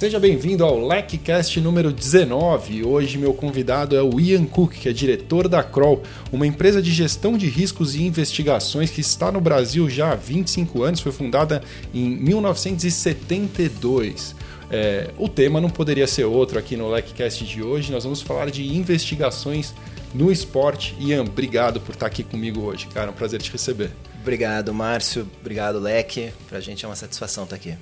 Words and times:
Seja 0.00 0.18
bem-vindo 0.18 0.64
ao 0.64 0.88
LECCast 0.88 1.60
número 1.60 1.92
19. 1.92 2.82
Hoje 2.84 3.18
meu 3.18 3.34
convidado 3.34 3.94
é 3.94 4.02
o 4.02 4.18
Ian 4.18 4.46
Cook, 4.46 4.72
que 4.72 4.88
é 4.88 4.94
diretor 4.94 5.46
da 5.46 5.62
Kroll, 5.62 6.02
uma 6.32 6.46
empresa 6.46 6.80
de 6.80 6.90
gestão 6.90 7.36
de 7.36 7.46
riscos 7.46 7.94
e 7.94 8.04
investigações 8.04 8.88
que 8.88 9.02
está 9.02 9.30
no 9.30 9.42
Brasil 9.42 9.90
já 9.90 10.12
há 10.12 10.14
25 10.14 10.82
anos, 10.82 11.00
foi 11.00 11.12
fundada 11.12 11.62
em 11.92 12.16
1972. 12.16 14.34
É, 14.70 15.10
o 15.18 15.28
tema 15.28 15.60
não 15.60 15.68
poderia 15.68 16.06
ser 16.06 16.24
outro 16.24 16.58
aqui 16.58 16.78
no 16.78 16.90
LECCast 16.90 17.44
de 17.44 17.62
hoje, 17.62 17.92
nós 17.92 18.04
vamos 18.04 18.22
falar 18.22 18.50
de 18.50 18.74
investigações 18.74 19.74
no 20.14 20.32
esporte. 20.32 20.96
Ian, 20.98 21.24
obrigado 21.24 21.78
por 21.78 21.92
estar 21.92 22.06
aqui 22.06 22.24
comigo 22.24 22.62
hoje, 22.62 22.86
cara, 22.86 23.08
é 23.08 23.10
um 23.10 23.14
prazer 23.14 23.42
te 23.42 23.52
receber. 23.52 23.90
Obrigado, 24.22 24.72
Márcio. 24.72 25.28
Obrigado, 25.42 25.78
Leque. 25.78 26.32
Para 26.48 26.56
a 26.56 26.60
gente 26.62 26.86
é 26.86 26.88
uma 26.88 26.96
satisfação 26.96 27.44
estar 27.44 27.56
aqui. 27.56 27.74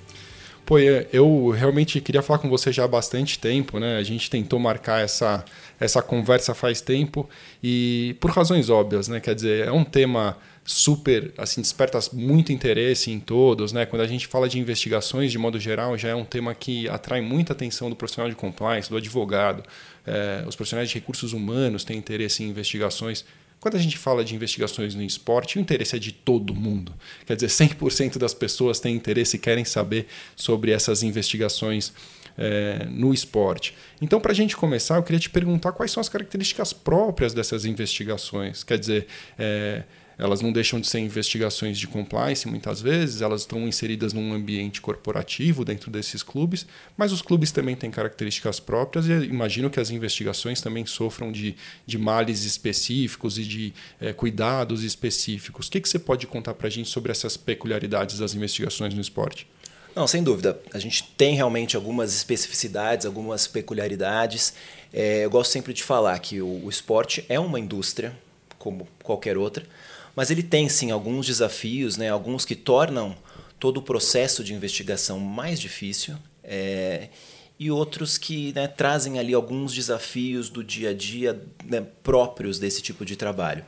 Pô, 0.68 0.78
eu 0.78 1.48
realmente 1.48 1.98
queria 1.98 2.20
falar 2.20 2.40
com 2.40 2.48
você 2.50 2.70
já 2.70 2.84
há 2.84 2.88
bastante 2.88 3.38
tempo, 3.38 3.78
né? 3.78 3.96
A 3.96 4.02
gente 4.02 4.28
tentou 4.28 4.58
marcar 4.58 5.02
essa, 5.02 5.42
essa 5.80 6.02
conversa 6.02 6.52
faz 6.54 6.82
tempo 6.82 7.26
e 7.62 8.14
por 8.20 8.30
razões 8.30 8.68
óbvias, 8.68 9.08
né? 9.08 9.18
Quer 9.18 9.34
dizer, 9.34 9.66
é 9.66 9.72
um 9.72 9.82
tema 9.82 10.36
super, 10.62 11.32
assim, 11.38 11.62
desperta 11.62 11.98
muito 12.12 12.52
interesse 12.52 13.10
em 13.10 13.18
todos, 13.18 13.72
né? 13.72 13.86
Quando 13.86 14.02
a 14.02 14.06
gente 14.06 14.26
fala 14.26 14.46
de 14.46 14.58
investigações, 14.58 15.32
de 15.32 15.38
modo 15.38 15.58
geral, 15.58 15.96
já 15.96 16.10
é 16.10 16.14
um 16.14 16.26
tema 16.26 16.54
que 16.54 16.86
atrai 16.90 17.22
muita 17.22 17.54
atenção 17.54 17.88
do 17.88 17.96
profissional 17.96 18.28
de 18.28 18.36
compliance, 18.36 18.90
do 18.90 18.98
advogado. 18.98 19.62
É, 20.06 20.44
os 20.46 20.54
profissionais 20.54 20.90
de 20.90 20.96
recursos 20.96 21.32
humanos 21.32 21.82
têm 21.82 21.96
interesse 21.96 22.44
em 22.44 22.48
investigações. 22.50 23.24
Quando 23.60 23.76
a 23.76 23.80
gente 23.80 23.98
fala 23.98 24.24
de 24.24 24.34
investigações 24.34 24.94
no 24.94 25.02
esporte, 25.02 25.58
o 25.58 25.60
interesse 25.60 25.96
é 25.96 25.98
de 25.98 26.12
todo 26.12 26.54
mundo. 26.54 26.94
Quer 27.26 27.34
dizer, 27.34 27.48
100% 27.48 28.16
das 28.16 28.32
pessoas 28.32 28.78
têm 28.78 28.94
interesse 28.94 29.36
e 29.36 29.38
querem 29.38 29.64
saber 29.64 30.06
sobre 30.36 30.70
essas 30.70 31.02
investigações 31.02 31.92
é, 32.36 32.86
no 32.88 33.12
esporte. 33.12 33.74
Então, 34.00 34.20
para 34.20 34.30
a 34.30 34.34
gente 34.34 34.56
começar, 34.56 34.96
eu 34.96 35.02
queria 35.02 35.18
te 35.18 35.28
perguntar 35.28 35.72
quais 35.72 35.90
são 35.90 36.00
as 36.00 36.08
características 36.08 36.72
próprias 36.72 37.34
dessas 37.34 37.64
investigações. 37.64 38.62
Quer 38.62 38.78
dizer, 38.78 39.06
é, 39.36 39.82
elas 40.18 40.40
não 40.40 40.50
deixam 40.50 40.80
de 40.80 40.86
ser 40.88 40.98
investigações 40.98 41.78
de 41.78 41.86
compliance 41.86 42.48
muitas 42.48 42.80
vezes, 42.80 43.22
elas 43.22 43.42
estão 43.42 43.68
inseridas 43.68 44.12
num 44.12 44.32
ambiente 44.32 44.80
corporativo 44.80 45.64
dentro 45.64 45.90
desses 45.90 46.22
clubes, 46.22 46.66
mas 46.96 47.12
os 47.12 47.22
clubes 47.22 47.52
também 47.52 47.76
têm 47.76 47.90
características 47.90 48.58
próprias 48.58 49.06
e 49.06 49.12
imagino 49.12 49.70
que 49.70 49.78
as 49.78 49.90
investigações 49.90 50.60
também 50.60 50.84
sofram 50.84 51.30
de, 51.30 51.54
de 51.86 51.96
males 51.96 52.44
específicos 52.44 53.38
e 53.38 53.44
de 53.44 53.72
é, 54.00 54.12
cuidados 54.12 54.82
específicos. 54.82 55.68
O 55.68 55.70
que, 55.70 55.80
que 55.80 55.88
você 55.88 55.98
pode 55.98 56.26
contar 56.26 56.54
para 56.54 56.66
a 56.66 56.70
gente 56.70 56.88
sobre 56.88 57.12
essas 57.12 57.36
peculiaridades 57.36 58.18
das 58.18 58.34
investigações 58.34 58.92
no 58.92 59.00
esporte? 59.00 59.46
Não, 59.94 60.06
sem 60.06 60.22
dúvida. 60.22 60.60
A 60.72 60.78
gente 60.78 61.02
tem 61.16 61.34
realmente 61.34 61.74
algumas 61.74 62.14
especificidades, 62.14 63.06
algumas 63.06 63.46
peculiaridades. 63.46 64.54
É, 64.92 65.24
eu 65.24 65.30
gosto 65.30 65.50
sempre 65.50 65.72
de 65.72 65.82
falar 65.82 66.18
que 66.20 66.40
o, 66.40 66.64
o 66.64 66.70
esporte 66.70 67.24
é 67.28 67.38
uma 67.40 67.58
indústria, 67.58 68.16
como 68.58 68.86
qualquer 69.02 69.36
outra, 69.36 69.66
mas 70.18 70.32
ele 70.32 70.42
tem 70.42 70.68
sim 70.68 70.90
alguns 70.90 71.26
desafios, 71.26 71.96
né, 71.96 72.10
alguns 72.10 72.44
que 72.44 72.56
tornam 72.56 73.14
todo 73.56 73.76
o 73.76 73.82
processo 73.82 74.42
de 74.42 74.52
investigação 74.52 75.20
mais 75.20 75.60
difícil. 75.60 76.16
É, 76.42 77.08
e 77.56 77.70
outros 77.70 78.18
que 78.18 78.52
né, 78.52 78.66
trazem 78.66 79.20
ali 79.20 79.32
alguns 79.32 79.72
desafios 79.72 80.50
do 80.50 80.64
dia 80.64 80.90
a 80.90 80.92
dia 80.92 81.40
né, 81.64 81.86
próprios 82.02 82.58
desse 82.58 82.82
tipo 82.82 83.04
de 83.04 83.14
trabalho. 83.14 83.64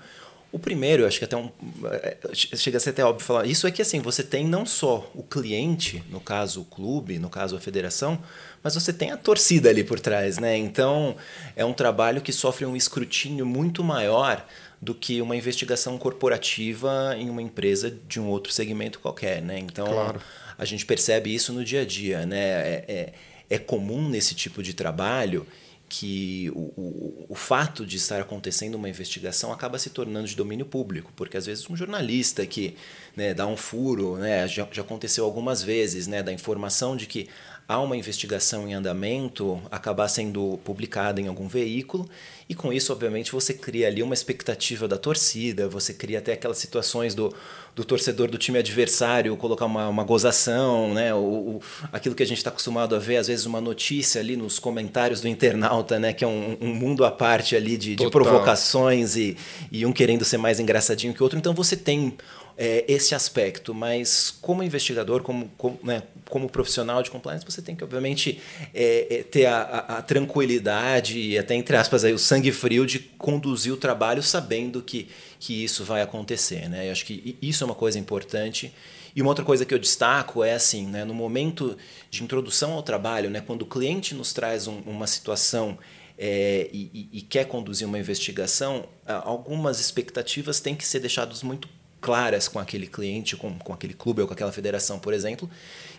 O 0.50 0.58
primeiro, 0.58 1.04
eu 1.04 1.06
acho 1.06 1.20
que 1.20 1.24
até 1.24 1.36
um, 1.36 1.52
é, 1.84 2.16
chega 2.34 2.78
a 2.78 2.80
ser 2.80 2.90
até 2.90 3.04
óbvio 3.04 3.24
falar, 3.24 3.46
isso 3.46 3.68
é 3.68 3.70
que 3.70 3.80
assim, 3.80 4.00
você 4.00 4.24
tem 4.24 4.44
não 4.44 4.66
só 4.66 5.08
o 5.14 5.22
cliente, 5.22 6.02
no 6.10 6.18
caso 6.18 6.62
o 6.62 6.64
clube, 6.64 7.20
no 7.20 7.30
caso 7.30 7.54
a 7.54 7.60
federação, 7.60 8.20
mas 8.60 8.74
você 8.74 8.92
tem 8.92 9.12
a 9.12 9.16
torcida 9.16 9.68
ali 9.70 9.84
por 9.84 10.00
trás, 10.00 10.38
né? 10.38 10.56
Então, 10.56 11.14
é 11.54 11.64
um 11.64 11.72
trabalho 11.72 12.20
que 12.20 12.32
sofre 12.32 12.66
um 12.66 12.74
escrutínio 12.74 13.46
muito 13.46 13.84
maior 13.84 14.44
do 14.80 14.94
que 14.94 15.20
uma 15.20 15.36
investigação 15.36 15.98
corporativa 15.98 17.14
em 17.18 17.28
uma 17.28 17.42
empresa 17.42 17.90
de 18.08 18.18
um 18.18 18.28
outro 18.28 18.52
segmento 18.52 18.98
qualquer, 18.98 19.42
né? 19.42 19.58
Então 19.58 19.86
claro. 19.86 20.20
a 20.56 20.64
gente 20.64 20.86
percebe 20.86 21.34
isso 21.34 21.52
no 21.52 21.64
dia 21.64 21.82
a 21.82 21.84
dia, 21.84 22.24
né? 22.24 22.38
É, 22.38 22.84
é, 22.88 23.12
é 23.50 23.58
comum 23.58 24.08
nesse 24.08 24.34
tipo 24.34 24.62
de 24.62 24.72
trabalho 24.72 25.46
que 25.90 26.48
o, 26.54 26.72
o, 26.80 27.26
o, 27.30 27.34
fato 27.34 27.84
de 27.84 27.96
estar 27.96 28.20
acontecendo 28.20 28.76
uma 28.76 28.88
investigação 28.88 29.52
acaba 29.52 29.76
se 29.76 29.90
tornando 29.90 30.28
de 30.28 30.36
domínio 30.36 30.64
público, 30.64 31.12
porque 31.16 31.36
às 31.36 31.46
vezes 31.46 31.68
um 31.68 31.74
jornalista 31.74 32.46
que 32.46 32.76
né, 33.16 33.34
dá 33.34 33.44
um 33.44 33.56
furo, 33.56 34.16
né, 34.16 34.46
já, 34.46 34.68
já 34.70 34.82
aconteceu 34.82 35.24
algumas 35.24 35.64
vezes, 35.64 36.06
né, 36.06 36.22
da 36.22 36.32
informação 36.32 36.96
de 36.96 37.06
que 37.06 37.28
há 37.70 37.78
uma 37.78 37.96
investigação 37.96 38.68
em 38.68 38.74
andamento 38.74 39.62
acabar 39.70 40.08
sendo 40.08 40.58
publicada 40.64 41.20
em 41.20 41.28
algum 41.28 41.46
veículo 41.46 42.10
e 42.48 42.54
com 42.54 42.72
isso 42.72 42.92
obviamente 42.92 43.30
você 43.30 43.54
cria 43.54 43.86
ali 43.86 44.02
uma 44.02 44.12
expectativa 44.12 44.88
da 44.88 44.98
torcida 44.98 45.68
você 45.68 45.94
cria 45.94 46.18
até 46.18 46.32
aquelas 46.32 46.58
situações 46.58 47.14
do, 47.14 47.32
do 47.76 47.84
torcedor 47.84 48.28
do 48.28 48.36
time 48.36 48.58
adversário 48.58 49.36
colocar 49.36 49.66
uma, 49.66 49.86
uma 49.86 50.02
gozação 50.02 50.92
né? 50.92 51.14
O, 51.14 51.18
o 51.18 51.60
aquilo 51.92 52.16
que 52.16 52.24
a 52.24 52.26
gente 52.26 52.38
está 52.38 52.50
acostumado 52.50 52.96
a 52.96 52.98
ver 52.98 53.18
às 53.18 53.28
vezes 53.28 53.46
uma 53.46 53.60
notícia 53.60 54.20
ali 54.20 54.36
nos 54.36 54.58
comentários 54.58 55.20
do 55.20 55.28
internauta 55.28 55.96
né? 55.96 56.12
Que 56.12 56.24
é 56.24 56.26
um, 56.26 56.56
um 56.60 56.74
mundo 56.74 57.04
à 57.04 57.10
parte 57.12 57.54
ali 57.54 57.76
de, 57.76 57.94
de 57.94 58.10
provocações 58.10 59.14
e, 59.14 59.36
e 59.70 59.86
um 59.86 59.92
querendo 59.92 60.24
ser 60.24 60.38
mais 60.38 60.58
engraçadinho 60.58 61.14
que 61.14 61.22
o 61.22 61.24
outro. 61.24 61.38
Então 61.38 61.54
você 61.54 61.76
tem 61.76 62.16
é, 62.62 62.84
esse 62.86 63.14
aspecto, 63.14 63.72
mas 63.72 64.30
como 64.30 64.62
investigador, 64.62 65.22
como, 65.22 65.50
como, 65.56 65.80
né, 65.82 66.02
como 66.28 66.46
profissional 66.46 67.02
de 67.02 67.10
compliance, 67.10 67.42
você 67.42 67.62
tem 67.62 67.74
que, 67.74 67.82
obviamente, 67.82 68.38
é, 68.74 69.06
é, 69.08 69.22
ter 69.22 69.46
a, 69.46 69.62
a, 69.62 69.78
a, 69.96 70.02
tranquilidade 70.02 71.18
e 71.18 71.38
até, 71.38 71.54
entre 71.54 71.74
aspas, 71.74 72.04
aí, 72.04 72.12
o 72.12 72.18
sangue 72.18 72.52
frio 72.52 72.84
de 72.84 72.98
conduzir 72.98 73.72
o 73.72 73.78
trabalho 73.78 74.22
sabendo 74.22 74.82
que, 74.82 75.08
que 75.38 75.64
isso 75.64 75.84
vai 75.84 76.02
acontecer. 76.02 76.68
Né? 76.68 76.88
Eu 76.88 76.92
acho 76.92 77.06
que 77.06 77.34
isso 77.40 77.64
é 77.64 77.66
uma 77.66 77.74
coisa 77.74 77.98
importante. 77.98 78.70
E 79.16 79.22
uma 79.22 79.30
outra 79.30 79.44
coisa 79.44 79.64
que 79.64 79.72
eu 79.72 79.78
destaco 79.78 80.44
é 80.44 80.52
assim, 80.52 80.86
né, 80.86 81.02
no 81.02 81.14
momento 81.14 81.78
de 82.10 82.22
introdução 82.22 82.72
ao 82.72 82.82
trabalho, 82.82 83.30
né, 83.30 83.40
quando 83.40 83.62
o 83.62 83.66
cliente 83.66 84.14
nos 84.14 84.34
traz 84.34 84.66
um, 84.66 84.80
uma 84.80 85.06
situação 85.06 85.78
é, 86.18 86.68
e, 86.70 87.08
e, 87.10 87.22
quer 87.22 87.46
conduzir 87.46 87.88
uma 87.88 87.98
investigação, 87.98 88.86
algumas 89.06 89.80
expectativas 89.80 90.60
têm 90.60 90.76
que 90.76 90.86
ser 90.86 91.00
deixadas 91.00 91.42
muito 91.42 91.66
claras 92.00 92.48
com 92.48 92.58
aquele 92.58 92.86
cliente, 92.86 93.36
com, 93.36 93.58
com 93.58 93.72
aquele 93.72 93.94
clube 93.94 94.22
ou 94.22 94.26
com 94.26 94.34
aquela 94.34 94.52
federação, 94.52 94.98
por 94.98 95.12
exemplo, 95.12 95.50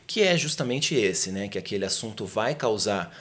que 0.07 0.21
é 0.21 0.37
justamente 0.37 0.95
esse, 0.95 1.31
né? 1.31 1.47
que 1.47 1.57
aquele 1.57 1.85
assunto 1.85 2.25
vai 2.25 2.55
causar 2.55 3.15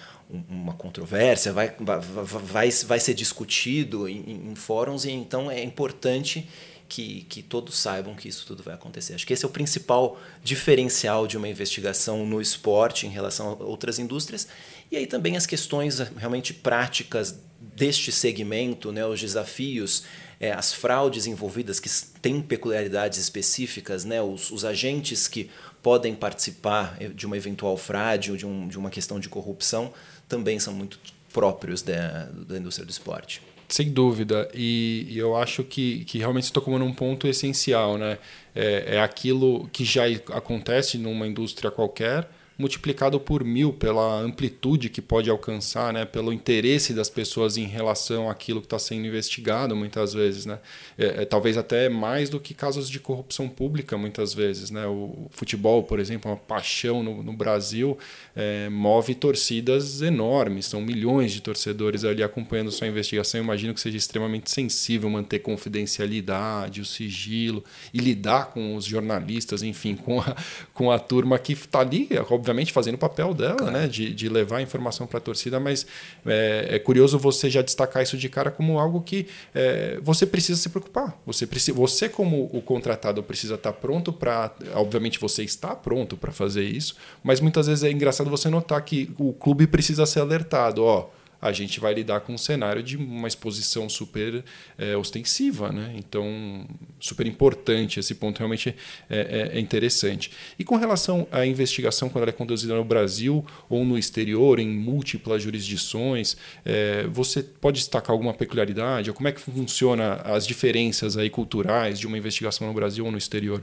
uma 0.48 0.74
controvérsia, 0.74 1.52
vai, 1.52 1.74
vai, 1.78 2.70
vai, 2.70 3.00
ser 3.00 3.14
discutido 3.14 4.08
em, 4.08 4.50
em 4.50 4.54
fóruns, 4.54 5.04
e 5.04 5.10
então 5.10 5.50
é 5.50 5.62
importante 5.62 6.48
que, 6.90 7.22
que 7.28 7.42
todos 7.42 7.78
saibam 7.78 8.14
que 8.14 8.28
isso 8.28 8.44
tudo 8.46 8.62
vai 8.62 8.74
acontecer. 8.74 9.14
Acho 9.14 9.26
que 9.26 9.32
esse 9.32 9.44
é 9.44 9.48
o 9.48 9.50
principal 9.50 10.20
diferencial 10.42 11.26
de 11.26 11.36
uma 11.36 11.48
investigação 11.48 12.26
no 12.26 12.40
esporte 12.40 13.06
em 13.06 13.10
relação 13.10 13.50
a 13.50 13.64
outras 13.64 13.98
indústrias. 13.98 14.48
E 14.90 14.96
aí 14.96 15.06
também 15.06 15.36
as 15.36 15.46
questões 15.46 15.98
realmente 16.16 16.52
práticas 16.52 17.38
deste 17.60 18.10
segmento, 18.10 18.90
né, 18.90 19.06
os 19.06 19.20
desafios 19.20 20.04
é, 20.40 20.52
as 20.52 20.72
fraudes 20.72 21.26
envolvidas 21.26 21.78
que 21.78 21.88
têm 22.22 22.40
peculiaridades 22.40 23.18
específicas, 23.18 24.06
né, 24.06 24.22
os, 24.22 24.50
os, 24.50 24.64
agentes 24.64 25.28
que 25.28 25.50
podem 25.82 26.14
participar 26.14 26.96
é, 26.98 27.08
de 27.08 27.26
uma 27.26 27.36
eventual 27.36 27.76
fraude 27.76 28.30
ou 28.30 28.36
de, 28.38 28.46
um, 28.46 28.66
de 28.66 28.78
uma 28.78 28.88
questão 28.88 29.20
de 29.20 29.28
corrupção 29.28 29.92
também 30.26 30.58
são 30.58 30.72
muito 30.72 30.98
próprios 31.30 31.82
da, 31.82 32.24
da 32.26 32.56
indústria 32.56 32.86
do 32.86 32.90
esporte. 32.90 33.42
Sem 33.68 33.90
dúvida. 33.90 34.50
E, 34.52 35.06
e, 35.08 35.18
eu 35.18 35.36
acho 35.36 35.62
que, 35.62 36.04
que 36.04 36.18
realmente 36.18 36.46
você 36.46 36.52
tocou 36.52 36.76
num 36.78 36.92
ponto 36.92 37.28
essencial. 37.28 37.96
Né? 37.96 38.18
É, 38.54 38.96
é 38.96 39.00
aquilo 39.00 39.68
que 39.72 39.84
já 39.84 40.04
acontece 40.32 40.98
numa 40.98 41.26
indústria 41.26 41.70
qualquer, 41.70 42.28
multiplicado 42.60 43.18
por 43.18 43.42
mil 43.42 43.72
pela 43.72 44.20
amplitude 44.20 44.90
que 44.90 45.00
pode 45.00 45.30
alcançar, 45.30 45.94
né? 45.94 46.04
pelo 46.04 46.30
interesse 46.30 46.92
das 46.92 47.08
pessoas 47.08 47.56
em 47.56 47.64
relação 47.64 48.28
àquilo 48.28 48.60
que 48.60 48.66
está 48.66 48.78
sendo 48.78 49.06
investigado, 49.06 49.74
muitas 49.74 50.12
vezes. 50.12 50.44
Né? 50.44 50.58
É, 50.98 51.22
é, 51.22 51.24
talvez 51.24 51.56
até 51.56 51.88
mais 51.88 52.28
do 52.28 52.38
que 52.38 52.52
casos 52.52 52.90
de 52.90 53.00
corrupção 53.00 53.48
pública, 53.48 53.96
muitas 53.96 54.34
vezes. 54.34 54.70
Né? 54.70 54.86
O 54.86 55.26
futebol, 55.30 55.82
por 55.82 55.98
exemplo, 55.98 56.30
é 56.30 56.34
uma 56.34 56.38
paixão 56.38 57.02
no, 57.02 57.22
no 57.22 57.32
Brasil, 57.32 57.96
é, 58.36 58.68
move 58.68 59.14
torcidas 59.14 60.02
enormes, 60.02 60.66
são 60.66 60.82
milhões 60.82 61.32
de 61.32 61.40
torcedores 61.40 62.04
ali 62.04 62.22
acompanhando 62.22 62.70
sua 62.70 62.86
investigação. 62.86 63.40
Eu 63.40 63.44
imagino 63.44 63.72
que 63.72 63.80
seja 63.80 63.96
extremamente 63.96 64.50
sensível 64.50 65.08
manter 65.08 65.38
confidencialidade, 65.38 66.82
o 66.82 66.84
sigilo 66.84 67.64
e 67.94 67.98
lidar 67.98 68.50
com 68.50 68.76
os 68.76 68.84
jornalistas, 68.84 69.62
enfim, 69.62 69.96
com 69.96 70.20
a, 70.20 70.36
com 70.74 70.90
a 70.90 70.98
turma 70.98 71.38
que 71.38 71.54
está 71.54 71.80
ali, 71.80 72.06
obviamente 72.28 72.49
obviamente 72.50 72.72
fazendo 72.72 72.96
o 72.96 72.98
papel 72.98 73.32
dela, 73.32 73.56
claro. 73.56 73.72
né, 73.72 73.86
de, 73.86 74.12
de 74.12 74.28
levar 74.28 74.58
a 74.58 74.62
informação 74.62 75.06
para 75.06 75.18
a 75.18 75.20
torcida, 75.20 75.60
mas 75.60 75.86
é, 76.26 76.68
é, 76.70 76.78
curioso 76.78 77.18
você 77.18 77.48
já 77.48 77.62
destacar 77.62 78.02
isso 78.02 78.16
de 78.16 78.28
cara 78.28 78.50
como 78.50 78.78
algo 78.78 79.00
que 79.00 79.26
é, 79.54 79.98
você 80.02 80.26
precisa 80.26 80.60
se 80.60 80.68
preocupar. 80.68 81.16
Você, 81.24 81.46
precisa, 81.46 81.76
você, 81.76 82.08
como 82.08 82.50
o 82.52 82.60
contratado, 82.60 83.22
precisa 83.22 83.54
estar 83.54 83.72
tá 83.72 83.78
pronto 83.78 84.12
para. 84.12 84.52
Obviamente, 84.74 85.18
você 85.18 85.42
está 85.42 85.74
pronto 85.74 86.16
para 86.16 86.32
fazer 86.32 86.64
isso, 86.64 86.96
mas 87.22 87.40
muitas 87.40 87.66
vezes 87.66 87.84
é 87.84 87.90
engraçado 87.90 88.28
você 88.28 88.48
notar 88.48 88.82
que 88.82 89.10
o 89.18 89.32
clube 89.32 89.66
precisa 89.66 90.04
ser 90.04 90.20
alertado. 90.20 90.82
Ó, 90.84 91.08
a 91.40 91.52
gente 91.52 91.80
vai 91.80 91.94
lidar 91.94 92.20
com 92.20 92.34
um 92.34 92.38
cenário 92.38 92.82
de 92.82 92.96
uma 92.96 93.26
exposição 93.26 93.88
super 93.88 94.44
é, 94.76 94.96
ostensiva. 94.96 95.72
Né? 95.72 95.94
Então, 95.96 96.66
super 96.98 97.26
importante. 97.26 97.98
Esse 97.98 98.14
ponto 98.14 98.38
realmente 98.38 98.74
é, 99.08 99.50
é, 99.52 99.56
é, 99.56 99.60
interessante. 99.60 100.30
E 100.58 100.64
com 100.64 100.76
relação 100.76 101.26
à 101.32 101.46
investigação, 101.46 102.08
quando 102.08 102.22
ela 102.22 102.30
é 102.30 102.34
conduzida 102.34 102.74
no 102.74 102.84
Brasil 102.84 103.44
ou 103.68 103.84
no 103.84 103.96
exterior, 103.96 104.58
em 104.58 104.68
múltiplas 104.68 105.42
jurisdições, 105.42 106.36
é, 106.64 107.06
você 107.08 107.42
pode 107.42 107.78
destacar 107.78 108.10
alguma 108.10 108.34
peculiaridade? 108.34 109.08
Ou 109.08 109.16
como 109.16 109.28
é 109.28 109.32
que 109.32 109.40
funciona 109.40 110.14
as 110.24 110.46
diferenças 110.46 111.16
aí 111.16 111.30
culturais 111.30 111.98
de 111.98 112.06
uma 112.06 112.18
investigação 112.18 112.66
no 112.66 112.74
Brasil 112.74 113.04
ou 113.04 113.10
no 113.10 113.18
exterior? 113.18 113.62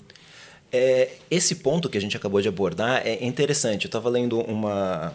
É, 0.72 1.12
esse 1.32 1.56
ponto 1.56 1.90
que 1.90 1.98
a 1.98 2.02
gente 2.02 2.18
acabou 2.18 2.42
de 2.42 2.48
abordar 2.48 3.02
é 3.06 3.26
interessante. 3.26 3.86
Eu 3.86 3.90
estava 3.90 4.10
lendo 4.10 4.40
uma, 4.42 5.14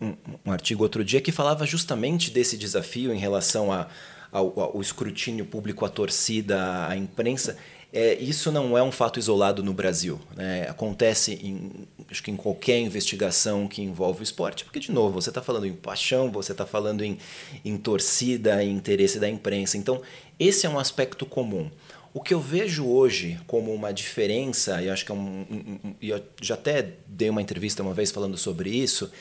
um, 0.00 0.14
um, 0.46 0.52
artigo 0.52 0.82
outro 0.82 1.04
dia 1.04 1.20
que 1.20 1.32
falava 1.32 1.66
justamente 1.66 2.30
desse 2.30 2.56
desafio 2.56 3.12
em 3.12 3.18
relação 3.18 3.72
a, 3.72 3.88
ao, 4.32 4.58
ao 4.58 4.80
escrutínio 4.80 5.44
público, 5.44 5.84
à 5.84 5.88
torcida, 5.88 6.86
à 6.86 6.96
imprensa. 6.96 7.56
É, 7.92 8.14
isso 8.14 8.52
não 8.52 8.78
é 8.78 8.82
um 8.82 8.92
fato 8.92 9.18
isolado 9.18 9.64
no 9.64 9.72
Brasil. 9.72 10.20
Né? 10.36 10.66
Acontece 10.68 11.34
em, 11.42 11.88
acho 12.08 12.22
que 12.22 12.30
em 12.30 12.36
qualquer 12.36 12.78
investigação 12.78 13.66
que 13.66 13.82
envolve 13.82 14.20
o 14.20 14.22
esporte, 14.22 14.64
porque, 14.64 14.78
de 14.78 14.92
novo, 14.92 15.20
você 15.20 15.30
está 15.30 15.42
falando 15.42 15.66
em 15.66 15.72
paixão, 15.72 16.30
você 16.30 16.52
está 16.52 16.64
falando 16.64 17.02
em, 17.02 17.18
em 17.64 17.76
torcida, 17.76 18.62
em 18.62 18.72
interesse 18.72 19.18
da 19.18 19.28
imprensa. 19.28 19.76
Então, 19.76 20.00
esse 20.38 20.66
é 20.66 20.68
um 20.68 20.78
aspecto 20.78 21.26
comum. 21.26 21.68
O 22.12 22.20
que 22.20 22.34
eu 22.34 22.40
vejo 22.40 22.86
hoje 22.86 23.38
como 23.46 23.72
uma 23.72 23.92
diferença, 23.92 24.82
e 24.82 24.90
acho 24.90 25.04
que 25.04 25.12
é 25.12 25.14
um, 25.14 25.46
um, 25.48 25.78
um, 25.84 25.94
eu 26.02 26.20
já 26.42 26.54
até 26.54 26.94
dei 27.06 27.30
uma 27.30 27.40
entrevista 27.40 27.84
uma 27.84 27.94
vez 27.94 28.10
falando 28.10 28.36
sobre 28.36 28.70
isso, 28.70 29.12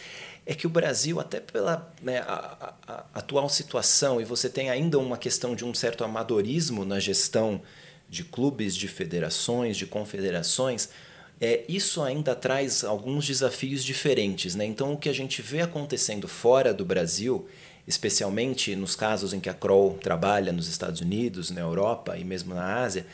é 0.50 0.56
que 0.56 0.66
o 0.66 0.70
Brasil, 0.70 1.20
até 1.20 1.40
pela 1.40 1.94
né, 2.02 2.22
a, 2.22 2.74
a, 2.88 2.94
a 2.94 3.06
atual 3.14 3.48
situação, 3.48 4.20
e 4.20 4.26
você 4.26 4.50
tem 4.50 4.72
ainda 4.72 4.98
uma 4.98 5.16
questão 5.16 5.54
de 5.54 5.64
um 5.64 5.76
certo 5.76 6.04
amadorismo 6.04 6.84
na 6.84 7.00
gestão 7.00 7.62
de 8.10 8.24
clubes, 8.24 8.76
de 8.76 8.88
federações, 8.88 9.78
de 9.78 9.86
confederações, 9.86 10.90
é, 11.40 11.64
isso 11.70 12.02
ainda 12.02 12.34
traz 12.34 12.84
alguns 12.84 13.28
desafios 13.28 13.84
diferentes. 13.84 14.56
Né? 14.56 14.66
Então, 14.66 14.94
o 14.94 14.98
que 14.98 15.08
a 15.08 15.14
gente 15.14 15.40
vê 15.40 15.62
acontecendo 15.62 16.28
fora 16.28 16.74
do 16.74 16.84
Brasil 16.84 17.48
especialmente 17.86 18.76
nos 18.76 18.96
casos 18.96 19.34
em 19.34 19.40
que 19.40 19.50
a 19.50 19.54
Kroll 19.54 20.00
trabalha 20.02 20.52
nos 20.52 20.68
Estados 20.68 21.00
Unidos, 21.00 21.52
na 21.52 21.62
Europa 21.62 22.18
e 22.18 22.24
mesmo 22.24 22.56
na 22.56 22.82
Ásia, 22.82 23.06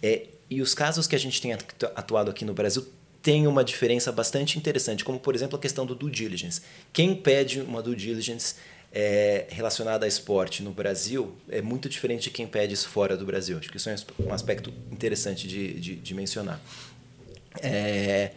é, 0.00 0.26
e 0.48 0.60
os 0.62 0.74
casos 0.74 1.08
que 1.08 1.16
a 1.16 1.18
gente 1.18 1.42
tem 1.42 1.52
atuado 1.52 2.30
aqui 2.30 2.44
no 2.44 2.54
Brasil 2.54 2.86
tem 3.24 3.46
uma 3.46 3.64
diferença 3.64 4.12
bastante 4.12 4.58
interessante, 4.58 5.02
como 5.02 5.18
por 5.18 5.34
exemplo 5.34 5.56
a 5.56 5.58
questão 5.58 5.86
do 5.86 5.94
due 5.94 6.10
diligence. 6.10 6.60
Quem 6.92 7.16
pede 7.16 7.62
uma 7.62 7.80
due 7.82 7.96
diligence 7.96 8.56
é, 8.92 9.46
relacionada 9.48 10.04
a 10.04 10.08
esporte 10.08 10.62
no 10.62 10.72
Brasil 10.72 11.34
é 11.48 11.62
muito 11.62 11.88
diferente 11.88 12.24
de 12.24 12.30
quem 12.30 12.46
pede 12.46 12.74
isso 12.74 12.86
fora 12.86 13.16
do 13.16 13.24
Brasil. 13.24 13.56
Acho 13.56 13.70
que 13.70 13.78
isso 13.78 13.88
é 13.88 13.96
um 14.20 14.32
aspecto 14.34 14.70
interessante 14.92 15.48
de, 15.48 15.80
de, 15.80 15.96
de 15.96 16.14
mencionar. 16.14 16.60
É, 17.62 18.32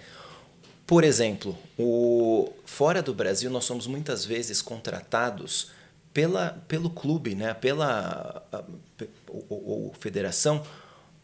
por 0.86 1.04
exemplo, 1.04 1.58
o, 1.78 2.50
fora 2.64 3.02
do 3.02 3.14
Brasil 3.14 3.52
nós 3.52 3.66
somos 3.66 3.88
muitas 3.88 4.24
vezes 4.24 4.62
contratados 4.62 5.70
pela, 6.14 6.64
pelo 6.66 6.90
clube, 6.90 7.36
né, 7.36 7.54
pela 7.54 8.42
ou, 9.28 9.46
ou 9.50 9.96
federação, 10.00 10.64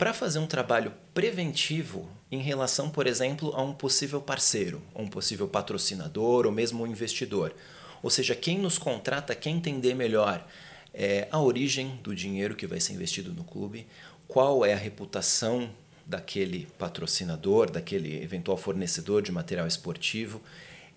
para 0.03 0.13
fazer 0.13 0.37
um 0.37 0.45
trabalho 0.45 0.91
preventivo 1.13 2.09
em 2.29 2.41
relação, 2.41 2.89
por 2.89 3.07
exemplo, 3.07 3.53
a 3.55 3.61
um 3.61 3.73
possível 3.73 4.19
parceiro, 4.19 4.83
um 4.93 5.07
possível 5.07 5.47
patrocinador 5.47 6.45
ou 6.45 6.51
mesmo 6.51 6.83
um 6.83 6.87
investidor. 6.87 7.55
Ou 8.01 8.09
seja, 8.09 8.35
quem 8.35 8.59
nos 8.59 8.77
contrata 8.77 9.33
quer 9.33 9.51
entender 9.51 9.93
melhor 9.93 10.45
é, 10.93 11.25
a 11.31 11.39
origem 11.39 11.97
do 12.03 12.13
dinheiro 12.13 12.53
que 12.53 12.67
vai 12.67 12.81
ser 12.81 12.91
investido 12.91 13.31
no 13.31 13.45
clube, 13.45 13.87
qual 14.27 14.65
é 14.65 14.73
a 14.73 14.77
reputação 14.77 15.69
daquele 16.05 16.67
patrocinador, 16.77 17.71
daquele 17.71 18.21
eventual 18.21 18.57
fornecedor 18.57 19.21
de 19.21 19.31
material 19.31 19.65
esportivo 19.65 20.41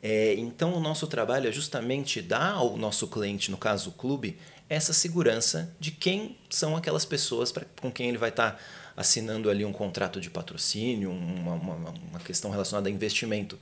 é, 0.02 0.34
então, 0.34 0.74
o 0.74 0.80
nosso 0.80 1.06
trabalho 1.06 1.48
é 1.48 1.52
justamente 1.52 2.20
dar 2.20 2.52
ao 2.52 2.76
nosso 2.76 3.08
cliente, 3.08 3.50
no 3.50 3.56
caso 3.56 3.90
o 3.90 3.92
clube, 3.92 4.38
essa 4.68 4.92
segurança 4.92 5.74
de 5.80 5.90
quem 5.90 6.36
são 6.50 6.76
aquelas 6.76 7.04
pessoas 7.04 7.50
pra, 7.50 7.64
com 7.80 7.90
quem 7.90 8.08
ele 8.08 8.18
vai 8.18 8.28
estar 8.28 8.52
tá 8.52 8.58
assinando 8.96 9.50
ali 9.50 9.64
um 9.64 9.72
contrato 9.72 10.20
de 10.20 10.30
patrocínio, 10.30 11.10
uma, 11.10 11.54
uma, 11.54 11.74
uma 12.10 12.20
questão 12.20 12.50
relacionada 12.50 12.88
a 12.88 12.92
investimento. 12.92 13.58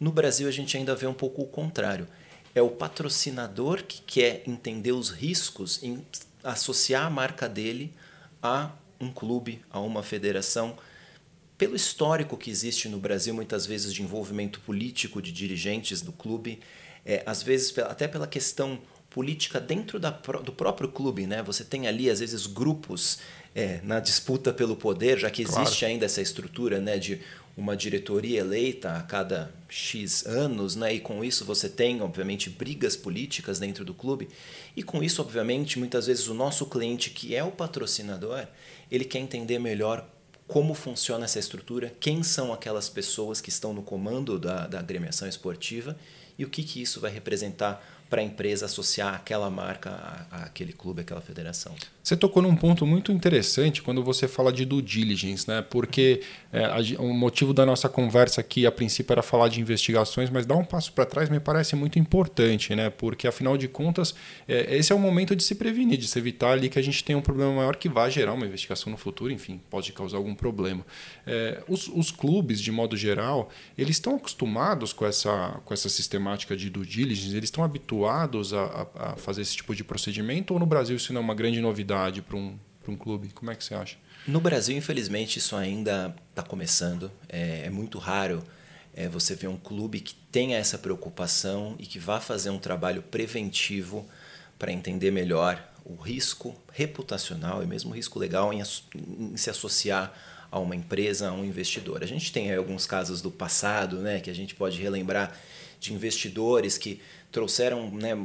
No 0.00 0.10
Brasil, 0.10 0.48
a 0.48 0.50
gente 0.50 0.76
ainda 0.76 0.94
vê 0.94 1.06
um 1.06 1.14
pouco 1.14 1.42
o 1.42 1.46
contrário. 1.46 2.08
É 2.54 2.60
o 2.60 2.68
patrocinador 2.68 3.84
que 3.84 4.02
quer 4.02 4.42
entender 4.46 4.92
os 4.92 5.10
riscos 5.10 5.82
em 5.82 6.04
associar 6.42 7.06
a 7.06 7.10
marca 7.10 7.48
dele 7.48 7.94
a 8.42 8.72
um 9.00 9.12
clube, 9.12 9.62
a 9.70 9.80
uma 9.80 10.02
federação 10.02 10.76
pelo 11.56 11.76
histórico 11.76 12.36
que 12.36 12.50
existe 12.50 12.88
no 12.88 12.98
Brasil, 12.98 13.32
muitas 13.32 13.64
vezes 13.66 13.94
de 13.94 14.02
envolvimento 14.02 14.60
político 14.60 15.22
de 15.22 15.30
dirigentes 15.30 16.02
do 16.02 16.10
clube, 16.10 16.58
é, 17.06 17.22
às 17.24 17.40
vezes 17.42 17.76
até 17.78 18.08
pela 18.08 18.26
questão 18.26 18.80
política 19.08 19.60
dentro 19.60 20.00
da, 20.00 20.10
do 20.10 20.52
próprio 20.52 20.88
clube, 20.88 21.26
né? 21.26 21.42
Você 21.42 21.62
tem 21.62 21.86
ali 21.86 22.10
às 22.10 22.18
vezes 22.18 22.46
grupos 22.46 23.18
é, 23.54 23.80
na 23.82 24.00
disputa 24.00 24.52
pelo 24.52 24.76
poder, 24.76 25.18
já 25.18 25.30
que 25.30 25.42
existe 25.42 25.80
claro. 25.80 25.92
ainda 25.92 26.06
essa 26.06 26.20
estrutura, 26.20 26.80
né, 26.80 26.98
de 26.98 27.20
uma 27.56 27.76
diretoria 27.76 28.40
eleita 28.40 28.96
a 28.96 29.02
cada 29.02 29.52
X 29.68 30.24
anos, 30.26 30.74
né? 30.74 30.94
E 30.94 31.00
com 31.00 31.22
isso 31.22 31.44
você 31.44 31.68
tem, 31.68 32.00
obviamente, 32.00 32.48
brigas 32.48 32.96
políticas 32.96 33.58
dentro 33.58 33.84
do 33.84 33.92
clube. 33.92 34.28
E 34.74 34.82
com 34.82 35.02
isso, 35.02 35.20
obviamente, 35.20 35.78
muitas 35.78 36.06
vezes 36.06 36.28
o 36.28 36.34
nosso 36.34 36.64
cliente, 36.66 37.10
que 37.10 37.34
é 37.36 37.44
o 37.44 37.50
patrocinador, 37.50 38.46
ele 38.90 39.04
quer 39.04 39.18
entender 39.18 39.58
melhor 39.58 40.08
como 40.48 40.74
funciona 40.74 41.24
essa 41.24 41.38
estrutura, 41.38 41.92
quem 42.00 42.22
são 42.22 42.52
aquelas 42.52 42.88
pessoas 42.88 43.40
que 43.40 43.48
estão 43.48 43.72
no 43.72 43.82
comando 43.82 44.38
da, 44.38 44.66
da 44.66 44.78
agremiação 44.78 45.28
esportiva 45.28 45.96
e 46.38 46.44
o 46.44 46.48
que, 46.48 46.62
que 46.62 46.82
isso 46.82 47.00
vai 47.00 47.10
representar 47.10 47.82
para 48.12 48.20
a 48.20 48.24
empresa 48.24 48.66
associar 48.66 49.14
aquela 49.14 49.48
marca 49.48 50.26
àquele 50.30 50.74
clube, 50.74 51.00
àquela 51.00 51.22
federação. 51.22 51.74
Você 52.02 52.14
tocou 52.14 52.42
num 52.42 52.54
ponto 52.54 52.84
muito 52.84 53.10
interessante 53.10 53.80
quando 53.80 54.02
você 54.02 54.28
fala 54.28 54.52
de 54.52 54.66
due 54.66 54.82
diligence, 54.82 55.48
né? 55.48 55.62
porque 55.62 56.20
é, 56.52 56.62
a, 56.66 56.76
o 57.00 57.14
motivo 57.14 57.54
da 57.54 57.64
nossa 57.64 57.88
conversa 57.88 58.42
aqui, 58.42 58.66
a 58.66 58.72
princípio, 58.72 59.14
era 59.14 59.22
falar 59.22 59.48
de 59.48 59.62
investigações, 59.62 60.28
mas 60.28 60.44
dar 60.44 60.56
um 60.56 60.64
passo 60.64 60.92
para 60.92 61.06
trás 61.06 61.30
me 61.30 61.40
parece 61.40 61.74
muito 61.74 61.98
importante, 61.98 62.74
né? 62.74 62.90
porque 62.90 63.26
afinal 63.26 63.56
de 63.56 63.66
contas, 63.66 64.14
é, 64.46 64.76
esse 64.76 64.92
é 64.92 64.94
o 64.94 64.98
momento 64.98 65.34
de 65.34 65.42
se 65.42 65.54
prevenir, 65.54 65.96
de 65.96 66.06
se 66.06 66.18
evitar 66.18 66.50
ali 66.50 66.68
que 66.68 66.78
a 66.78 66.82
gente 66.82 67.02
tenha 67.02 67.16
um 67.16 67.22
problema 67.22 67.54
maior 67.54 67.76
que 67.76 67.88
vai 67.88 68.10
gerar 68.10 68.34
uma 68.34 68.44
investigação 68.44 68.90
no 68.90 68.98
futuro, 68.98 69.32
enfim, 69.32 69.58
pode 69.70 69.90
causar 69.90 70.18
algum 70.18 70.34
problema. 70.34 70.84
É, 71.26 71.62
os, 71.66 71.88
os 71.88 72.10
clubes, 72.10 72.60
de 72.60 72.70
modo 72.70 72.94
geral, 72.94 73.48
eles 73.78 73.96
estão 73.96 74.16
acostumados 74.16 74.92
com 74.92 75.06
essa, 75.06 75.62
com 75.64 75.72
essa 75.72 75.88
sistemática 75.88 76.54
de 76.54 76.68
due 76.68 76.84
diligence, 76.84 77.34
eles 77.34 77.48
estão 77.48 77.64
habituados 77.64 78.01
habituados 78.02 78.52
a, 78.52 78.86
a, 78.94 79.16
fazer 79.16 79.42
esse 79.42 79.56
tipo 79.56 79.74
de 79.74 79.84
procedimento 79.84 80.54
ou 80.54 80.60
no 80.60 80.66
Brasil 80.66 80.96
isso 80.96 81.12
não 81.12 81.20
é 81.20 81.24
uma 81.24 81.34
grande 81.34 81.60
novidade 81.60 82.22
para 82.22 82.36
um, 82.36 82.58
um 82.88 82.96
clube? 82.96 83.30
Como 83.34 83.50
é 83.50 83.54
que 83.54 83.64
você 83.64 83.74
acha? 83.74 83.96
No 84.26 84.40
Brasil, 84.40 84.76
infelizmente, 84.76 85.38
isso 85.38 85.56
ainda 85.56 86.14
está 86.30 86.42
começando. 86.42 87.10
É, 87.28 87.66
é, 87.66 87.70
muito 87.70 87.98
raro 87.98 88.42
é, 88.94 89.08
você 89.08 89.34
ver 89.34 89.48
um 89.48 89.56
clube 89.56 90.00
que 90.00 90.14
tenha 90.30 90.56
essa 90.58 90.78
preocupação 90.78 91.74
e 91.78 91.86
que 91.86 91.98
vá 91.98 92.20
fazer 92.20 92.50
um 92.50 92.58
trabalho 92.58 93.02
preventivo 93.02 94.06
para 94.58 94.72
entender 94.72 95.10
melhor 95.10 95.62
o 95.84 95.96
risco 95.96 96.54
reputacional 96.72 97.62
e 97.62 97.66
mesmo 97.66 97.90
o 97.90 97.94
risco 97.94 98.18
legal 98.18 98.52
em, 98.52 98.60
em, 98.60 99.36
se 99.36 99.50
associar 99.50 100.12
a 100.50 100.58
uma 100.58 100.76
empresa, 100.76 101.30
a 101.30 101.32
um 101.32 101.44
investidor. 101.44 102.02
A 102.02 102.06
gente 102.06 102.30
tem 102.30 102.54
alguns 102.54 102.86
casos 102.86 103.20
do 103.20 103.30
passado 103.30 103.96
né, 103.98 104.20
que 104.20 104.30
a 104.30 104.34
gente 104.34 104.54
pode 104.54 104.80
relembrar 104.80 105.36
de 105.80 105.92
investidores 105.92 106.78
que 106.78 107.00
trouxeram 107.32 107.90
né, 107.90 108.16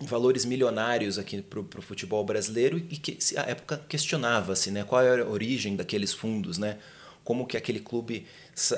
valores 0.00 0.44
milionários 0.44 1.18
aqui 1.18 1.40
para 1.42 1.60
o 1.60 1.82
futebol 1.82 2.24
brasileiro 2.24 2.78
e 2.78 2.96
que 2.96 3.18
a 3.36 3.42
época 3.42 3.80
questionava-se 3.88 4.70
né, 4.70 4.82
qual 4.82 5.02
era 5.02 5.22
a 5.22 5.28
origem 5.28 5.76
daqueles 5.76 6.12
fundos, 6.12 6.58
né, 6.58 6.78
como 7.22 7.46
que 7.46 7.56
aquele 7.56 7.80
clube 7.80 8.26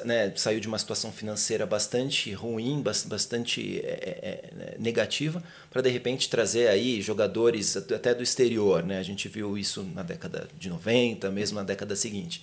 né, 0.04 0.32
saiu 0.36 0.60
de 0.60 0.68
uma 0.68 0.78
situação 0.78 1.10
financeira 1.10 1.66
bastante 1.66 2.32
ruim, 2.32 2.82
bastante 2.82 3.80
é, 3.80 3.88
é, 3.88 4.74
é, 4.74 4.76
negativa, 4.78 5.42
para 5.70 5.82
de 5.82 5.90
repente 5.90 6.28
trazer 6.28 6.68
aí 6.68 7.00
jogadores 7.00 7.76
até 7.76 8.14
do 8.14 8.22
exterior. 8.22 8.84
Né? 8.84 8.98
A 8.98 9.02
gente 9.02 9.28
viu 9.28 9.56
isso 9.58 9.82
na 9.94 10.02
década 10.02 10.48
de 10.58 10.68
90, 10.68 11.30
mesmo 11.30 11.56
na 11.56 11.64
década 11.64 11.96
seguinte. 11.96 12.42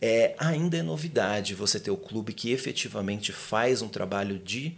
é, 0.00 0.34
ainda 0.38 0.76
é 0.76 0.82
novidade 0.82 1.54
você 1.54 1.78
ter 1.78 1.90
o 1.90 1.96
clube 1.96 2.32
que 2.32 2.50
efetivamente 2.50 3.32
faz 3.32 3.82
um 3.82 3.88
trabalho 3.88 4.38
de 4.38 4.74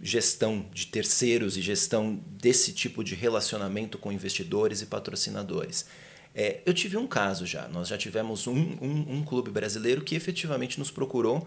gestão 0.00 0.66
de 0.72 0.86
terceiros 0.86 1.56
e 1.56 1.62
gestão 1.62 2.20
desse 2.26 2.72
tipo 2.72 3.02
de 3.02 3.14
relacionamento 3.14 3.98
com 3.98 4.12
investidores 4.12 4.82
e 4.82 4.86
patrocinadores. 4.86 5.86
É, 6.34 6.60
eu 6.66 6.74
tive 6.74 6.96
um 6.98 7.06
caso 7.06 7.46
já, 7.46 7.66
nós 7.68 7.88
já 7.88 7.96
tivemos 7.96 8.46
um, 8.46 8.54
um, 8.54 9.06
um, 9.08 9.24
clube 9.24 9.50
brasileiro 9.50 10.02
que 10.02 10.14
efetivamente 10.14 10.78
nos 10.78 10.90
procurou 10.90 11.46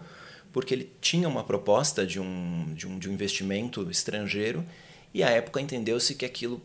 porque 0.52 0.74
ele 0.74 0.90
tinha 1.00 1.28
uma 1.28 1.44
proposta 1.44 2.04
de 2.04 2.18
um, 2.18 2.74
de 2.74 2.88
um, 2.88 2.98
de 2.98 3.08
um 3.08 3.12
investimento 3.12 3.88
estrangeiro 3.88 4.64
e 5.14 5.22
à 5.22 5.30
época 5.30 5.60
entendeu-se 5.60 6.16
que 6.16 6.24
aquilo 6.24 6.60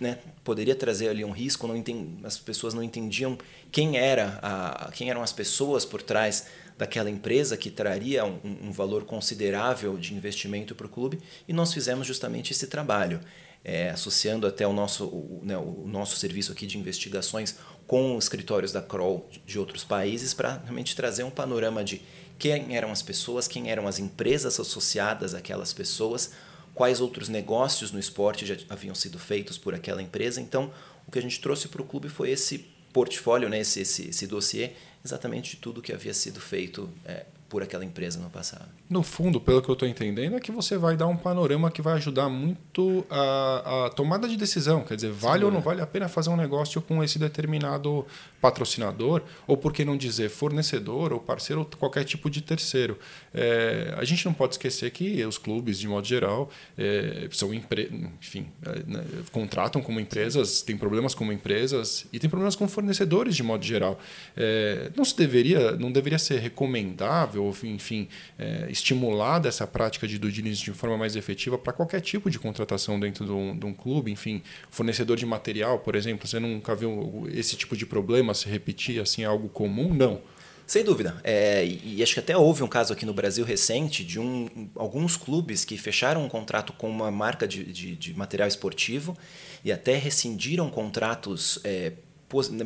né, 0.00 0.18
poderia 0.44 0.74
trazer 0.74 1.08
ali 1.08 1.24
um 1.24 1.32
risco, 1.32 1.66
não 1.66 1.76
entend... 1.76 2.24
as 2.24 2.38
pessoas 2.38 2.74
não 2.74 2.82
entendiam 2.82 3.36
quem, 3.72 3.96
era 3.96 4.38
a... 4.40 4.92
quem 4.92 5.10
eram 5.10 5.22
as 5.22 5.32
pessoas 5.32 5.84
por 5.84 6.00
trás 6.00 6.46
daquela 6.76 7.08
empresa 7.08 7.56
que 7.56 7.70
traria 7.70 8.24
um, 8.24 8.40
um 8.62 8.72
valor 8.72 9.04
considerável 9.04 9.96
de 9.96 10.14
investimento 10.14 10.74
para 10.74 10.86
o 10.86 10.88
clube 10.88 11.20
e 11.46 11.52
nós 11.52 11.72
fizemos 11.72 12.06
justamente 12.06 12.52
esse 12.52 12.66
trabalho. 12.66 13.20
É, 13.66 13.88
associando 13.88 14.46
até 14.46 14.66
o 14.66 14.74
nosso, 14.74 15.06
o, 15.06 15.40
né, 15.42 15.56
o 15.56 15.84
nosso 15.86 16.16
serviço 16.16 16.52
aqui 16.52 16.66
de 16.66 16.76
investigações 16.76 17.56
com 17.86 18.18
escritórios 18.18 18.72
da 18.72 18.82
Kroll 18.82 19.26
de 19.46 19.58
outros 19.58 19.82
países 19.82 20.34
para 20.34 20.58
realmente 20.58 20.94
trazer 20.94 21.22
um 21.22 21.30
panorama 21.30 21.82
de 21.82 22.02
quem 22.38 22.76
eram 22.76 22.92
as 22.92 23.00
pessoas, 23.00 23.48
quem 23.48 23.70
eram 23.70 23.88
as 23.88 23.98
empresas 23.98 24.60
associadas 24.60 25.34
àquelas 25.34 25.72
pessoas, 25.72 26.32
quais 26.74 27.00
outros 27.00 27.30
negócios 27.30 27.92
no 27.92 27.98
esporte 27.98 28.44
já 28.44 28.56
haviam 28.68 28.94
sido 28.94 29.18
feitos 29.18 29.56
por 29.56 29.74
aquela 29.74 30.02
empresa. 30.02 30.40
Então, 30.40 30.70
o 31.06 31.10
que 31.10 31.18
a 31.18 31.22
gente 31.22 31.40
trouxe 31.40 31.68
para 31.68 31.80
o 31.80 31.86
clube 31.86 32.08
foi 32.10 32.30
esse 32.30 32.66
portfólio, 32.92 33.48
né, 33.48 33.60
esse, 33.60 33.80
esse, 33.80 34.08
esse 34.10 34.26
dossiê, 34.26 34.72
exatamente 35.04 35.50
de 35.50 35.56
tudo 35.58 35.82
que 35.82 35.92
havia 35.92 36.14
sido 36.14 36.40
feito 36.40 36.90
é, 37.04 37.26
por 37.48 37.62
aquela 37.62 37.84
empresa 37.84 38.18
no 38.18 38.28
passado. 38.30 38.68
No 38.90 39.02
fundo, 39.02 39.40
pelo 39.40 39.62
que 39.62 39.68
eu 39.68 39.74
estou 39.74 39.88
entendendo, 39.88 40.36
é 40.36 40.40
que 40.40 40.50
você 40.50 40.76
vai 40.76 40.96
dar 40.96 41.06
um 41.06 41.16
panorama 41.16 41.70
que 41.70 41.80
vai 41.80 41.94
ajudar 41.94 42.28
muito 42.28 43.04
a, 43.08 43.86
a 43.86 43.90
tomada 43.90 44.28
de 44.28 44.36
decisão. 44.36 44.82
Quer 44.82 44.96
dizer, 44.96 45.12
vale 45.12 45.40
Sim, 45.40 45.46
ou 45.46 45.52
não 45.52 45.60
vale 45.60 45.80
a 45.80 45.86
pena 45.86 46.08
fazer 46.08 46.30
um 46.30 46.36
negócio 46.36 46.82
com 46.82 47.02
esse 47.02 47.18
determinado 47.18 48.06
patrocinador, 48.40 49.22
ou 49.46 49.56
por 49.56 49.72
que 49.72 49.84
não 49.84 49.96
dizer 49.96 50.30
fornecedor 50.30 51.12
ou 51.12 51.20
parceiro 51.20 51.60
ou 51.60 51.78
qualquer 51.78 52.04
tipo 52.04 52.28
de 52.28 52.42
terceiro. 52.42 52.98
É, 53.32 53.94
a 53.96 54.04
gente 54.04 54.24
não 54.26 54.34
pode 54.34 54.54
esquecer 54.54 54.90
que 54.90 55.24
os 55.24 55.38
clubes, 55.38 55.78
de 55.78 55.88
modo 55.88 56.06
geral, 56.06 56.50
é, 56.76 57.28
são 57.30 57.54
empre... 57.54 57.90
enfim, 58.20 58.46
é, 58.62 58.82
né, 58.86 59.04
contratam 59.32 59.80
como 59.80 60.00
empresas, 60.00 60.62
têm 60.62 60.76
problemas 60.76 61.14
como 61.14 61.32
empresas 61.32 62.06
e 62.12 62.18
têm 62.18 62.28
problemas 62.28 62.56
com 62.56 62.66
fornecedores 62.66 63.36
de 63.36 63.42
modo 63.42 63.64
geral. 63.64 63.98
É, 64.36 64.90
não 64.96 65.04
se 65.04 65.16
deveria, 65.16 65.72
não 65.72 65.92
deveria 65.92 66.18
ser 66.18 66.40
recomendável, 66.40 67.43
enfim, 67.64 68.08
é, 68.38 68.66
estimulada 68.70 69.48
essa 69.48 69.66
prática 69.66 70.06
de 70.06 70.18
due 70.18 70.30
diligence 70.30 70.64
de 70.64 70.72
forma 70.72 70.96
mais 70.96 71.16
efetiva 71.16 71.58
para 71.58 71.72
qualquer 71.72 72.00
tipo 72.00 72.30
de 72.30 72.38
contratação 72.38 72.98
dentro 73.00 73.24
de 73.24 73.32
um, 73.32 73.56
de 73.56 73.66
um 73.66 73.74
clube, 73.74 74.10
enfim, 74.10 74.42
fornecedor 74.70 75.16
de 75.16 75.26
material, 75.26 75.78
por 75.80 75.96
exemplo, 75.96 76.26
você 76.26 76.38
nunca 76.38 76.74
viu 76.74 77.26
esse 77.32 77.56
tipo 77.56 77.76
de 77.76 77.84
problema 77.84 78.34
se 78.34 78.48
repetir 78.48 79.00
assim 79.00 79.22
é 79.22 79.26
algo 79.26 79.48
comum? 79.48 79.92
Não. 79.92 80.20
Sem 80.66 80.82
dúvida. 80.82 81.20
É, 81.22 81.64
e 81.66 82.02
acho 82.02 82.14
que 82.14 82.20
até 82.20 82.36
houve 82.36 82.62
um 82.62 82.68
caso 82.68 82.92
aqui 82.92 83.04
no 83.04 83.12
Brasil 83.12 83.44
recente 83.44 84.02
de 84.02 84.18
um, 84.18 84.70
alguns 84.74 85.16
clubes 85.16 85.62
que 85.64 85.76
fecharam 85.76 86.24
um 86.24 86.28
contrato 86.28 86.72
com 86.72 86.88
uma 86.88 87.10
marca 87.10 87.46
de, 87.46 87.64
de, 87.64 87.94
de 87.94 88.14
material 88.16 88.48
esportivo 88.48 89.16
e 89.62 89.70
até 89.70 89.96
rescindiram 89.96 90.70
contratos 90.70 91.58
é, 91.64 91.92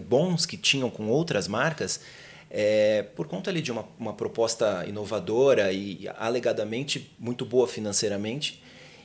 bons 0.07 0.47
que 0.47 0.57
tinham 0.57 0.89
com 0.89 1.09
outras 1.09 1.49
marcas 1.49 2.01
é, 2.50 3.02
por 3.14 3.26
conta 3.26 3.50
ali 3.50 3.61
de 3.61 3.71
uma, 3.71 3.85
uma 3.99 4.12
proposta 4.12 4.85
inovadora 4.87 5.73
e 5.73 6.09
alegadamente 6.17 7.11
muito 7.19 7.45
boa 7.45 7.67
financeiramente. 7.69 8.62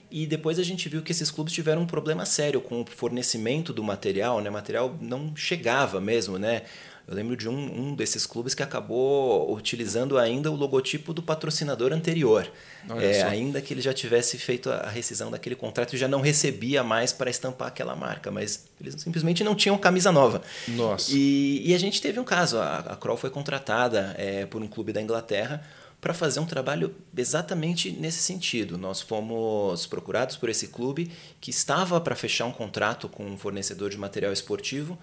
E 0.09 0.27
depois 0.27 0.59
a 0.59 0.63
gente 0.63 0.88
viu 0.88 1.01
que 1.01 1.12
esses 1.12 1.31
clubes 1.31 1.53
tiveram 1.53 1.81
um 1.81 1.88
problema 1.88 2.23
sério 2.23 2.62
com 2.62 2.81
o 2.81 2.85
fornecimento 2.85 3.73
do 3.73 3.83
material, 3.83 4.41
né? 4.41 4.50
O 4.50 4.53
material 4.53 4.95
não 5.01 5.35
chegava 5.35 6.00
mesmo, 6.00 6.38
né? 6.38 6.62
Eu 7.05 7.15
lembro 7.15 7.36
de 7.36 7.50
um, 7.50 7.89
um 7.89 7.95
desses 7.95 8.25
clubes 8.25 8.53
que 8.53 8.63
acabou 8.63 9.53
utilizando 9.53 10.17
ainda 10.17 10.50
o 10.50 10.55
logotipo 10.55 11.13
do 11.13 11.22
patrocinador 11.22 11.91
anterior. 11.91 12.50
É, 12.98 13.24
ainda 13.24 13.62
que 13.62 13.74
ele 13.74 13.81
já 13.81 13.93
tivesse 13.93 14.38
feito 14.38 14.69
a 14.69 14.89
rescisão 14.89 15.29
daquele 15.29 15.55
contrato 15.55 15.93
e 15.95 15.98
já 15.98 16.07
não 16.07 16.22
recebia 16.22 16.81
mais 16.83 17.12
para 17.12 17.29
estampar 17.29 17.67
aquela 17.67 17.95
marca, 17.95 18.31
mas 18.31 18.65
eles 18.79 18.95
simplesmente 19.01 19.43
não 19.43 19.53
tinham 19.53 19.77
camisa 19.77 20.12
nova. 20.12 20.41
Nossa. 20.69 21.12
E, 21.13 21.62
e 21.69 21.74
a 21.74 21.77
gente 21.77 22.01
teve 22.01 22.19
um 22.19 22.24
caso: 22.24 22.57
a, 22.57 22.79
a 22.79 22.95
Kroll 22.95 23.17
foi 23.17 23.29
contratada 23.29 24.15
é, 24.17 24.45
por 24.45 24.62
um 24.62 24.67
clube 24.67 24.93
da 24.93 25.01
Inglaterra 25.01 25.62
para 26.03 26.13
fazer 26.13 26.41
um 26.41 26.45
trabalho 26.45 26.93
exatamente 27.17 27.89
nesse 27.89 28.19
sentido. 28.19 28.77
Nós 28.77 29.00
fomos 29.00 29.86
procurados 29.86 30.36
por 30.36 30.50
esse 30.50 30.67
clube 30.67 31.10
que 31.39 31.50
estava 31.50 32.00
para 32.01 32.13
fechar 32.13 32.45
um 32.45 32.51
contrato 32.51 33.07
com 33.07 33.25
um 33.25 33.38
fornecedor 33.38 33.89
de 33.89 33.98
material 33.98 34.33
esportivo 34.33 35.00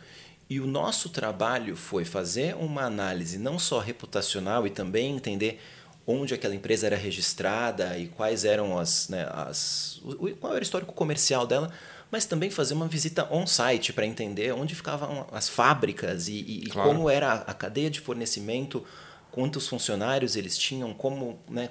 e 0.50 0.59
o 0.59 0.66
nosso 0.66 1.09
trabalho 1.09 1.76
foi 1.76 2.04
fazer 2.04 2.57
uma 2.57 2.83
análise 2.83 3.38
não 3.38 3.57
só 3.57 3.78
reputacional 3.78 4.66
e 4.66 4.71
também 4.71 5.14
entender 5.14 5.61
onde 6.04 6.35
aquela 6.35 6.57
empresa 6.57 6.88
era 6.88 6.97
registrada 6.97 7.97
e 7.97 8.09
quais 8.09 8.45
eram 8.45 8.76
as, 8.76 9.09
né, 9.09 9.28
as 9.33 10.02
qual 10.40 10.52
era 10.52 10.61
o 10.61 10.62
histórico 10.62 10.92
comercial 10.92 11.47
dela, 11.47 11.71
mas 12.11 12.26
também 12.26 12.50
fazer 12.50 12.75
uma 12.75 12.88
visita 12.88 13.33
on-site 13.33 13.92
para 13.92 14.04
entender 14.04 14.52
onde 14.52 14.75
ficavam 14.75 15.25
as 15.30 15.49
fábricas 15.49 16.26
e, 16.26 16.64
e 16.64 16.66
claro. 16.66 16.88
como 16.88 17.09
era 17.09 17.33
a 17.33 17.54
cadeia 17.54 17.88
de 17.88 18.00
fornecimento 18.00 18.85
quantos 19.30 19.69
funcionários 19.69 20.35
eles 20.35 20.59
tinham, 20.59 20.92
como, 20.92 21.38
né, 21.49 21.71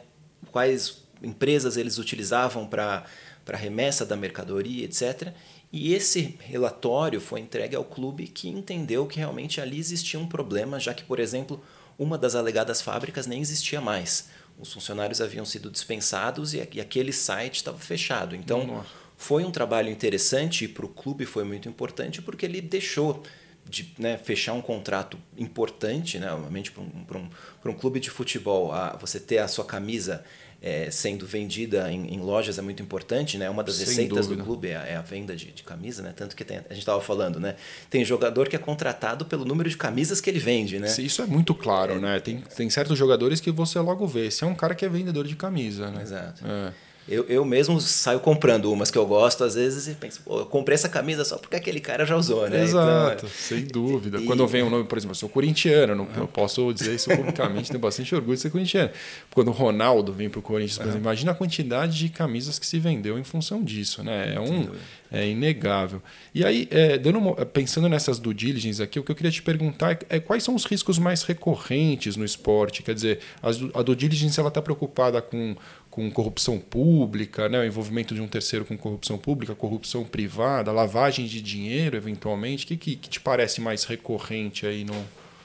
quais 0.53 1.03
empresas 1.21 1.75
eles 1.75 1.97
utilizavam 1.97 2.65
para 2.65 3.03
para 3.49 3.57
remessa 3.57 4.05
da 4.05 4.15
mercadoria, 4.15 4.85
etc. 4.85 5.33
E 5.71 5.93
esse 5.93 6.35
relatório 6.39 7.21
foi 7.21 7.39
entregue 7.39 7.75
ao 7.75 7.83
clube 7.83 8.27
que 8.27 8.49
entendeu 8.49 9.05
que 9.05 9.19
realmente 9.19 9.61
ali 9.61 9.77
existia 9.77 10.19
um 10.19 10.27
problema, 10.27 10.79
já 10.79 10.93
que, 10.93 11.03
por 11.03 11.19
exemplo, 11.19 11.63
uma 11.97 12.17
das 12.17 12.33
alegadas 12.33 12.81
fábricas 12.81 13.27
nem 13.27 13.39
existia 13.39 13.79
mais. 13.79 14.29
Os 14.57 14.73
funcionários 14.73 15.21
haviam 15.21 15.45
sido 15.45 15.69
dispensados 15.69 16.53
e 16.53 16.61
aquele 16.61 17.13
site 17.13 17.57
estava 17.57 17.77
fechado. 17.77 18.35
Então, 18.35 18.65
Nossa. 18.65 18.89
foi 19.15 19.43
um 19.43 19.51
trabalho 19.51 19.89
interessante 19.89 20.65
e 20.65 20.67
para 20.67 20.85
o 20.85 20.89
clube 20.89 21.25
foi 21.25 21.43
muito 21.43 21.69
importante 21.69 22.21
porque 22.21 22.45
ele 22.45 22.61
deixou 22.61 23.23
de 23.69 23.93
né, 23.99 24.17
fechar 24.17 24.53
um 24.53 24.61
contrato 24.61 25.17
importante, 25.37 26.17
né, 26.17 26.31
obviamente 26.33 26.71
para 26.71 26.81
um, 26.81 27.29
um, 27.65 27.69
um 27.71 27.73
clube 27.73 27.99
de 27.99 28.09
futebol, 28.09 28.71
a, 28.71 28.95
você 28.95 29.19
ter 29.19 29.37
a 29.37 29.47
sua 29.47 29.63
camisa 29.63 30.25
é, 30.61 30.91
sendo 30.91 31.25
vendida 31.25 31.91
em, 31.91 32.13
em, 32.13 32.19
lojas 32.19 32.59
é 32.59 32.61
muito 32.61 32.83
importante, 32.83 33.37
né? 33.37 33.49
Uma 33.49 33.63
das 33.63 33.75
Sem 33.75 33.85
receitas 33.87 34.27
dúvida. 34.27 34.41
do 34.41 34.45
clube 34.45 34.67
é 34.67 34.75
a, 34.75 34.85
é 34.85 34.95
a 34.97 35.01
venda 35.01 35.35
de, 35.35 35.51
de, 35.51 35.63
camisa, 35.63 36.01
né? 36.01 36.13
Tanto 36.15 36.35
que 36.35 36.43
tem, 36.43 36.57
a 36.57 36.73
gente 36.73 36.79
estava 36.79 36.99
falando, 36.99 37.39
né? 37.39 37.55
Tem 37.89 38.03
jogador 38.03 38.49
que 38.49 38.55
é 38.55 38.59
contratado 38.59 39.25
pelo 39.25 39.45
número 39.45 39.69
de 39.69 39.77
camisas 39.77 40.19
que 40.19 40.29
ele 40.29 40.39
vende, 40.39 40.77
né? 40.77 40.93
Isso 40.99 41.21
é 41.21 41.25
muito 41.25 41.55
claro, 41.55 41.93
é, 41.93 41.99
né? 41.99 42.19
Tem, 42.19 42.41
tem 42.41 42.69
certos 42.69 42.97
jogadores 42.97 43.39
que 43.39 43.51
você 43.51 43.79
logo 43.79 44.05
vê. 44.05 44.29
Se 44.29 44.43
é 44.43 44.47
um 44.47 44.55
cara 44.55 44.75
que 44.75 44.85
é 44.85 44.89
vendedor 44.89 45.25
de 45.25 45.35
camisa, 45.35 45.89
né? 45.89 46.01
Exato. 46.01 46.43
É. 46.45 46.88
Eu, 47.07 47.25
eu 47.27 47.43
mesmo 47.43 47.79
saio 47.81 48.19
comprando 48.19 48.71
umas 48.71 48.91
que 48.91 48.97
eu 48.97 49.05
gosto, 49.05 49.43
às 49.43 49.55
vezes, 49.55 49.87
e 49.87 49.95
penso, 49.95 50.21
pô, 50.23 50.39
eu 50.39 50.45
comprei 50.45 50.75
essa 50.75 50.87
camisa 50.87 51.25
só 51.25 51.37
porque 51.37 51.55
aquele 51.55 51.79
cara 51.79 52.05
já 52.05 52.15
usou, 52.15 52.47
né? 52.47 52.63
Exato, 52.63 53.25
então, 53.25 53.29
sem 53.29 53.65
dúvida. 53.65 54.19
E... 54.19 54.25
Quando 54.25 54.45
vem 54.47 54.61
um 54.61 54.69
nome, 54.69 54.83
por 54.83 54.97
exemplo, 54.97 55.11
eu 55.11 55.15
sou 55.15 55.29
corintiano, 55.29 55.95
não, 55.95 56.07
eu 56.15 56.27
posso 56.27 56.71
dizer 56.71 56.93
isso 56.93 57.09
publicamente, 57.09 57.69
tenho 57.69 57.79
bastante 57.79 58.13
orgulho 58.13 58.35
de 58.35 58.41
ser 58.41 58.51
corintiano. 58.51 58.91
Quando 59.33 59.47
o 59.47 59.51
Ronaldo 59.51 60.13
vem 60.13 60.29
para 60.29 60.39
o 60.39 60.43
Corinthians, 60.43 60.77
por 60.77 60.83
exemplo, 60.83 61.01
imagina 61.01 61.31
a 61.31 61.35
quantidade 61.35 61.97
de 61.97 62.09
camisas 62.09 62.59
que 62.59 62.65
se 62.65 62.77
vendeu 62.77 63.17
em 63.17 63.23
função 63.23 63.63
disso, 63.63 64.03
né? 64.03 64.35
É 64.35 64.39
um. 64.39 64.69
É 65.11 65.27
inegável. 65.27 66.03
E 66.35 66.45
aí, 66.45 66.67
é, 66.69 66.95
dando 66.95 67.33
pensando 67.47 67.89
nessas 67.89 68.19
due 68.19 68.31
diligence 68.31 68.81
aqui, 68.81 68.99
o 68.99 69.03
que 69.03 69.11
eu 69.11 69.15
queria 69.15 69.31
te 69.31 69.41
perguntar 69.41 69.93
é, 69.93 70.17
é 70.17 70.19
quais 70.19 70.43
são 70.43 70.53
os 70.53 70.65
riscos 70.65 70.99
mais 70.99 71.23
recorrentes 71.23 72.15
no 72.15 72.23
esporte? 72.23 72.83
Quer 72.83 72.93
dizer, 72.93 73.19
a, 73.41 73.49
a 73.79 73.81
due 73.81 73.95
diligence 73.95 74.39
está 74.39 74.61
preocupada 74.61 75.19
com 75.19 75.55
com 75.89 76.09
corrupção 76.11 76.59
pública, 76.59 77.49
né, 77.49 77.59
o 77.59 77.65
envolvimento 77.65 78.13
de 78.13 78.21
um 78.21 78.27
terceiro 78.27 78.63
com 78.63 78.77
corrupção 78.77 79.17
pública, 79.17 79.55
corrupção 79.55 80.03
privada, 80.03 80.71
lavagem 80.71 81.25
de 81.25 81.41
dinheiro, 81.41 81.97
eventualmente. 81.97 82.65
O 82.65 82.67
que, 82.67 82.77
que, 82.77 82.95
que 82.95 83.09
te 83.09 83.19
parece 83.19 83.59
mais 83.59 83.83
recorrente 83.83 84.65
aí 84.65 84.83
no. 84.83 84.93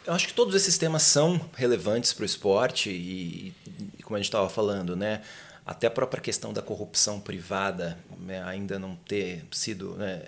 Eu 0.06 0.12
acho 0.12 0.28
que 0.28 0.34
todos 0.34 0.54
esses 0.54 0.76
temas 0.76 1.02
são 1.02 1.40
relevantes 1.56 2.12
para 2.12 2.24
o 2.24 2.26
esporte 2.26 2.90
e, 2.90 3.54
e, 3.98 4.02
como 4.02 4.16
a 4.16 4.18
gente 4.18 4.26
estava 4.26 4.50
falando, 4.50 4.94
né, 4.94 5.22
até 5.64 5.86
a 5.86 5.90
própria 5.90 6.20
questão 6.20 6.52
da 6.52 6.60
corrupção 6.60 7.18
privada 7.18 7.98
né, 8.20 8.42
ainda 8.44 8.78
não 8.78 8.96
ter 8.96 9.44
sido 9.50 9.94
né, 9.96 10.24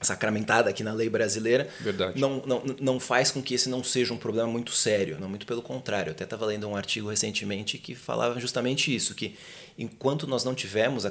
sacramentada 0.00 0.70
aqui 0.70 0.82
na 0.82 0.92
lei 0.92 1.08
brasileira, 1.08 1.68
Verdade. 1.80 2.20
Não, 2.20 2.42
não, 2.46 2.62
não 2.80 3.00
faz 3.00 3.30
com 3.30 3.42
que 3.42 3.54
esse 3.54 3.68
não 3.68 3.82
seja 3.82 4.14
um 4.14 4.16
problema 4.16 4.48
muito 4.48 4.70
sério, 4.72 5.18
não 5.20 5.28
muito 5.28 5.46
pelo 5.46 5.60
contrário. 5.60 6.10
Eu 6.10 6.12
até 6.14 6.24
estava 6.24 6.46
lendo 6.46 6.68
um 6.68 6.76
artigo 6.76 7.08
recentemente 7.08 7.78
que 7.78 7.94
falava 7.94 8.38
justamente 8.38 8.94
isso, 8.94 9.14
que 9.14 9.36
enquanto 9.76 10.26
nós 10.26 10.44
não 10.44 10.54
tivemos 10.54 11.04
a 11.04 11.10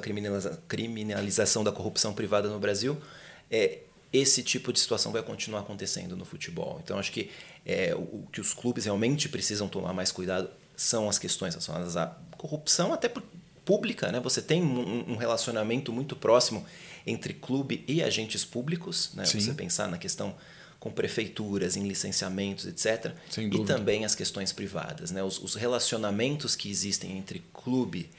criminalização 0.67 1.63
da 1.63 1.71
corrupção 1.71 2.13
privada 2.13 2.49
no 2.49 2.59
Brasil, 2.59 2.97
é, 3.51 3.79
esse 4.11 4.41
tipo 4.41 4.71
de 4.71 4.79
situação 4.79 5.11
vai 5.11 5.21
continuar 5.21 5.61
acontecendo 5.61 6.15
no 6.15 6.23
futebol. 6.23 6.79
Então, 6.83 6.97
acho 6.97 7.11
que 7.11 7.29
é, 7.65 7.93
o 7.93 8.25
que 8.31 8.39
os 8.39 8.53
clubes 8.53 8.85
realmente 8.85 9.27
precisam 9.27 9.67
tomar 9.67 9.93
mais 9.93 10.11
cuidado 10.11 10.49
são 10.75 11.09
as 11.09 11.19
questões 11.19 11.53
relacionadas 11.53 11.97
à 11.97 12.15
corrupção, 12.37 12.93
até 12.93 13.11
pública. 13.65 14.11
Né? 14.11 14.19
Você 14.21 14.41
tem 14.41 14.63
um, 14.63 15.11
um 15.11 15.15
relacionamento 15.17 15.91
muito 15.91 16.15
próximo 16.15 16.65
entre 17.07 17.33
clube 17.33 17.83
e 17.87 18.03
agentes 18.03 18.43
públicos. 18.43 19.11
Né? 19.13 19.25
Você 19.25 19.53
pensar 19.53 19.87
na 19.87 19.97
questão 19.97 20.35
com 20.79 20.91
prefeituras, 20.91 21.75
em 21.75 21.87
licenciamentos, 21.87 22.67
etc. 22.67 23.13
E 23.63 23.65
também 23.65 24.05
as 24.05 24.13
questões 24.13 24.51
privadas. 24.51 25.09
Né? 25.09 25.23
Os, 25.23 25.41
os 25.41 25.55
relacionamentos 25.55 26.55
que 26.55 26.69
existem 26.69 27.17
entre 27.17 27.41
clube, 27.53 28.09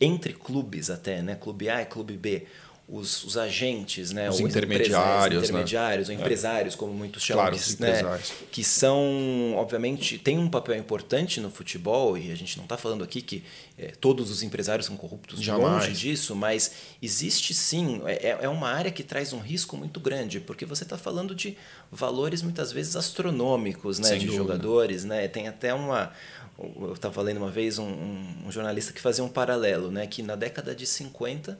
entre 0.00 0.32
clubes 0.34 0.90
até, 0.90 1.22
né? 1.22 1.36
clube 1.36 1.70
A 1.70 1.80
e 1.80 1.86
clube 1.86 2.16
B, 2.16 2.46
os, 2.88 3.24
os 3.24 3.36
agentes, 3.38 4.10
né? 4.12 4.28
os 4.28 4.40
intermediários, 4.40 5.44
intermediários 5.44 6.08
né? 6.08 6.14
ou 6.14 6.20
empresários, 6.20 6.74
como 6.74 6.92
muitos 6.92 7.22
chamam, 7.22 7.44
claro, 7.44 7.56
que, 7.56 7.80
né? 7.80 8.20
que 8.50 8.64
são, 8.64 9.54
obviamente, 9.56 10.18
têm 10.18 10.38
um 10.38 10.48
papel 10.48 10.76
importante 10.76 11.40
no 11.40 11.50
futebol, 11.50 12.18
e 12.18 12.30
a 12.32 12.34
gente 12.34 12.56
não 12.56 12.64
está 12.64 12.76
falando 12.76 13.02
aqui 13.04 13.22
que 13.22 13.42
é, 13.78 13.92
todos 13.98 14.30
os 14.30 14.42
empresários 14.42 14.86
são 14.86 14.96
corruptos, 14.96 15.40
Jamais. 15.40 15.84
longe 15.84 15.92
disso, 15.92 16.34
mas 16.34 16.72
existe 17.00 17.54
sim, 17.54 18.02
é, 18.04 18.28
é, 18.28 18.38
é 18.42 18.48
uma 18.48 18.68
área 18.68 18.90
que 18.90 19.02
traz 19.02 19.32
um 19.32 19.40
risco 19.40 19.76
muito 19.76 20.00
grande, 20.00 20.40
porque 20.40 20.66
você 20.66 20.82
está 20.82 20.98
falando 20.98 21.34
de 21.34 21.56
valores 21.90 22.42
muitas 22.42 22.72
vezes 22.72 22.96
astronômicos 22.96 24.00
né? 24.00 24.10
de 24.10 24.26
dúvida. 24.26 24.36
jogadores, 24.36 25.04
né? 25.04 25.28
tem 25.28 25.48
até 25.48 25.72
uma... 25.72 26.12
Eu 26.58 26.92
estava 26.92 27.22
lendo 27.22 27.38
uma 27.38 27.50
vez 27.50 27.78
um, 27.78 27.88
um, 27.88 28.36
um 28.46 28.52
jornalista 28.52 28.92
que 28.92 29.00
fazia 29.00 29.24
um 29.24 29.28
paralelo, 29.28 29.90
né? 29.90 30.06
que 30.06 30.22
na 30.22 30.36
década 30.36 30.74
de 30.74 30.86
50 30.86 31.58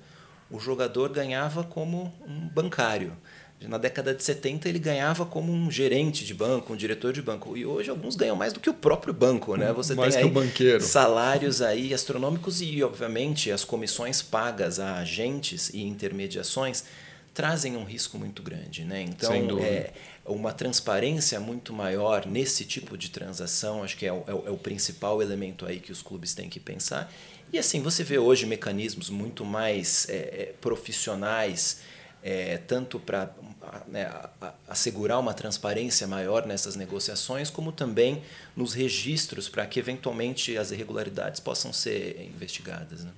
o 0.53 0.61
jogador 0.61 1.09
ganhava 1.09 1.65
como 1.65 2.13
um 2.29 2.49
bancário. 2.49 3.17
Na 3.63 3.79
década 3.79 4.13
de 4.13 4.23
70 4.23 4.69
ele 4.69 4.79
ganhava 4.79 5.25
como 5.25 5.53
um 5.53 5.71
gerente 5.71 6.25
de 6.25 6.35
banco, 6.35 6.73
um 6.73 6.77
diretor 6.77 7.13
de 7.13 7.23
banco. 7.23 7.57
E 7.57 7.65
hoje 7.65 7.91
alguns 7.91 8.17
ganham 8.17 8.35
mais 8.35 8.53
do 8.53 8.61
que 8.61 8.69
o 8.69 8.75
próprio 8.75 9.15
banco, 9.15 9.57
né? 9.57 9.73
Você 9.73 9.95
mais 9.95 10.15
tem 10.15 10.25
aí 10.25 10.31
salários 10.81 11.63
aí 11.63 11.95
astronômicos 11.95 12.61
e 12.61 12.83
obviamente 12.83 13.51
as 13.51 13.65
comissões 13.65 14.21
pagas 14.21 14.81
a 14.81 14.97
agentes 14.97 15.71
e 15.71 15.83
intermediações 15.83 16.85
trazem 17.33 17.77
um 17.77 17.85
risco 17.85 18.19
muito 18.19 18.43
grande, 18.43 18.85
né? 18.85 19.03
Então 19.03 19.33
é 19.61 19.93
uma 20.27 20.53
transparência 20.53 21.39
muito 21.41 21.73
maior 21.73 22.27
nesse 22.27 22.65
tipo 22.65 22.99
de 22.99 23.11
transação, 23.11 23.83
acho 23.83 23.97
que 23.97 24.05
é 24.05 24.13
o, 24.13 24.25
é 24.27 24.35
o, 24.35 24.49
é 24.49 24.51
o 24.51 24.57
principal 24.57 25.23
elemento 25.23 25.65
aí 25.65 25.79
que 25.81 25.93
os 25.93 26.03
clubes 26.03 26.35
têm 26.35 26.49
que 26.49 26.61
pensar 26.61 27.11
e 27.53 27.59
assim, 27.59 27.83
você 27.83 28.03
vê 28.03 28.19
hoje 28.19 28.47
mecanismos 28.47 29.11
muito 29.11 29.45
mais 29.45 30.09
é, 30.09 30.15
é 30.15 30.55
profissionais, 30.61 31.81
é, 32.23 32.57
tanto 32.57 32.99
para 32.99 33.31
né, 33.89 34.11
assegurar 34.69 35.19
uma 35.19 35.35
transparência 35.35 36.07
maior 36.07 36.47
nessas 36.47 36.77
negociações, 36.77 37.51
como 37.51 37.73
também 37.73 38.23
nos 38.57 38.75
registros 38.75 39.49
para 39.49 39.67
que 39.67 39.79
eventualmente 39.79 40.57
as 40.57 40.71
irregularidades 40.71 41.41
possam 41.41 41.73
ser 41.73 42.31
investigadas. 42.35 43.05
Né? 43.05 43.11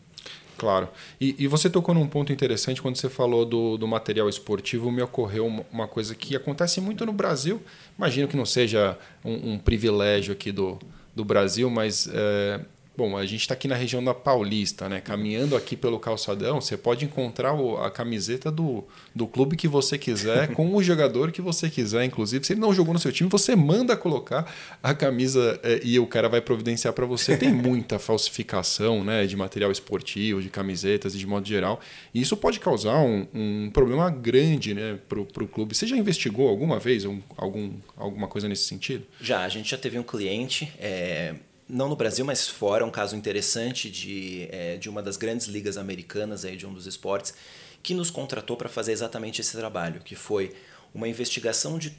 Claro. 0.57 0.89
E, 1.21 1.35
e, 1.39 1.47
você 1.47 1.69
tocou 1.69 1.95
num 1.95 2.07
ponto 2.07 2.33
interessante 2.33 2.81
quando 2.81 2.97
você 2.97 3.09
falou 3.09 3.45
do, 3.45 3.77
do 3.77 3.87
material 3.87 4.29
esportivo. 4.29 4.91
Me 4.91 5.03
ocorreu 5.03 5.47
uma, 5.71 5.89
coisa 5.89 6.15
que 6.15 6.37
acontece 6.37 6.81
muito 6.81 7.05
no 7.05 7.13
Brasil. 7.13 7.61
Imagino 7.99 8.29
que 8.29 8.37
não 8.37 8.47
seja 8.47 8.97
um, 9.25 9.53
um 9.53 9.59
privilégio 9.59 10.33
aqui 10.33 10.53
do, 10.53 10.79
do 11.15 11.25
Brasil, 11.25 11.69
mas 11.69 12.09
é, 12.13 12.61
Bom, 12.97 13.17
a 13.17 13.27
gente 13.27 13.41
está 13.41 13.55
aqui 13.55 13.67
na 13.67 13.75
região 13.75 14.03
da 14.05 14.15
Paulista, 14.15 14.89
né? 14.89 15.01
Caminhando 15.01 15.57
aqui 15.57 15.77
pelo 15.77 15.99
calçadão, 15.99 16.61
você 16.61 16.77
pode 16.77 17.05
encontrar 17.05 17.53
a 17.85 17.91
camiseta 17.91 18.53
do, 18.53 18.85
do 19.13 19.27
clube 19.27 19.57
que 19.57 19.67
você 19.67 19.99
quiser, 19.99 20.49
com 20.55 20.73
o 20.73 20.81
jogador 20.81 21.33
que 21.33 21.43
você 21.43 21.69
quiser. 21.69 22.05
Inclusive, 22.05 22.45
se 22.45 22.53
ele 22.53 22.61
não 22.61 22.73
jogou 22.73 22.95
no 22.95 23.01
seu 23.01 23.11
time, 23.11 23.29
você 23.29 23.57
manda 23.57 23.97
colocar 23.97 24.49
a 24.81 24.95
camisa 24.95 25.59
é, 25.65 25.81
e 25.83 25.99
o 25.99 26.07
cara 26.07 26.29
vai 26.29 26.41
providenciar 26.41 26.95
para 26.95 27.05
você. 27.05 27.37
Tem 27.37 27.51
muita 27.53 27.99
falsificação 27.99 29.03
né, 29.03 29.27
de 29.27 29.37
material 29.37 29.73
esportivo, 29.73 30.41
de 30.41 30.49
camisetas 30.49 31.17
e 31.17 31.19
de 31.19 31.27
modo 31.27 31.49
geral. 31.49 31.81
E 32.15 32.21
isso 32.21 32.37
pode 32.37 32.61
causar 32.61 32.99
um, 33.01 33.27
um 33.35 33.71
problema 33.73 34.09
grande 34.09 34.73
né, 34.73 35.01
para 35.09 35.19
o 35.19 35.49
clube. 35.49 35.75
Você 35.75 35.85
já 35.85 35.97
investigou 35.97 36.49
alguma 36.49 36.79
vez 36.79 37.05
um, 37.05 37.21
algum, 37.37 37.73
alguma 37.97 38.29
coisa 38.29 38.49
nesse 38.49 38.65
sentido? 38.65 39.05
Já, 39.21 39.41
a 39.41 39.49
gente 39.49 39.69
já 39.69 39.77
teve 39.77 39.99
um 39.99 40.05
cliente. 40.05 40.73
É 40.79 41.35
não 41.69 41.89
no 41.89 41.97
Brasil, 41.97 42.25
mas 42.25 42.47
fora, 42.47 42.85
um 42.85 42.91
caso 42.91 43.17
interessante 43.17 43.91
de, 43.91 44.49
é, 44.51 44.77
de 44.77 44.89
uma 44.89 45.03
das 45.03 45.17
grandes 45.17 45.47
ligas 45.47 45.77
americanas 45.77 46.45
aí, 46.45 46.57
de 46.57 46.67
um 46.67 46.73
dos 46.73 46.87
esportes, 46.87 47.35
que 47.83 47.95
nos 47.95 48.11
contratou 48.11 48.57
para 48.57 48.69
fazer 48.69 48.93
exatamente 48.93 49.41
esse 49.41 49.57
trabalho, 49.57 50.01
que 50.01 50.15
foi 50.15 50.55
uma 50.95 51.09
investigação 51.09 51.79
de, 51.79 51.97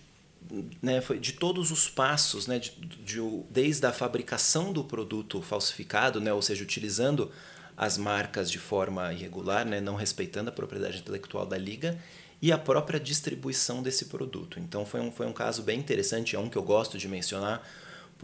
né, 0.81 1.01
foi 1.01 1.19
de 1.19 1.33
todos 1.33 1.71
os 1.71 1.89
passos, 1.89 2.47
né, 2.47 2.59
de, 2.59 2.71
de, 2.71 3.19
desde 3.49 3.85
a 3.85 3.91
fabricação 3.91 4.71
do 4.71 4.83
produto 4.83 5.41
falsificado, 5.41 6.21
né, 6.21 6.31
ou 6.31 6.41
seja, 6.41 6.63
utilizando 6.63 7.31
as 7.77 7.97
marcas 7.97 8.49
de 8.49 8.59
forma 8.59 9.11
irregular, 9.13 9.65
né, 9.65 9.81
não 9.81 9.95
respeitando 9.95 10.49
a 10.49 10.53
propriedade 10.53 10.99
intelectual 10.99 11.45
da 11.45 11.57
liga, 11.57 11.99
e 12.41 12.51
a 12.51 12.57
própria 12.57 12.99
distribuição 12.99 13.81
desse 13.81 14.05
produto. 14.05 14.59
Então 14.59 14.85
foi 14.85 15.01
um, 15.01 15.11
foi 15.11 15.25
um 15.25 15.33
caso 15.33 15.63
bem 15.63 15.79
interessante, 15.79 16.35
é 16.35 16.39
um 16.39 16.49
que 16.49 16.57
eu 16.57 16.63
gosto 16.63 16.97
de 16.97 17.07
mencionar, 17.07 17.65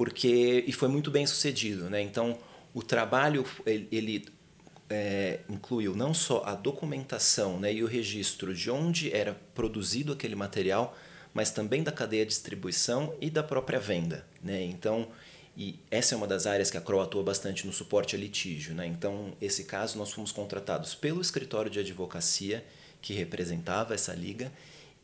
porque 0.02 0.64
e 0.66 0.72
foi 0.72 0.90
muito 0.90 1.12
bem 1.12 1.28
sucedido, 1.28 1.88
né? 1.88 2.02
Então 2.02 2.36
o 2.74 2.82
trabalho 2.82 3.46
ele, 3.68 3.88
ele 3.92 4.26
é, 4.90 5.42
incluiu 5.48 5.96
não 5.96 6.12
só 6.12 6.42
a 6.44 6.56
documentação 6.56 7.60
né, 7.60 7.72
e 7.72 7.84
o 7.84 7.86
registro 7.86 8.52
de 8.52 8.72
onde 8.72 9.14
era 9.14 9.40
produzido 9.54 10.12
aquele 10.12 10.36
material, 10.36 10.98
mas 11.36 11.52
também 11.52 11.84
da 11.84 11.92
cadeia 11.92 12.26
de 12.26 12.30
distribuição 12.30 13.14
e 13.22 13.30
da 13.30 13.44
própria 13.44 13.80
venda. 13.80 14.26
Né? 14.44 14.64
Então, 14.64 15.08
e 15.56 15.78
essa 15.92 16.16
é 16.16 16.18
uma 16.18 16.26
das 16.26 16.48
áreas 16.48 16.72
que 16.72 16.78
a 16.78 16.82
Crow 16.82 17.00
atua 17.00 17.22
bastante 17.22 17.68
no 17.68 17.72
suporte 17.72 18.16
a 18.16 18.20
litígio. 18.20 18.74
Né? 18.74 18.88
Então, 18.88 19.34
esse 19.40 19.66
caso, 19.66 20.00
nós 20.00 20.12
fomos 20.12 20.32
contratados 20.32 20.96
pelo 20.96 21.22
escritório 21.22 21.70
de 21.70 21.80
advocacia 21.80 22.66
que 23.04 23.14
representava 23.14 23.94
essa 23.94 24.16
liga 24.16 24.52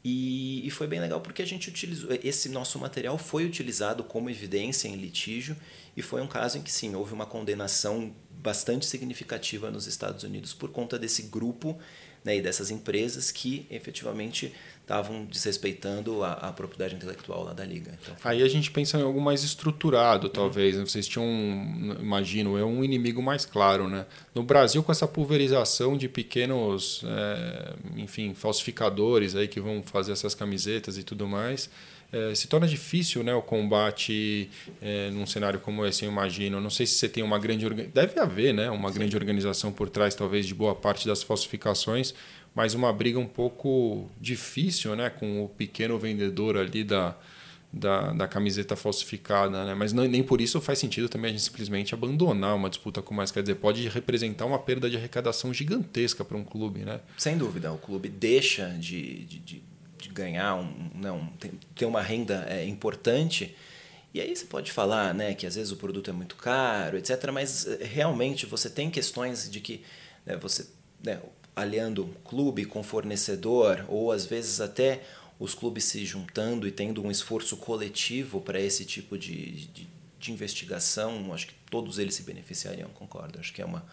e, 0.03 0.65
e, 0.65 0.69
foi 0.69 0.88
bem 0.88 0.99
legal 0.99 1.19
porque 1.19 1.41
a 1.41 1.45
gente 1.45 1.69
utilizou. 1.69 2.10
Esse 2.23 2.49
nosso 2.49 2.79
material 2.79 3.17
foi 3.17 3.45
utilizado 3.45 4.03
como 4.03 4.29
evidência 4.29 4.88
em 4.88 4.95
litígio 4.95 5.57
e 5.95 6.01
foi 6.01 6.21
um 6.21 6.27
caso 6.27 6.57
em 6.57 6.62
que 6.62 6.71
sim, 6.71 6.95
houve 6.95 7.13
uma 7.13 7.25
condenação 7.25 8.13
bastante 8.31 8.86
significativa 8.86 9.69
nos 9.71 9.88
Estados 9.88 10.23
Unidos 10.23 10.53
por 10.53 10.71
conta 10.71 10.97
desse 10.97 11.23
grupo 11.23 11.77
né, 12.28 12.36
e 12.36 12.42
dessas 12.42 12.70
empresas 12.70 13.32
que 13.32 13.66
efetivamente 13.72 14.54
estavam 14.82 15.24
desrespeitando 15.26 16.24
a, 16.24 16.34
a, 16.34 16.52
propriedade 16.52 16.96
intelectual 16.96 17.44
lá 17.46 17.54
da 17.54 17.63
liga. 17.63 17.98
Então. 18.02 18.16
Aí 18.22 18.44
a 18.44 18.48
gente 18.50 18.70
pensa 18.70 18.98
em 18.98 19.02
algo 19.02 19.22
mais 19.22 19.44
estruturado, 19.44 20.28
talvez. 20.28 20.76
Uhum. 20.76 20.86
Vocês 20.86 21.08
tinham, 21.08 21.26
imagino, 22.00 22.58
é 22.58 22.66
um 22.66 22.84
inimigo 22.84 23.22
mais 23.22 23.46
claro, 23.46 23.88
né? 23.88 24.06
No 24.36 24.44
Brasil, 24.44 24.84
com 24.84 24.92
essa 24.92 25.08
pulverização 25.08 25.98
de 25.98 26.10
pequenos, 26.10 27.02
é, 27.06 27.74
enfim, 27.96 28.34
falsificadores 28.34 29.34
aí 29.36 29.48
que 29.48 29.62
vão 29.62 29.82
fazer 29.82 30.12
essas 30.12 30.36
camisetas 30.36 30.98
e 30.98 31.04
tudo 31.04 31.28
mais. 31.28 31.70
É, 32.12 32.34
se 32.34 32.48
torna 32.48 32.65
difícil 32.67 33.22
né, 33.22 33.34
o 33.34 33.41
combate 33.41 34.50
é, 34.82 35.10
num 35.10 35.26
cenário 35.26 35.60
como 35.60 35.86
esse, 35.86 36.06
eu 36.06 36.12
imagino. 36.12 36.62
Não 36.62 36.70
sei 36.70 36.86
se 36.86 36.96
você 36.96 37.10
tem 37.10 37.22
uma 37.24 37.38
grande. 37.38 37.67
Deve 37.88 38.20
haver 38.20 38.54
né, 38.54 38.70
uma 38.70 38.89
Sim. 38.89 38.96
grande 38.96 39.15
organização 39.15 39.72
por 39.72 39.89
trás, 39.89 40.15
talvez, 40.15 40.46
de 40.46 40.54
boa 40.54 40.74
parte 40.74 41.06
das 41.06 41.22
falsificações, 41.22 42.13
mas 42.56 42.74
uma 42.74 42.91
briga 42.93 43.20
um 43.20 43.28
pouco 43.28 44.10
difícil 44.20 44.96
né, 44.96 45.10
com 45.10 45.43
o 45.43 45.50
pequeno 45.50 46.00
vendedor 46.00 46.58
ali 46.58 46.84
da, 46.84 47.13
da, 47.72 48.13
da 48.13 48.28
camiseta 48.28 48.76
falsificada. 48.76 49.65
Né? 49.65 49.74
Mas 49.74 49.91
não, 49.91 50.06
nem 50.06 50.24
por 50.24 50.39
isso 50.39 50.62
faz 50.62 50.80
sentido 50.80 51.10
também 51.10 51.30
a 51.30 51.32
gente 51.34 51.43
simplesmente 51.43 51.93
abandonar 51.93 52.56
uma 52.56 52.70
disputa 52.70 53.02
com 53.02 53.13
mais. 53.13 53.32
Quer 53.32 53.41
dizer, 53.41 53.56
pode 53.56 53.88
representar 53.89 54.46
uma 54.46 54.60
perda 54.60 54.89
de 54.89 54.96
arrecadação 54.96 55.54
gigantesca 55.54 56.24
para 56.24 56.38
um 56.38 56.43
clube. 56.43 56.82
Né? 56.82 57.02
Sem 57.17 57.38
dúvida, 57.38 57.72
o 57.72 57.78
clube 57.78 58.08
deixa 58.08 58.70
de, 58.80 59.26
de, 59.26 59.39
de, 59.39 59.63
de 59.97 60.10
ganhar, 60.10 60.55
um, 60.55 60.91
não, 60.95 61.27
ter 61.75 61.86
uma 61.86 62.01
renda 62.01 62.45
é, 62.49 62.65
importante. 62.65 63.55
E 64.13 64.21
aí 64.21 64.36
você 64.36 64.45
pode 64.45 64.71
falar 64.71 65.13
né, 65.13 65.33
que 65.33 65.45
às 65.45 65.55
vezes 65.55 65.71
o 65.71 65.77
produto 65.77 66.10
é 66.10 66.13
muito 66.13 66.36
caro, 66.36 66.97
etc. 66.97 67.31
Mas 67.31 67.67
é, 67.67 67.83
realmente 67.83 68.45
você 68.45 68.69
tem 68.69 68.89
questões 68.89 69.49
de 69.49 69.60
que 69.60 69.83
né, 70.25 70.36
você. 70.36 70.67
Né, 71.03 71.21
aliando 71.55 72.05
clube 72.23 72.65
com 72.65 72.83
fornecedor, 72.83 73.83
ou 73.88 74.12
às 74.12 74.27
vezes 74.27 74.62
até 74.62 75.01
os 75.39 75.55
clubes 75.55 75.86
se 75.86 76.05
juntando 76.05 76.67
e 76.67 76.71
tendo 76.71 77.03
um 77.03 77.10
esforço 77.10 77.57
coletivo 77.57 78.39
para 78.39 78.62
esse 78.62 78.86
tipo 78.86 79.17
de, 79.17 79.65
de, 79.67 79.88
de, 80.19 80.31
investigação, 80.31 81.33
acho 81.33 81.47
que 81.47 81.55
todos 81.71 81.97
eles 81.97 82.13
se 82.13 82.21
beneficiariam, 82.21 82.89
concordo. 82.89 83.39
Acho 83.39 83.51
que 83.51 83.62
é 83.62 83.65
uma, 83.65 83.83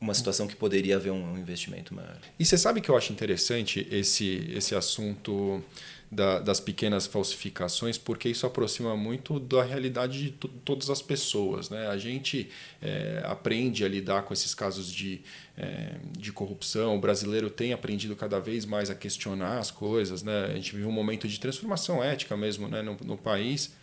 uma 0.00 0.14
situação 0.14 0.46
que 0.46 0.56
poderia 0.56 0.96
haver 0.96 1.12
um 1.12 1.38
investimento 1.38 1.94
maior. 1.94 2.18
E 2.38 2.44
você 2.44 2.56
sabe 2.56 2.80
que 2.80 2.88
eu 2.88 2.96
acho 2.96 3.12
interessante 3.12 3.86
esse, 3.90 4.50
esse 4.54 4.74
assunto 4.74 5.62
da, 6.10 6.38
das 6.38 6.60
pequenas 6.60 7.06
falsificações, 7.06 7.98
porque 7.98 8.28
isso 8.28 8.46
aproxima 8.46 8.96
muito 8.96 9.40
da 9.40 9.62
realidade 9.62 10.24
de 10.24 10.30
todas 10.30 10.88
as 10.88 11.02
pessoas. 11.02 11.68
Né? 11.68 11.86
A 11.88 11.98
gente 11.98 12.48
é, 12.80 13.22
aprende 13.24 13.84
a 13.84 13.88
lidar 13.88 14.22
com 14.22 14.32
esses 14.32 14.54
casos 14.54 14.90
de, 14.92 15.20
é, 15.56 15.96
de 16.16 16.32
corrupção, 16.32 16.96
o 16.96 17.00
brasileiro 17.00 17.50
tem 17.50 17.72
aprendido 17.72 18.14
cada 18.14 18.38
vez 18.38 18.64
mais 18.64 18.88
a 18.88 18.94
questionar 18.94 19.58
as 19.58 19.70
coisas. 19.70 20.22
Né? 20.22 20.46
A 20.46 20.54
gente 20.54 20.74
vive 20.74 20.86
um 20.86 20.92
momento 20.92 21.26
de 21.26 21.40
transformação 21.40 22.02
ética 22.02 22.36
mesmo 22.36 22.68
né? 22.68 22.82
no, 22.82 22.96
no 23.04 23.16
país. 23.16 23.74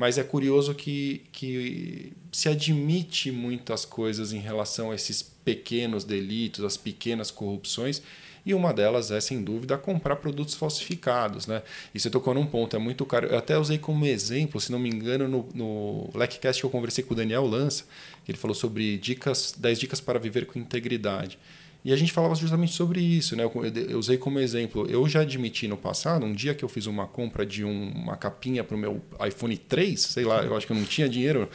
Mas 0.00 0.16
é 0.16 0.24
curioso 0.24 0.74
que, 0.74 1.20
que 1.30 2.14
se 2.32 2.48
admite 2.48 3.30
muitas 3.30 3.84
coisas 3.84 4.32
em 4.32 4.38
relação 4.38 4.90
a 4.90 4.94
esses 4.94 5.20
pequenos 5.20 6.04
delitos, 6.04 6.64
as 6.64 6.74
pequenas 6.74 7.30
corrupções, 7.30 8.00
e 8.46 8.54
uma 8.54 8.72
delas 8.72 9.10
é, 9.10 9.20
sem 9.20 9.44
dúvida, 9.44 9.76
comprar 9.76 10.16
produtos 10.16 10.54
falsificados. 10.54 11.46
Né? 11.46 11.62
E 11.94 12.00
você 12.00 12.08
tocou 12.08 12.32
num 12.32 12.46
ponto, 12.46 12.74
é 12.74 12.78
muito 12.78 13.04
caro. 13.04 13.26
Eu 13.26 13.36
até 13.36 13.58
usei 13.58 13.76
como 13.76 14.06
exemplo, 14.06 14.58
se 14.58 14.72
não 14.72 14.78
me 14.78 14.88
engano, 14.88 15.28
no, 15.28 15.46
no 15.52 16.10
LECCast 16.18 16.62
que 16.62 16.64
eu 16.64 16.70
conversei 16.70 17.04
com 17.04 17.12
o 17.12 17.16
Daniel 17.18 17.44
Lança, 17.44 17.84
ele 18.26 18.38
falou 18.38 18.54
sobre 18.54 18.96
dicas, 18.96 19.54
10 19.54 19.80
dicas 19.80 20.00
para 20.00 20.18
viver 20.18 20.46
com 20.46 20.58
integridade. 20.58 21.38
E 21.84 21.92
a 21.92 21.96
gente 21.96 22.12
falava 22.12 22.34
justamente 22.34 22.72
sobre 22.72 23.00
isso, 23.00 23.34
né? 23.34 23.44
Eu 23.88 23.98
usei 23.98 24.18
como 24.18 24.38
exemplo. 24.38 24.86
Eu 24.88 25.08
já 25.08 25.22
admiti 25.22 25.66
no 25.66 25.76
passado, 25.76 26.26
um 26.26 26.32
dia 26.32 26.54
que 26.54 26.64
eu 26.64 26.68
fiz 26.68 26.86
uma 26.86 27.06
compra 27.06 27.46
de 27.46 27.64
um, 27.64 27.90
uma 27.92 28.16
capinha 28.16 28.62
para 28.62 28.76
o 28.76 28.78
meu 28.78 29.00
iPhone 29.26 29.56
3, 29.56 29.98
sei 29.98 30.24
lá, 30.24 30.42
eu 30.42 30.54
acho 30.56 30.66
que 30.66 30.72
eu 30.72 30.76
não 30.76 30.84
tinha 30.84 31.08
dinheiro 31.08 31.48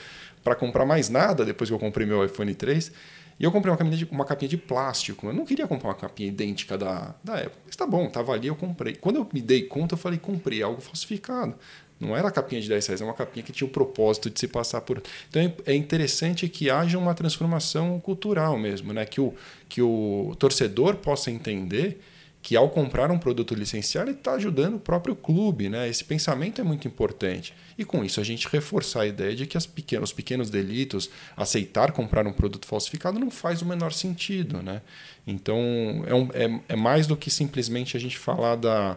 para 0.43 0.55
comprar 0.55 0.85
mais 0.85 1.09
nada 1.09 1.45
depois 1.45 1.69
que 1.69 1.73
eu 1.73 1.79
comprei 1.79 2.07
meu 2.07 2.25
iPhone 2.25 2.53
3. 2.53 2.91
E 3.39 3.43
eu 3.43 3.51
comprei 3.51 3.69
uma 3.69 3.77
capinha, 3.77 3.97
de, 3.97 4.05
uma 4.05 4.25
capinha 4.25 4.49
de 4.49 4.57
plástico. 4.57 5.27
Eu 5.27 5.33
não 5.33 5.45
queria 5.45 5.67
comprar 5.67 5.89
uma 5.89 5.95
capinha 5.95 6.29
idêntica 6.29 6.77
da, 6.77 7.13
da 7.23 7.35
Apple. 7.35 7.59
Mas 7.65 7.75
tá 7.75 7.85
bom, 7.85 8.09
tava 8.09 8.31
ali, 8.31 8.47
eu 8.47 8.55
comprei. 8.55 8.95
Quando 8.95 9.17
eu 9.17 9.29
me 9.33 9.41
dei 9.41 9.63
conta, 9.63 9.95
eu 9.95 9.97
falei, 9.97 10.17
comprei 10.17 10.63
algo 10.63 10.81
falsificado. 10.81 11.55
Não 11.99 12.15
era 12.15 12.27
a 12.27 12.31
capinha 12.31 12.61
de 12.61 12.67
10 12.67 12.87
reais, 12.87 13.01
é 13.01 13.05
uma 13.05 13.13
capinha 13.13 13.43
que 13.43 13.53
tinha 13.53 13.67
o 13.67 13.71
propósito 13.71 14.29
de 14.29 14.39
se 14.39 14.47
passar 14.47 14.81
por. 14.81 15.01
Então 15.29 15.41
é, 15.41 15.71
é 15.71 15.75
interessante 15.75 16.47
que 16.49 16.69
haja 16.69 16.97
uma 16.97 17.13
transformação 17.13 17.99
cultural 17.99 18.57
mesmo, 18.57 18.91
né? 18.91 19.05
que, 19.05 19.21
o, 19.21 19.33
que 19.69 19.81
o 19.81 20.35
torcedor 20.37 20.95
possa 20.97 21.31
entender 21.31 21.99
que 22.45 22.55
ao 22.55 22.69
comprar 22.69 23.09
um 23.09 23.17
produto 23.17 23.55
licenciado 23.55 24.11
ele 24.11 24.19
está 24.19 24.33
ajudando 24.33 24.75
o 24.75 24.79
próprio 24.79 25.15
clube. 25.15 25.67
Né? 25.67 25.89
Esse 25.89 26.03
pensamento 26.03 26.61
é 26.61 26.63
muito 26.63 26.87
importante. 26.87 27.55
E 27.75 27.83
com 27.83 28.05
isso 28.05 28.19
a 28.19 28.23
gente 28.23 28.47
reforçar 28.47 29.01
a 29.01 29.07
ideia 29.07 29.35
de 29.35 29.47
que 29.47 29.57
as 29.57 29.67
os 30.03 30.13
pequenos 30.13 30.51
delitos, 30.51 31.09
aceitar 31.35 31.91
comprar 31.91 32.27
um 32.27 32.31
produto 32.31 32.67
falsificado 32.67 33.17
não 33.17 33.31
faz 33.31 33.63
o 33.63 33.65
menor 33.65 33.91
sentido. 33.93 34.61
Né? 34.61 34.83
Então 35.25 35.57
é, 36.05 36.13
um, 36.13 36.29
é, 36.33 36.61
é 36.69 36.75
mais 36.75 37.07
do 37.07 37.17
que 37.17 37.31
simplesmente 37.31 37.97
a 37.97 37.99
gente 37.99 38.19
falar 38.19 38.57
da, 38.57 38.95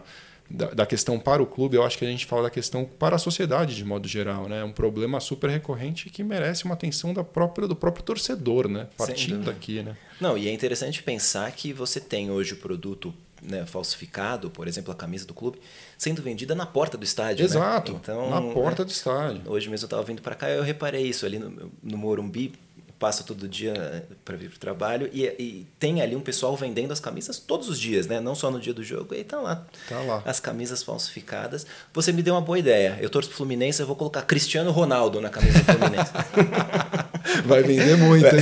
da, 0.49 0.67
da, 0.67 0.85
questão 0.85 1.19
para 1.19 1.43
o 1.43 1.45
clube, 1.45 1.77
eu 1.77 1.83
acho 1.83 1.97
que 1.97 2.05
a 2.05 2.07
gente 2.07 2.25
fala 2.25 2.43
da 2.43 2.49
questão 2.49 2.83
para 2.83 3.15
a 3.15 3.19
sociedade 3.19 3.75
de 3.75 3.85
modo 3.85 4.07
geral. 4.07 4.49
Né? 4.49 4.61
É 4.61 4.63
um 4.63 4.71
problema 4.71 5.19
super 5.19 5.49
recorrente 5.49 6.09
que 6.09 6.23
merece 6.23 6.65
uma 6.65 6.73
atenção 6.73 7.13
da 7.13 7.23
própria, 7.23 7.67
do 7.67 7.75
próprio 7.75 8.03
torcedor, 8.03 8.67
né? 8.67 8.87
partindo 8.97 9.45
daqui. 9.45 9.83
Né? 9.83 9.95
Não, 10.19 10.37
e 10.37 10.47
é 10.47 10.51
interessante 10.51 11.03
pensar 11.03 11.51
que 11.51 11.71
você 11.71 11.99
tem 11.99 12.31
hoje 12.31 12.53
o 12.53 12.57
produto 12.57 13.13
né, 13.41 13.65
falsificado, 13.65 14.49
por 14.49 14.67
exemplo, 14.67 14.91
a 14.91 14.95
camisa 14.95 15.25
do 15.25 15.33
clube, 15.33 15.59
sendo 15.97 16.21
vendida 16.21 16.55
na 16.55 16.65
porta 16.65 16.97
do 16.97 17.03
estádio. 17.03 17.43
Né? 17.43 17.45
Exato, 17.45 17.93
né? 17.93 17.99
então, 18.01 18.29
na 18.29 18.53
porta 18.53 18.83
do 18.83 18.91
estádio. 18.91 19.41
Hoje 19.45 19.69
mesmo 19.69 19.85
eu 19.85 19.87
estava 19.87 20.03
vindo 20.03 20.21
para 20.21 20.35
cá 20.35 20.49
e 20.49 20.57
eu 20.57 20.63
reparei 20.63 21.03
isso 21.03 21.25
ali 21.25 21.39
no, 21.39 21.71
no 21.81 21.97
Morumbi, 21.97 22.53
passo 22.99 23.23
todo 23.23 23.47
dia 23.47 23.73
eh, 23.73 24.01
para 24.25 24.35
vir 24.35 24.49
para 24.49 24.57
o 24.57 24.59
trabalho 24.59 25.09
e, 25.13 25.23
e, 25.39 25.67
tem 25.79 26.01
ali 26.01 26.15
um 26.15 26.19
pessoal 26.19 26.55
vendendo 26.57 26.91
as 26.91 26.99
camisas 26.99 27.39
todos 27.39 27.69
os 27.69 27.79
dias, 27.79 28.05
né? 28.05 28.19
Não 28.19 28.35
só 28.35 28.51
no 28.51 28.59
dia 28.59 28.73
do 28.73 28.83
jogo. 28.83 29.15
E 29.15 29.23
tá 29.23 29.39
lá, 29.39 29.65
tá 29.87 29.99
lá. 30.01 30.21
as 30.25 30.39
camisas 30.39 30.83
falsificadas. 30.83 31.65
Você 31.93 32.11
me 32.11 32.21
deu 32.21 32.33
uma 32.33 32.41
boa 32.41 32.59
ideia. 32.59 32.97
Eu 32.99 33.09
torço 33.09 33.29
pro 33.29 33.37
Fluminense, 33.37 33.79
eu 33.79 33.87
vou 33.87 33.95
colocar 33.95 34.21
Cristiano 34.23 34.69
Ronaldo 34.71 35.21
na 35.21 35.29
camisa 35.29 35.59
do 35.59 35.65
Fluminense. 35.65 36.11
Vai 37.45 37.63
vender 37.63 37.95
muito, 37.97 38.25
hein? 38.25 38.41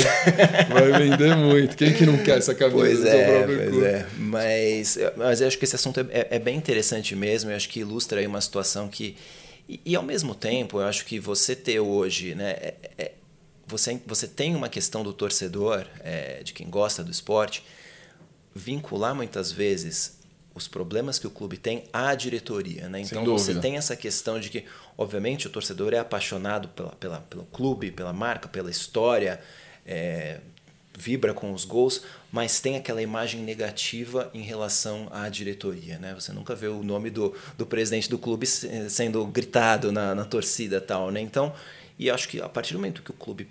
Vai 0.70 0.91
vender 1.04 1.36
muito. 1.36 1.76
Quem 1.76 1.93
que 1.93 2.06
não 2.06 2.17
quer 2.17 2.38
essa 2.38 2.56
camisa 2.56 2.78
pois 2.78 3.00
do 3.00 3.08
é, 3.08 3.26
próprio 3.26 3.58
pois 3.58 3.70
clube? 3.70 3.86
É. 3.86 4.06
Mas, 4.17 4.98
mas 5.15 5.41
eu 5.41 5.48
acho 5.48 5.58
que 5.58 5.65
esse 5.65 5.76
assunto 5.76 6.00
é, 6.10 6.28
é 6.32 6.39
bem 6.39 6.58
interessante 6.58 7.15
mesmo. 7.15 7.52
Eu 7.52 7.56
acho 7.56 7.70
que 7.70 7.82
ilustra 7.82 8.20
aí 8.20 8.28
uma 8.28 8.41
situação 8.41 8.88
que 8.88 9.15
e, 9.70 9.82
e, 9.86 9.96
ao 9.96 10.04
mesmo 10.04 10.34
tempo, 10.34 10.80
eu 10.80 10.86
acho 10.86 11.06
que 11.06 11.20
você 11.20 11.54
ter 11.54 11.80
hoje, 11.80 12.34
né, 12.34 12.52
é, 12.52 12.76
é 12.98 13.12
você, 13.68 14.02
você 14.06 14.28
tem 14.28 14.56
uma 14.56 14.70
questão 14.70 15.04
do 15.04 15.12
torcedor, 15.12 15.86
é, 16.00 16.42
de 16.42 16.54
quem 16.54 16.70
gosta 16.70 17.04
do 17.04 17.12
esporte, 17.12 17.64
vincular 18.56 19.14
muitas 19.14 19.52
vezes 19.52 20.18
os 20.56 20.68
problemas 20.68 21.20
que 21.20 21.28
o 21.28 21.30
clube 21.30 21.58
tem 21.58 21.84
à 21.94 22.16
diretoria. 22.16 22.90
Né? 22.90 23.02
Então 23.02 23.24
você 23.26 23.54
tem 23.56 23.78
essa 23.78 23.96
questão 23.96 24.40
de 24.40 24.50
que, 24.50 24.66
obviamente, 24.98 25.46
o 25.46 25.50
torcedor 25.50 25.94
é 25.94 26.00
apaixonado 26.00 26.70
pela, 26.70 26.90
pela, 26.94 27.20
pelo 27.20 27.44
clube, 27.46 27.92
pela 27.92 28.12
marca, 28.12 28.48
pela 28.48 28.72
história, 28.72 29.40
é, 29.86 30.40
vibra 30.98 31.34
com 31.34 31.54
os 31.54 31.64
gols, 31.64 32.02
mas 32.32 32.60
tem 32.60 32.76
aquela 32.76 33.02
imagem 33.02 33.42
negativa 33.42 34.32
em 34.34 34.42
relação 34.42 35.08
à 35.12 35.30
diretoria. 35.30 36.00
Né? 36.00 36.16
Você 36.16 36.32
nunca 36.32 36.56
vê 36.56 36.68
o 36.68 36.82
nome 36.82 37.12
do, 37.12 37.36
do 37.56 37.66
presidente 37.66 38.10
do 38.10 38.18
clube 38.18 38.48
sendo 38.48 39.26
gritado 39.28 39.92
na, 39.92 40.16
na 40.16 40.26
torcida 40.26 40.82
tal. 40.82 41.12
Né? 41.12 41.22
Então, 41.22 41.54
e 42.00 42.10
acho 42.10 42.28
que 42.28 42.42
a 42.42 42.50
partir 42.50 42.74
do 42.74 42.80
momento 42.80 43.04
que 43.04 43.12
o 43.12 43.14
clube 43.14 43.48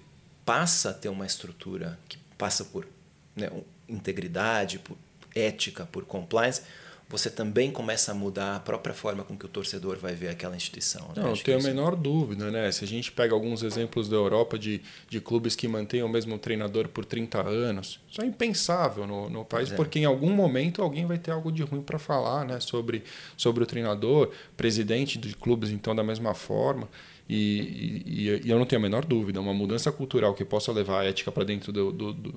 passa 0.47 0.91
a 0.91 0.95
ter 0.95 1.11
uma 1.11 1.27
estrutura 1.27 1.99
que 2.09 2.17
passa 2.39 2.65
por 2.65 2.87
né, 3.35 3.51
integridade, 3.89 4.79
por 4.79 4.97
ética, 5.35 5.85
por 5.85 6.05
compliance, 6.07 6.63
você 7.09 7.31
também 7.31 7.71
começa 7.71 8.11
a 8.11 8.15
mudar 8.15 8.57
a 8.57 8.61
própria 8.61 8.93
forma 8.93 9.23
com 9.23 9.37
que 9.37 9.47
o 9.47 9.49
torcedor 9.49 9.97
vai 9.97 10.13
ver 10.15 10.29
aquela 10.29 10.57
instituição. 10.57 11.03
Né? 11.15 11.23
Não, 11.23 11.35
tenho 11.35 11.61
a 11.61 11.63
menor 11.63 11.95
dúvida. 11.95 12.51
Né? 12.51 12.73
Se 12.73 12.85
a 12.85 12.87
gente 12.87 13.13
pega 13.13 13.33
alguns 13.33 13.63
exemplos 13.63 14.09
da 14.09 14.17
Europa 14.17 14.59
de, 14.59 14.83
de 15.09 15.21
clubes 15.21 15.55
que 15.55 15.69
mantêm 15.69 16.03
o 16.03 16.09
mesmo 16.09 16.37
treinador 16.37 16.89
por 16.89 17.05
30 17.05 17.47
anos, 17.47 18.01
isso 18.11 18.21
é 18.21 18.27
impensável 18.27 19.07
no, 19.07 19.31
no 19.31 19.45
país, 19.45 19.71
é. 19.71 19.77
porque 19.77 20.01
em 20.01 20.05
algum 20.05 20.31
momento 20.31 20.83
alguém 20.83 21.07
vai 21.07 21.19
ter 21.19 21.31
algo 21.31 21.53
de 21.53 21.63
ruim 21.63 21.83
para 21.83 21.99
falar 21.99 22.45
né? 22.45 22.59
sobre, 22.59 23.05
sobre 23.37 23.63
o 23.63 23.67
treinador, 23.67 24.33
presidente 24.57 25.17
de 25.17 25.33
clubes, 25.37 25.71
então, 25.71 25.95
da 25.95 26.03
mesma 26.03 26.35
forma. 26.35 26.89
E, 27.29 28.03
e, 28.07 28.41
e, 28.45 28.51
eu 28.51 28.59
não 28.59 28.65
tenho 28.65 28.81
a 28.81 28.83
menor 28.83 29.05
dúvida, 29.05 29.41
uma 29.41 29.55
mudança 29.55 29.91
cultural 29.91 30.35
que 30.35 30.45
possa 30.45 30.71
levar 30.71 31.01
a 31.01 31.05
ética 31.05 31.33
para 31.33 31.45
dentro 31.45 31.73
do, 31.73 31.91
do, 31.91 32.13
do, 32.13 32.35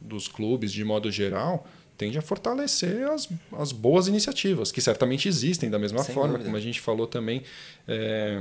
dos 0.00 0.28
clubes, 0.28 0.72
de 0.72 0.82
modo 0.82 1.10
geral, 1.10 1.66
tende 1.96 2.16
a 2.16 2.22
fortalecer 2.22 3.06
as, 3.10 3.28
as 3.52 3.72
boas 3.72 4.08
iniciativas, 4.08 4.72
que 4.72 4.80
certamente 4.80 5.28
existem 5.28 5.68
da 5.68 5.78
mesma 5.78 6.02
Sem 6.02 6.14
forma, 6.14 6.32
dúvida. 6.32 6.46
como 6.46 6.56
a 6.56 6.60
gente 6.60 6.80
falou 6.80 7.06
também. 7.06 7.42
É, 7.86 8.40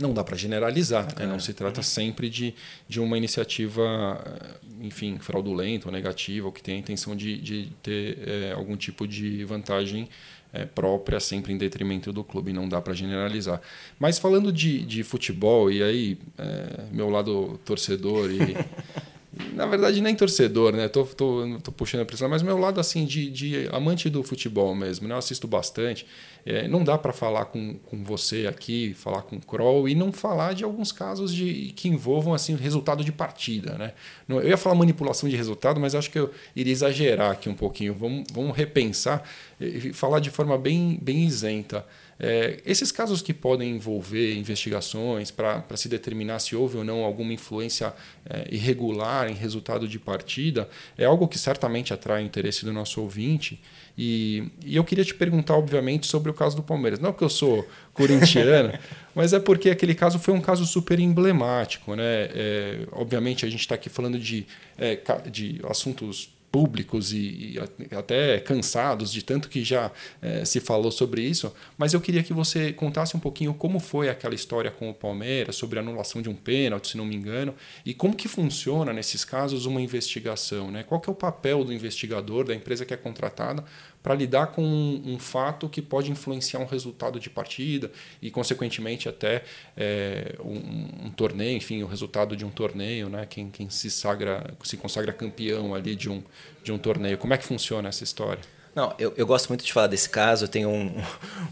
não 0.00 0.12
dá 0.12 0.24
para 0.24 0.36
generalizar, 0.36 1.06
né? 1.16 1.26
não 1.26 1.36
é. 1.36 1.38
se 1.38 1.54
trata 1.54 1.78
uhum. 1.78 1.84
sempre 1.84 2.28
de, 2.28 2.54
de 2.88 2.98
uma 2.98 3.16
iniciativa, 3.16 4.20
enfim, 4.80 5.18
fraudulenta 5.18 5.86
ou 5.86 5.92
negativa, 5.92 6.46
ou 6.46 6.52
que 6.52 6.62
tem 6.62 6.76
a 6.76 6.78
intenção 6.78 7.14
de, 7.14 7.38
de 7.38 7.68
ter 7.80 8.18
é, 8.26 8.52
algum 8.52 8.76
tipo 8.76 9.06
de 9.06 9.44
vantagem 9.44 10.08
é, 10.54 10.64
própria, 10.64 11.18
sempre 11.18 11.52
em 11.52 11.58
detrimento 11.58 12.12
do 12.12 12.22
clube, 12.22 12.52
não 12.52 12.68
dá 12.68 12.80
para 12.80 12.94
generalizar. 12.94 13.60
Mas 13.98 14.18
falando 14.18 14.52
de, 14.52 14.84
de 14.84 15.02
futebol, 15.02 15.70
e 15.70 15.82
aí, 15.82 16.18
é, 16.38 16.84
meu 16.92 17.10
lado 17.10 17.60
torcedor 17.64 18.30
e. 18.30 18.56
na 19.52 19.66
verdade, 19.66 20.00
nem 20.00 20.14
torcedor, 20.14 20.74
né? 20.74 20.88
Tô, 20.88 21.04
tô, 21.04 21.58
tô 21.62 21.72
puxando 21.72 22.02
a 22.02 22.04
pressão, 22.04 22.28
mas 22.28 22.42
meu 22.42 22.58
lado 22.58 22.80
assim 22.80 23.04
de, 23.04 23.30
de 23.30 23.68
amante 23.72 24.08
do 24.08 24.22
futebol 24.22 24.74
mesmo, 24.74 25.08
né? 25.08 25.14
Eu 25.14 25.18
assisto 25.18 25.46
bastante. 25.46 26.06
É, 26.46 26.68
não 26.68 26.84
dá 26.84 26.98
para 26.98 27.12
falar 27.12 27.46
com, 27.46 27.74
com 27.78 28.04
você 28.04 28.46
aqui, 28.46 28.92
falar 28.94 29.22
com 29.22 29.36
o 29.36 29.40
Kroll 29.40 29.88
e 29.88 29.94
não 29.94 30.12
falar 30.12 30.54
de 30.54 30.62
alguns 30.62 30.92
casos 30.92 31.32
de, 31.32 31.72
que 31.74 31.88
envolvam 31.88 32.34
assim, 32.34 32.54
resultado 32.54 33.02
de 33.02 33.10
partida. 33.10 33.78
Né? 33.78 33.92
Eu 34.28 34.46
ia 34.46 34.56
falar 34.56 34.74
manipulação 34.74 35.28
de 35.28 35.36
resultado, 35.36 35.80
mas 35.80 35.94
acho 35.94 36.10
que 36.10 36.18
eu 36.18 36.30
iria 36.54 36.72
exagerar 36.72 37.30
aqui 37.30 37.48
um 37.48 37.54
pouquinho. 37.54 37.94
Vamos, 37.94 38.24
vamos 38.32 38.54
repensar 38.54 39.22
e 39.58 39.92
falar 39.92 40.20
de 40.20 40.30
forma 40.30 40.58
bem, 40.58 40.98
bem 41.00 41.24
isenta. 41.24 41.86
É, 42.18 42.60
esses 42.64 42.92
casos 42.92 43.20
que 43.20 43.34
podem 43.34 43.70
envolver 43.70 44.36
investigações 44.36 45.30
para 45.30 45.64
se 45.76 45.88
determinar 45.88 46.38
se 46.38 46.54
houve 46.54 46.76
ou 46.76 46.84
não 46.84 47.04
alguma 47.04 47.32
influência 47.32 47.92
é, 48.28 48.46
irregular 48.50 49.28
em 49.28 49.34
resultado 49.34 49.88
de 49.88 49.98
partida 49.98 50.68
é 50.96 51.04
algo 51.04 51.26
que 51.26 51.38
certamente 51.38 51.92
atrai 51.92 52.22
o 52.22 52.26
interesse 52.26 52.64
do 52.64 52.72
nosso 52.72 53.00
ouvinte. 53.00 53.60
E, 53.96 54.50
e, 54.64 54.74
eu 54.74 54.82
queria 54.82 55.04
te 55.04 55.14
perguntar, 55.14 55.54
obviamente, 55.54 56.06
sobre 56.06 56.30
o 56.30 56.34
caso 56.34 56.56
do 56.56 56.62
Palmeiras. 56.62 56.98
Não 56.98 57.12
porque 57.12 57.24
eu 57.24 57.28
sou 57.28 57.66
corintiano, 57.92 58.76
mas 59.14 59.32
é 59.32 59.38
porque 59.38 59.70
aquele 59.70 59.94
caso 59.94 60.18
foi 60.18 60.34
um 60.34 60.40
caso 60.40 60.66
super 60.66 60.98
emblemático. 60.98 61.94
Né? 61.94 62.02
É, 62.34 62.86
obviamente, 62.90 63.46
a 63.46 63.48
gente 63.48 63.60
está 63.60 63.76
aqui 63.76 63.88
falando 63.88 64.18
de, 64.18 64.46
é, 64.76 64.98
de 65.30 65.60
assuntos 65.68 66.33
públicos 66.54 67.12
e, 67.12 67.56
e, 67.56 67.96
até 67.96 68.38
cansados 68.38 69.12
de 69.12 69.24
tanto 69.24 69.48
que 69.48 69.64
já 69.64 69.90
é, 70.22 70.44
se 70.44 70.60
falou 70.60 70.92
sobre 70.92 71.20
isso, 71.20 71.52
mas 71.76 71.94
eu 71.94 72.00
queria 72.00 72.22
que 72.22 72.32
você 72.32 72.72
contasse 72.72 73.16
um 73.16 73.18
pouquinho 73.18 73.52
como 73.52 73.80
foi 73.80 74.08
aquela 74.08 74.36
história 74.36 74.70
com 74.70 74.88
o 74.88 74.94
Palmeiras, 74.94 75.56
sobre 75.56 75.80
a 75.80 75.82
anulação 75.82 76.22
de 76.22 76.28
um 76.28 76.34
pênalti, 76.34 76.90
se 76.90 76.96
não 76.96 77.04
me 77.04 77.16
engano, 77.16 77.56
e 77.84 77.92
como 77.92 78.14
que 78.14 78.28
funciona 78.28 78.92
nesses 78.92 79.24
casos 79.24 79.66
uma 79.66 79.80
investigação, 79.80 80.70
né? 80.70 80.84
Qual 80.84 81.00
que 81.00 81.10
é 81.10 81.12
o 81.12 81.16
papel 81.16 81.64
do 81.64 81.72
investigador, 81.72 82.44
da 82.44 82.54
empresa 82.54 82.84
que 82.84 82.94
é 82.94 82.96
contratada, 82.96 83.64
para 84.04 84.14
lidar 84.14 84.48
com 84.48 84.62
um, 84.62 85.14
um, 85.14 85.18
fato 85.18 85.66
que 85.66 85.80
pode 85.80 86.10
influenciar 86.10 86.60
um 86.60 86.66
resultado 86.66 87.18
de 87.18 87.30
partida 87.30 87.90
e, 88.20 88.30
consequentemente, 88.30 89.08
até 89.08 89.42
é, 89.74 90.36
um, 90.44 91.06
um, 91.06 91.10
torneio, 91.10 91.56
enfim, 91.56 91.82
o 91.82 91.86
resultado 91.86 92.36
de 92.36 92.44
um 92.44 92.50
torneio, 92.50 93.08
né? 93.08 93.24
quem, 93.24 93.48
quem 93.48 93.70
se, 93.70 93.90
sagra, 93.90 94.54
se 94.62 94.76
consagra 94.76 95.10
campeão 95.10 95.74
ali 95.74 95.96
de 95.96 96.10
um, 96.10 96.22
de 96.62 96.70
um 96.70 96.76
torneio. 96.76 97.16
Como 97.16 97.32
é 97.32 97.38
que 97.38 97.46
funciona 97.46 97.88
essa 97.88 98.04
história? 98.04 98.42
Não, 98.74 98.94
eu, 98.98 99.14
eu 99.16 99.26
gosto 99.26 99.48
muito 99.48 99.64
de 99.64 99.72
falar 99.72 99.86
desse 99.86 100.10
caso, 100.10 100.44
eu 100.44 100.48
tenho 100.48 100.68
um, 100.68 101.02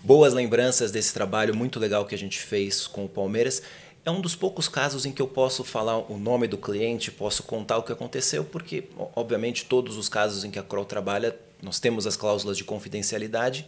boas 0.05 0.35
lembranças 0.35 0.93
desse 0.93 1.15
trabalho 1.15 1.57
muito 1.57 1.81
legal 1.81 2.05
que 2.05 2.15
a 2.15 2.19
gente 2.19 2.39
fez 2.39 2.87
com 2.87 3.07
o 3.07 3.09
Palmeiras. 3.09 3.63
É 4.05 4.11
um 4.11 4.21
dos 4.21 4.37
poucos 4.37 4.69
casos 4.69 5.07
em 5.07 5.13
que 5.13 5.23
eu 5.23 5.29
posso 5.29 5.65
falar 5.65 5.97
o 5.97 6.19
nome 6.19 6.47
do 6.47 6.59
cliente, 6.59 7.11
posso 7.11 7.45
contar 7.45 7.79
o 7.79 7.83
que 7.83 7.93
aconteceu, 7.93 8.45
porque, 8.45 8.89
obviamente, 9.17 9.65
todos 9.65 9.97
os 9.97 10.07
casos 10.07 10.45
em 10.45 10.51
que 10.51 10.59
a 10.59 10.63
Kroll 10.63 10.85
trabalha, 10.85 11.35
nós 11.63 11.79
temos 11.79 12.07
as 12.07 12.17
cláusulas 12.17 12.57
de 12.57 12.65
confidencialidade. 12.65 13.67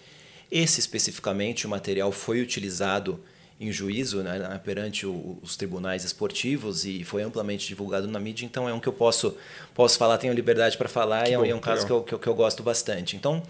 Esse 0.51 0.81
especificamente, 0.81 1.67
o 1.67 1.71
material 1.71 2.13
foi 2.13 2.43
utilizado 2.43 3.23
em 3.61 3.71
juízo 3.71 4.23
né, 4.23 4.61
perante 4.65 5.07
o, 5.07 5.39
os 5.41 5.57
tribunais 5.57 6.05
esportivos 6.05 6.85
e 6.85 7.05
foi 7.05 7.23
amplamente 7.23 7.67
divulgado 7.69 8.09
na 8.09 8.19
mídia, 8.19 8.45
então 8.45 8.69
é 8.69 8.75
um 8.75 8.81
que 8.81 8.89
eu 8.89 8.93
posso, 8.93 9.37
posso 9.73 9.97
falar, 9.97 10.19
tenho 10.19 10.35
liberdade 10.35 10.77
para 10.77 10.89
falar 10.89 11.29
e 11.29 11.35
é, 11.35 11.39
bom, 11.39 11.45
é 11.45 11.55
um 11.55 11.61
caso 11.61 11.87
que 11.87 11.93
eu, 11.93 12.03
que 12.03 12.15
eu, 12.15 12.19
que 12.19 12.27
eu 12.27 12.35
gosto 12.35 12.63
bastante. 12.65 13.17
Então, 13.17 13.43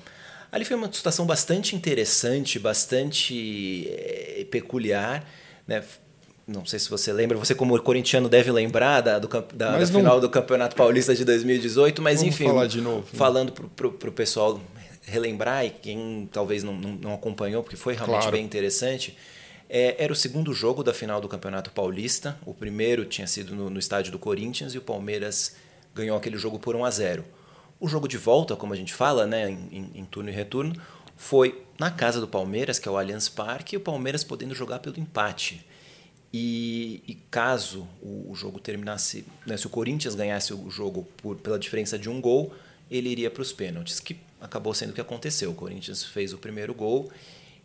ali 0.52 0.64
foi 0.64 0.76
uma 0.76 0.92
situação 0.92 1.24
bastante 1.24 1.74
interessante, 1.74 2.58
bastante 2.58 3.88
é, 3.88 4.46
peculiar, 4.50 5.26
né? 5.66 5.82
Não 6.46 6.66
sei 6.66 6.78
se 6.78 6.90
você 6.90 7.10
lembra, 7.12 7.38
você 7.38 7.54
como 7.54 7.80
corintiano 7.80 8.28
deve 8.28 8.50
lembrar 8.52 9.00
da, 9.00 9.18
do, 9.18 9.28
da, 9.54 9.78
da 9.78 9.86
final 9.86 10.20
do 10.20 10.28
Campeonato 10.28 10.76
Paulista 10.76 11.14
de 11.14 11.24
2018, 11.24 12.02
mas 12.02 12.20
Vamos 12.20 12.34
enfim, 12.34 12.44
falar 12.46 12.66
de 12.66 12.82
novo, 12.82 13.00
né? 13.00 13.18
falando 13.18 13.52
para 13.52 13.86
o 13.86 14.12
pessoal 14.12 14.60
relembrar 15.02 15.64
e 15.64 15.70
quem 15.70 16.28
talvez 16.30 16.62
não, 16.62 16.74
não, 16.74 16.92
não 16.92 17.14
acompanhou, 17.14 17.62
porque 17.62 17.76
foi 17.76 17.94
realmente 17.94 18.22
claro. 18.22 18.36
bem 18.36 18.44
interessante, 18.44 19.16
é, 19.68 19.96
era 19.98 20.12
o 20.12 20.16
segundo 20.16 20.52
jogo 20.52 20.82
da 20.82 20.92
final 20.92 21.20
do 21.20 21.28
Campeonato 21.28 21.70
Paulista. 21.70 22.38
O 22.44 22.52
primeiro 22.52 23.04
tinha 23.04 23.26
sido 23.26 23.54
no, 23.54 23.70
no, 23.70 23.78
estádio 23.78 24.12
do 24.12 24.18
Corinthians 24.18 24.74
e 24.74 24.78
o 24.78 24.82
Palmeiras 24.82 25.56
ganhou 25.94 26.16
aquele 26.16 26.36
jogo 26.36 26.58
por 26.58 26.76
1 26.76 26.84
a 26.84 26.90
0. 26.90 27.24
O 27.80 27.88
jogo 27.88 28.06
de 28.06 28.18
volta, 28.18 28.54
como 28.54 28.72
a 28.72 28.76
gente 28.76 28.92
fala, 28.92 29.26
né, 29.26 29.50
em, 29.50 29.68
em, 29.72 30.00
em 30.00 30.04
turno 30.04 30.28
e 30.28 30.32
retorno, 30.32 30.74
foi 31.16 31.62
na 31.78 31.90
casa 31.90 32.20
do 32.20 32.28
Palmeiras, 32.28 32.78
que 32.78 32.88
é 32.88 32.92
o 32.92 32.96
Allianz 32.96 33.28
Parque, 33.28 33.74
e 33.74 33.78
o 33.78 33.80
Palmeiras 33.80 34.22
podendo 34.22 34.54
jogar 34.54 34.78
pelo 34.78 34.98
empate. 34.98 35.64
E, 36.36 37.00
e 37.06 37.14
caso 37.30 37.86
o, 38.02 38.32
o, 38.32 38.34
jogo 38.34 38.58
terminasse, 38.58 39.24
né, 39.46 39.56
se 39.56 39.68
o 39.68 39.70
Corinthians 39.70 40.16
ganhasse 40.16 40.52
o 40.52 40.68
jogo 40.68 41.06
por, 41.18 41.36
pela 41.36 41.56
diferença 41.56 41.96
de 41.96 42.10
um 42.10 42.20
gol, 42.20 42.52
ele 42.90 43.08
iria 43.08 43.30
para 43.30 43.40
os 43.40 43.52
pênaltis, 43.52 44.00
que 44.00 44.16
acabou 44.40 44.74
sendo 44.74 44.90
o 44.90 44.92
que 44.92 45.00
aconteceu. 45.00 45.52
O 45.52 45.54
Corinthians 45.54 46.02
fez 46.02 46.32
o 46.32 46.38
primeiro 46.38 46.74
gol 46.74 47.08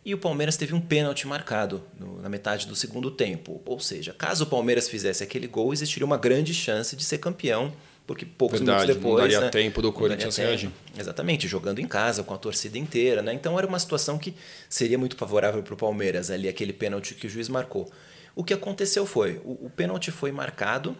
e 0.04 0.14
o 0.14 0.18
Palmeiras 0.18 0.56
teve 0.56 0.72
um 0.72 0.80
pênalti 0.80 1.26
marcado 1.26 1.82
no, 1.98 2.22
na 2.22 2.28
metade 2.28 2.68
do 2.68 2.76
segundo 2.76 3.10
tempo. 3.10 3.60
Ou 3.66 3.80
seja, 3.80 4.14
caso 4.14 4.44
o 4.44 4.46
Palmeiras 4.46 4.88
fizesse 4.88 5.24
aquele 5.24 5.48
gol, 5.48 5.72
existiria 5.72 6.06
uma 6.06 6.16
grande 6.16 6.54
chance 6.54 6.94
de 6.94 7.02
ser 7.02 7.18
campeão, 7.18 7.72
porque 8.06 8.24
poucos 8.24 8.60
Verdade, 8.60 8.82
minutos 8.82 9.02
depois. 9.02 9.14
Não 9.14 9.22
daria 9.22 9.40
né, 9.40 9.48
tempo 9.50 9.82
do 9.82 9.92
Corinthians 9.92 10.36
reagir. 10.36 10.70
Exatamente, 10.96 11.48
jogando 11.48 11.80
em 11.80 11.88
casa, 11.88 12.22
com 12.22 12.34
a 12.34 12.38
torcida 12.38 12.78
inteira. 12.78 13.20
Né? 13.20 13.34
Então 13.34 13.58
era 13.58 13.66
uma 13.66 13.80
situação 13.80 14.16
que 14.16 14.32
seria 14.68 14.96
muito 14.96 15.16
favorável 15.16 15.60
para 15.60 15.74
o 15.74 15.76
Palmeiras, 15.76 16.30
ali, 16.30 16.48
aquele 16.48 16.72
pênalti 16.72 17.16
que 17.16 17.26
o 17.26 17.28
juiz 17.28 17.48
marcou. 17.48 17.90
O 18.34 18.44
que 18.44 18.54
aconteceu 18.54 19.04
foi: 19.06 19.40
o, 19.44 19.66
o 19.66 19.70
pênalti 19.74 20.10
foi 20.10 20.32
marcado, 20.32 20.96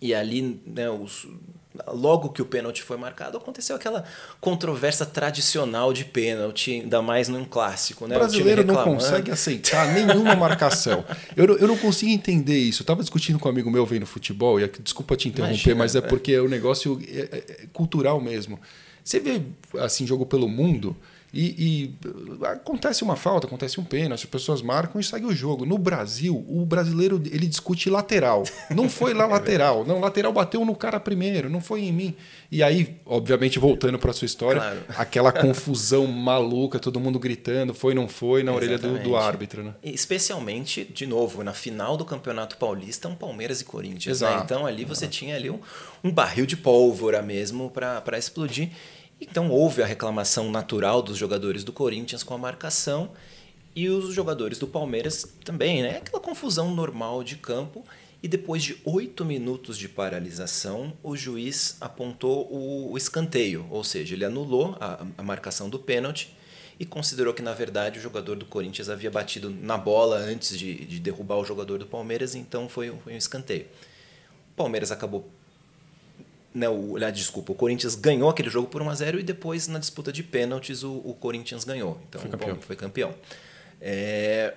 e 0.00 0.14
ali 0.14 0.60
né, 0.66 0.88
os, 0.90 1.26
logo 1.88 2.30
que 2.30 2.40
o 2.40 2.44
pênalti 2.44 2.82
foi 2.82 2.96
marcado, 2.96 3.36
aconteceu 3.36 3.76
aquela 3.76 4.04
controvérsia 4.40 5.04
tradicional 5.04 5.92
de 5.92 6.04
pênalti, 6.04 6.80
ainda 6.82 7.02
mais 7.02 7.28
num 7.28 7.44
clássico. 7.44 8.06
Né? 8.06 8.16
O 8.16 8.18
brasileiro 8.18 8.62
o 8.62 8.64
não 8.64 8.84
consegue 8.84 9.30
aceitar 9.30 9.92
nenhuma 9.92 10.34
marcação. 10.36 11.04
Eu, 11.36 11.58
eu 11.58 11.68
não 11.68 11.76
consigo 11.76 12.10
entender 12.10 12.58
isso. 12.58 12.82
Eu 12.82 12.84
estava 12.84 13.00
discutindo 13.00 13.38
com 13.38 13.48
um 13.48 13.52
amigo 13.52 13.70
meu 13.70 13.84
vendo 13.84 14.06
futebol, 14.06 14.60
e 14.60 14.68
desculpa 14.80 15.16
te 15.16 15.28
interromper, 15.28 15.70
Imagina, 15.70 15.74
mas 15.76 15.94
é 15.94 16.00
porque 16.00 16.38
o 16.38 16.48
negócio 16.48 17.00
é, 17.08 17.20
é, 17.20 17.62
é 17.62 17.66
cultural 17.72 18.20
mesmo. 18.20 18.58
Você 19.02 19.20
vê 19.20 19.42
assim 19.78 20.06
jogo 20.06 20.26
pelo 20.26 20.48
mundo, 20.48 20.96
e, 21.32 21.94
e, 22.40 22.46
acontece 22.46 23.02
uma 23.02 23.16
falta, 23.16 23.46
acontece 23.46 23.78
um 23.80 23.84
pênalti, 23.84 24.24
as 24.24 24.30
pessoas 24.30 24.62
marcam 24.62 25.00
e 25.00 25.04
segue 25.04 25.26
o 25.26 25.34
jogo. 25.34 25.66
No 25.66 25.76
Brasil, 25.76 26.44
o 26.48 26.64
brasileiro 26.64 27.20
ele 27.26 27.46
discute 27.46 27.90
lateral. 27.90 28.44
Não 28.70 28.88
foi 28.88 29.12
lá 29.12 29.26
lateral, 29.28 29.84
não, 29.84 30.00
lateral 30.00 30.32
bateu 30.32 30.64
no 30.64 30.74
cara 30.74 30.98
primeiro, 30.98 31.50
não 31.50 31.60
foi 31.60 31.82
em 31.82 31.92
mim. 31.92 32.16
E 32.50 32.62
aí, 32.62 32.96
obviamente, 33.04 33.58
voltando 33.58 33.98
para 33.98 34.12
sua 34.12 34.26
história, 34.26 34.60
claro. 34.60 34.84
aquela 34.96 35.32
confusão 35.32 36.06
maluca, 36.06 36.78
todo 36.78 36.98
mundo 37.00 37.18
gritando, 37.18 37.74
foi, 37.74 37.94
não 37.94 38.08
foi, 38.08 38.42
na 38.42 38.52
orelha 38.52 38.78
do, 38.78 38.98
do, 38.98 39.16
árbitro. 39.16 39.62
Né? 39.62 39.74
Especialmente, 39.82 40.84
de 40.84 41.06
novo, 41.06 41.42
na 41.42 41.52
final 41.52 41.96
do 41.96 42.04
Campeonato 42.04 42.56
Paulista, 42.56 43.08
um 43.08 43.14
Palmeiras 43.14 43.60
e 43.60 43.64
Corinthians. 43.64 44.20
Né? 44.20 44.40
Então 44.42 44.64
ali 44.64 44.84
você 44.84 45.06
tinha 45.06 45.36
ali 45.36 45.50
um, 45.50 45.58
um 46.02 46.10
barril 46.10 46.46
de 46.46 46.56
pólvora 46.56 47.20
mesmo 47.20 47.70
para 47.70 48.16
explodir. 48.16 48.70
Então 49.20 49.50
houve 49.50 49.82
a 49.82 49.86
reclamação 49.86 50.50
natural 50.50 51.02
dos 51.02 51.16
jogadores 51.16 51.64
do 51.64 51.72
Corinthians 51.72 52.22
com 52.22 52.34
a 52.34 52.38
marcação 52.38 53.10
e 53.74 53.88
os 53.88 54.14
jogadores 54.14 54.58
do 54.58 54.66
Palmeiras 54.66 55.26
também, 55.44 55.82
né? 55.82 55.98
Aquela 55.98 56.20
confusão 56.20 56.74
normal 56.74 57.22
de 57.22 57.36
campo. 57.36 57.84
E 58.22 58.28
depois 58.28 58.62
de 58.62 58.80
oito 58.84 59.24
minutos 59.24 59.76
de 59.78 59.88
paralisação, 59.88 60.94
o 61.02 61.14
juiz 61.14 61.76
apontou 61.80 62.48
o, 62.50 62.96
escanteio, 62.96 63.66
ou 63.70 63.84
seja, 63.84 64.14
ele 64.14 64.24
anulou 64.24 64.76
a, 64.80 65.06
a 65.18 65.22
marcação 65.22 65.68
do 65.68 65.78
pênalti 65.78 66.34
e 66.80 66.84
considerou 66.84 67.32
que, 67.32 67.42
na 67.42 67.52
verdade, 67.52 67.98
o 67.98 68.02
jogador 68.02 68.34
do 68.34 68.44
Corinthians 68.46 68.88
havia 68.88 69.10
batido 69.10 69.50
na 69.50 69.76
bola 69.76 70.16
antes 70.16 70.58
de, 70.58 70.86
de 70.86 70.98
derrubar 70.98 71.36
o 71.36 71.44
jogador 71.44 71.78
do 71.78 71.86
Palmeiras, 71.86 72.34
então 72.34 72.68
foi, 72.68 72.92
foi 73.04 73.12
um 73.12 73.16
escanteio. 73.16 73.66
O 74.52 74.56
Palmeiras 74.56 74.90
acabou 74.90 75.30
né, 76.56 76.68
o, 76.70 76.96
aliás, 76.96 77.14
desculpa, 77.14 77.52
o 77.52 77.54
Corinthians 77.54 77.94
ganhou 77.94 78.30
aquele 78.30 78.48
jogo 78.48 78.66
por 78.66 78.80
1 78.80 78.88
a 78.88 78.94
0 78.94 79.20
e 79.20 79.22
depois 79.22 79.68
na 79.68 79.78
disputa 79.78 80.10
de 80.10 80.22
pênaltis 80.22 80.82
o, 80.82 81.02
o 81.04 81.14
Corinthians 81.14 81.64
ganhou. 81.64 82.00
Então 82.08 82.18
foi 82.18 82.30
campeão. 82.30 82.54
Bom, 82.54 82.62
foi 82.62 82.76
campeão. 82.76 83.14
É, 83.78 84.54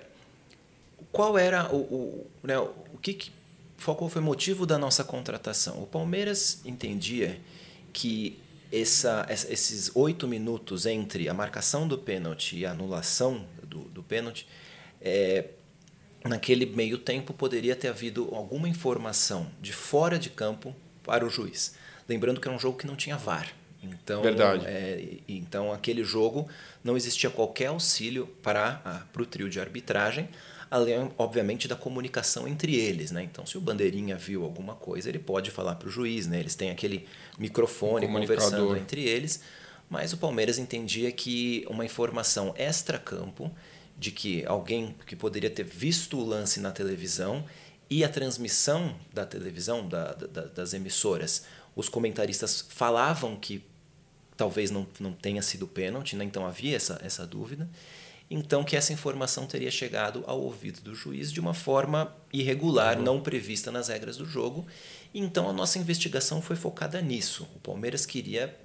qual 1.12 1.36
era 1.36 1.70
o, 1.70 1.76
o, 1.76 2.26
né, 2.42 2.58
o 2.58 2.98
que, 3.02 3.12
que 3.12 3.32
qual 3.84 4.08
foi 4.08 4.22
o 4.22 4.24
motivo 4.24 4.64
da 4.64 4.78
nossa 4.78 5.04
contratação? 5.04 5.82
O 5.82 5.86
Palmeiras 5.86 6.62
entendia 6.64 7.38
que 7.92 8.38
essa, 8.72 9.26
esses 9.28 9.90
oito 9.94 10.26
minutos 10.26 10.86
entre 10.86 11.28
a 11.28 11.34
marcação 11.34 11.86
do 11.86 11.98
pênalti 11.98 12.56
e 12.56 12.66
a 12.66 12.70
anulação 12.70 13.44
do, 13.62 13.80
do 13.80 14.02
pênalti, 14.02 14.46
é, 15.02 15.48
naquele 16.24 16.64
meio 16.64 16.96
tempo 16.96 17.34
poderia 17.34 17.76
ter 17.76 17.88
havido 17.88 18.28
alguma 18.34 18.68
informação 18.68 19.50
de 19.60 19.72
fora 19.72 20.18
de 20.18 20.30
campo 20.30 20.74
para 21.02 21.26
o 21.26 21.30
juiz. 21.30 21.74
Lembrando 22.08 22.40
que 22.40 22.48
era 22.48 22.56
um 22.56 22.60
jogo 22.60 22.78
que 22.78 22.86
não 22.86 22.96
tinha 22.96 23.16
VAR. 23.16 23.54
Então, 23.82 24.22
Verdade. 24.22 24.66
É, 24.66 25.18
então 25.26 25.72
aquele 25.72 26.04
jogo 26.04 26.48
não 26.84 26.96
existia 26.96 27.30
qualquer 27.30 27.66
auxílio 27.66 28.26
para 28.42 29.06
o 29.18 29.24
trio 29.24 29.48
de 29.48 29.58
arbitragem, 29.58 30.28
além, 30.70 31.10
obviamente, 31.16 31.66
da 31.66 31.74
comunicação 31.74 32.46
entre 32.46 32.76
eles. 32.76 33.10
Né? 33.10 33.22
Então, 33.22 33.46
se 33.46 33.56
o 33.56 33.60
bandeirinha 33.60 34.16
viu 34.16 34.44
alguma 34.44 34.74
coisa, 34.74 35.08
ele 35.08 35.18
pode 35.18 35.50
falar 35.50 35.76
para 35.76 35.88
o 35.88 35.90
juiz. 35.90 36.26
Né? 36.26 36.38
Eles 36.40 36.54
têm 36.54 36.70
aquele 36.70 37.06
microfone 37.38 38.06
um 38.06 38.12
conversando 38.12 38.76
entre 38.76 39.02
eles. 39.02 39.40
Mas 39.88 40.12
o 40.12 40.18
Palmeiras 40.18 40.58
entendia 40.58 41.10
que 41.10 41.66
uma 41.68 41.84
informação 41.84 42.54
extra-campo 42.56 43.50
de 43.98 44.12
que 44.12 44.46
alguém 44.46 44.94
que 45.04 45.16
poderia 45.16 45.50
ter 45.50 45.64
visto 45.64 46.16
o 46.16 46.24
lance 46.24 46.60
na 46.60 46.70
televisão 46.70 47.44
e 47.90 48.04
a 48.04 48.08
transmissão 48.08 48.96
da 49.12 49.26
televisão, 49.26 49.86
da, 49.86 50.12
da, 50.12 50.42
das 50.42 50.72
emissoras, 50.72 51.44
os 51.74 51.88
comentaristas 51.88 52.66
falavam 52.68 53.36
que 53.36 53.64
talvez 54.36 54.70
não, 54.70 54.86
não 54.98 55.12
tenha 55.12 55.42
sido 55.42 55.66
pênalti, 55.66 56.16
né? 56.16 56.24
então 56.24 56.46
havia 56.46 56.76
essa, 56.76 57.00
essa 57.04 57.26
dúvida. 57.26 57.68
Então, 58.30 58.62
que 58.62 58.76
essa 58.76 58.92
informação 58.92 59.44
teria 59.44 59.72
chegado 59.72 60.22
ao 60.24 60.40
ouvido 60.40 60.80
do 60.82 60.94
juiz 60.94 61.32
de 61.32 61.40
uma 61.40 61.52
forma 61.52 62.14
irregular, 62.32 62.96
uhum. 62.96 63.02
não 63.02 63.20
prevista 63.20 63.72
nas 63.72 63.88
regras 63.88 64.16
do 64.16 64.24
jogo. 64.24 64.66
Então, 65.12 65.50
a 65.50 65.52
nossa 65.52 65.80
investigação 65.80 66.40
foi 66.40 66.54
focada 66.54 67.02
nisso. 67.02 67.48
O 67.56 67.58
Palmeiras 67.58 68.06
queria. 68.06 68.56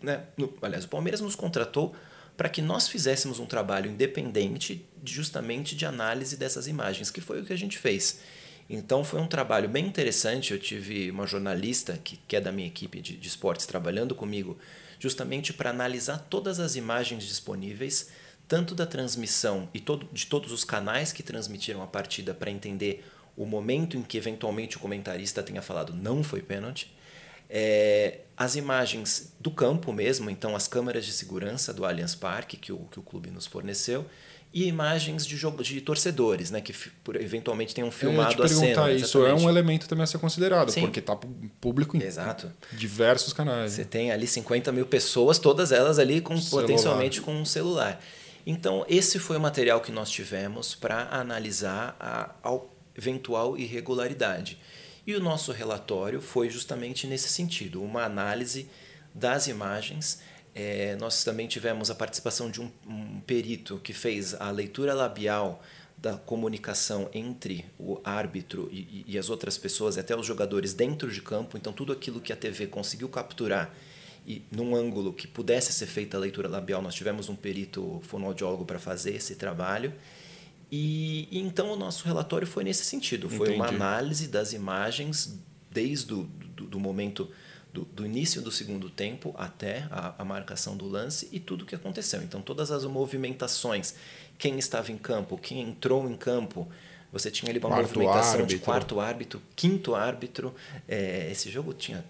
Né? 0.00 0.22
No, 0.36 0.54
aliás, 0.62 0.84
o 0.84 0.88
Palmeiras 0.88 1.20
nos 1.20 1.34
contratou 1.34 1.96
para 2.36 2.48
que 2.48 2.62
nós 2.62 2.86
fizéssemos 2.86 3.40
um 3.40 3.46
trabalho 3.46 3.90
independente, 3.90 4.86
justamente 5.04 5.74
de 5.74 5.84
análise 5.84 6.36
dessas 6.36 6.68
imagens, 6.68 7.10
que 7.10 7.20
foi 7.20 7.42
o 7.42 7.44
que 7.44 7.52
a 7.52 7.58
gente 7.58 7.76
fez. 7.76 8.20
Então 8.68 9.02
foi 9.02 9.20
um 9.20 9.26
trabalho 9.26 9.68
bem 9.68 9.86
interessante. 9.86 10.52
Eu 10.52 10.58
tive 10.58 11.10
uma 11.10 11.26
jornalista 11.26 11.98
que, 12.02 12.18
que 12.28 12.36
é 12.36 12.40
da 12.40 12.52
minha 12.52 12.68
equipe 12.68 13.00
de, 13.00 13.16
de 13.16 13.28
esportes 13.28 13.66
trabalhando 13.66 14.14
comigo, 14.14 14.58
justamente 14.98 15.52
para 15.52 15.70
analisar 15.70 16.18
todas 16.28 16.60
as 16.60 16.76
imagens 16.76 17.24
disponíveis, 17.24 18.10
tanto 18.46 18.74
da 18.74 18.86
transmissão 18.86 19.68
e 19.72 19.80
todo, 19.80 20.08
de 20.12 20.26
todos 20.26 20.52
os 20.52 20.64
canais 20.64 21.12
que 21.12 21.22
transmitiram 21.22 21.82
a 21.82 21.86
partida, 21.86 22.34
para 22.34 22.50
entender 22.50 23.04
o 23.36 23.46
momento 23.46 23.96
em 23.96 24.02
que 24.02 24.18
eventualmente 24.18 24.76
o 24.76 24.80
comentarista 24.80 25.42
tenha 25.42 25.62
falado 25.62 25.94
não 25.94 26.22
foi 26.22 26.42
pênalti. 26.42 26.92
É, 27.50 28.20
as 28.36 28.54
imagens 28.56 29.32
do 29.40 29.50
campo 29.50 29.92
mesmo, 29.92 30.30
então 30.30 30.54
as 30.54 30.68
câmeras 30.68 31.04
de 31.04 31.12
segurança 31.12 31.72
do 31.72 31.84
Allianz 31.84 32.14
Parque 32.14 32.56
que 32.56 32.72
o, 32.72 32.78
que 32.90 32.98
o 32.98 33.02
clube 33.02 33.30
nos 33.30 33.46
forneceu, 33.46 34.06
e 34.52 34.66
imagens 34.66 35.26
de 35.26 35.36
jogo 35.36 35.62
de 35.62 35.80
torcedores, 35.80 36.50
né, 36.50 36.60
que 36.60 36.74
eventualmente 37.20 37.74
tenham 37.74 37.90
filmado 37.90 38.42
a 38.42 38.48
cena. 38.48 38.90
Isso 38.92 39.24
é 39.26 39.34
um 39.34 39.48
elemento 39.48 39.86
também 39.86 40.04
a 40.04 40.06
ser 40.06 40.18
considerado, 40.18 40.70
Sim. 40.70 40.82
porque 40.82 41.00
está 41.00 41.18
público 41.60 41.96
em 41.96 42.02
Exato. 42.02 42.50
diversos 42.72 43.32
canais. 43.32 43.72
Você 43.72 43.82
né? 43.82 43.88
tem 43.90 44.10
ali 44.10 44.26
50 44.26 44.72
mil 44.72 44.86
pessoas, 44.86 45.38
todas 45.38 45.70
elas 45.70 45.98
ali 45.98 46.20
com 46.20 46.36
celular. 46.38 46.62
potencialmente 46.62 47.20
com 47.20 47.34
um 47.34 47.44
celular. 47.44 48.00
Então 48.46 48.86
esse 48.88 49.18
foi 49.18 49.36
o 49.36 49.40
material 49.40 49.80
que 49.82 49.92
nós 49.92 50.10
tivemos 50.10 50.74
para 50.74 51.08
analisar 51.10 51.94
a, 52.00 52.30
a 52.42 52.58
eventual 52.96 53.58
irregularidade. 53.58 54.58
E 55.08 55.14
o 55.14 55.20
nosso 55.20 55.52
relatório 55.52 56.20
foi 56.20 56.50
justamente 56.50 57.06
nesse 57.06 57.30
sentido, 57.30 57.82
uma 57.82 58.04
análise 58.04 58.68
das 59.14 59.46
imagens 59.46 60.20
é, 60.54 60.96
nós 60.96 61.24
também 61.24 61.46
tivemos 61.46 61.90
a 61.90 61.94
participação 61.94 62.50
de 62.50 62.60
um, 62.60 62.70
um, 62.86 63.18
perito 63.20 63.78
que 63.78 63.94
fez 63.94 64.34
a 64.34 64.50
leitura 64.50 64.92
labial 64.92 65.62
da 65.96 66.18
comunicação 66.18 67.08
entre 67.14 67.64
o 67.78 67.98
árbitro 68.04 68.68
e, 68.70 69.02
e, 69.08 69.16
as 69.16 69.30
outras 69.30 69.56
pessoas, 69.56 69.96
até 69.96 70.14
os 70.14 70.26
jogadores 70.26 70.74
dentro 70.74 71.10
de 71.10 71.22
campo. 71.22 71.56
Então, 71.56 71.72
tudo 71.72 71.90
aquilo 71.90 72.20
que 72.20 72.30
a 72.30 72.36
TV 72.36 72.66
conseguiu 72.66 73.08
capturar 73.08 73.74
e 74.26 74.42
num 74.52 74.76
ângulo 74.76 75.14
que 75.14 75.26
pudesse 75.26 75.72
ser 75.72 75.86
feita 75.86 76.18
a 76.18 76.20
leitura 76.20 76.50
labial, 76.50 76.82
nós 76.82 76.94
tivemos 76.94 77.30
um 77.30 77.34
perito 77.34 77.98
fonoaudiólogo 78.02 78.66
para 78.66 78.78
fazer 78.78 79.14
esse 79.14 79.36
trabalho. 79.36 79.94
E, 80.70 81.28
e, 81.30 81.38
então 81.38 81.72
o 81.72 81.76
nosso 81.76 82.04
relatório 82.04 82.46
foi 82.46 82.64
nesse 82.64 82.84
sentido, 82.84 83.28
foi 83.28 83.48
Entendi. 83.48 83.56
uma 83.56 83.68
análise 83.68 84.28
das 84.28 84.52
imagens 84.52 85.38
desde 85.70 86.12
o 86.12 86.24
do, 86.58 86.66
do 86.66 86.80
momento 86.80 87.30
do, 87.72 87.84
do, 87.84 88.04
início 88.04 88.42
do 88.42 88.50
segundo 88.50 88.90
tempo 88.90 89.34
até 89.38 89.86
a, 89.90 90.14
a 90.18 90.24
marcação 90.24 90.76
do 90.76 90.86
lance 90.86 91.28
e 91.30 91.38
tudo 91.38 91.62
o 91.62 91.66
que 91.66 91.74
aconteceu. 91.74 92.22
Então, 92.22 92.40
todas 92.42 92.70
as 92.70 92.84
movimentações, 92.84 93.94
quem 94.36 94.58
estava 94.58 94.90
em 94.90 94.98
campo, 94.98 95.38
quem 95.38 95.60
entrou 95.60 96.10
em 96.10 96.16
campo, 96.16 96.68
você 97.12 97.30
tinha 97.30 97.50
ali 97.50 97.58
uma 97.58 97.68
quarto 97.68 97.88
movimentação 97.88 98.40
árbitro. 98.40 98.46
de 98.46 98.58
quarto 98.58 99.00
árbitro, 99.00 99.42
quinto 99.56 99.94
árbitro. 99.94 100.54
É, 100.86 101.30
esse 101.30 101.50
jogo 101.50 101.72
tinha 101.72 102.04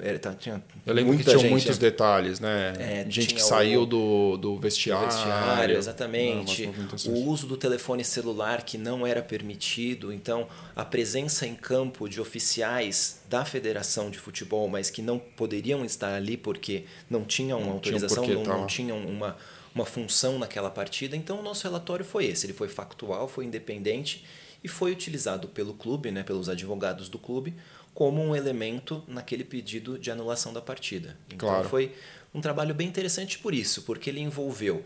é, 0.00 0.18
tá, 0.18 0.34
tinha 0.34 0.62
eu 0.84 0.92
lembro 0.92 1.16
que 1.16 1.22
tinham 1.22 1.38
gente, 1.38 1.50
muitos 1.50 1.78
detalhes, 1.78 2.40
né? 2.40 2.74
É, 2.78 3.06
gente 3.08 3.32
que 3.34 3.42
saiu 3.42 3.82
o, 3.82 3.86
do, 3.86 4.36
do 4.36 4.56
vestiário. 4.58 5.06
Do 5.06 5.14
vestiário 5.14 5.76
exatamente. 5.76 6.66
Não, 6.66 7.14
o 7.14 7.28
uso 7.28 7.46
do 7.46 7.56
telefone 7.56 8.04
celular 8.04 8.62
que 8.62 8.76
não 8.76 9.06
era 9.06 9.22
permitido. 9.22 10.12
Então, 10.12 10.48
a 10.74 10.84
presença 10.84 11.46
em 11.46 11.54
campo 11.54 12.08
de 12.08 12.20
oficiais 12.20 13.20
da 13.30 13.44
Federação 13.44 14.10
de 14.10 14.18
Futebol, 14.18 14.68
mas 14.68 14.90
que 14.90 15.00
não 15.00 15.18
poderiam 15.18 15.84
estar 15.84 16.12
ali 16.12 16.36
porque 16.36 16.84
não 17.08 17.24
tinham 17.24 17.60
uma 17.60 17.72
autorização, 17.72 18.26
não, 18.26 18.42
não 18.42 18.66
tinham 18.66 18.98
uma, 18.98 19.36
uma 19.72 19.84
função 19.84 20.40
naquela 20.40 20.70
partida. 20.70 21.16
Então, 21.16 21.38
o 21.38 21.42
nosso 21.42 21.62
relatório 21.62 22.04
foi 22.04 22.26
esse. 22.26 22.46
Ele 22.46 22.52
foi 22.52 22.68
factual, 22.68 23.28
foi 23.28 23.44
independente 23.44 24.24
e 24.62 24.68
foi 24.68 24.90
utilizado 24.92 25.48
pelo 25.48 25.72
clube, 25.72 26.10
né, 26.10 26.22
pelos 26.22 26.48
advogados 26.48 27.08
do 27.08 27.18
clube, 27.18 27.54
como 27.94 28.22
um 28.22 28.34
elemento 28.34 29.02
naquele 29.08 29.44
pedido 29.44 29.98
de 29.98 30.10
anulação 30.10 30.52
da 30.52 30.60
partida. 30.60 31.16
Então 31.32 31.48
claro. 31.48 31.68
foi 31.68 31.94
um 32.34 32.40
trabalho 32.40 32.74
bem 32.74 32.86
interessante 32.86 33.38
por 33.38 33.54
isso, 33.54 33.82
porque 33.82 34.10
ele 34.10 34.20
envolveu 34.20 34.84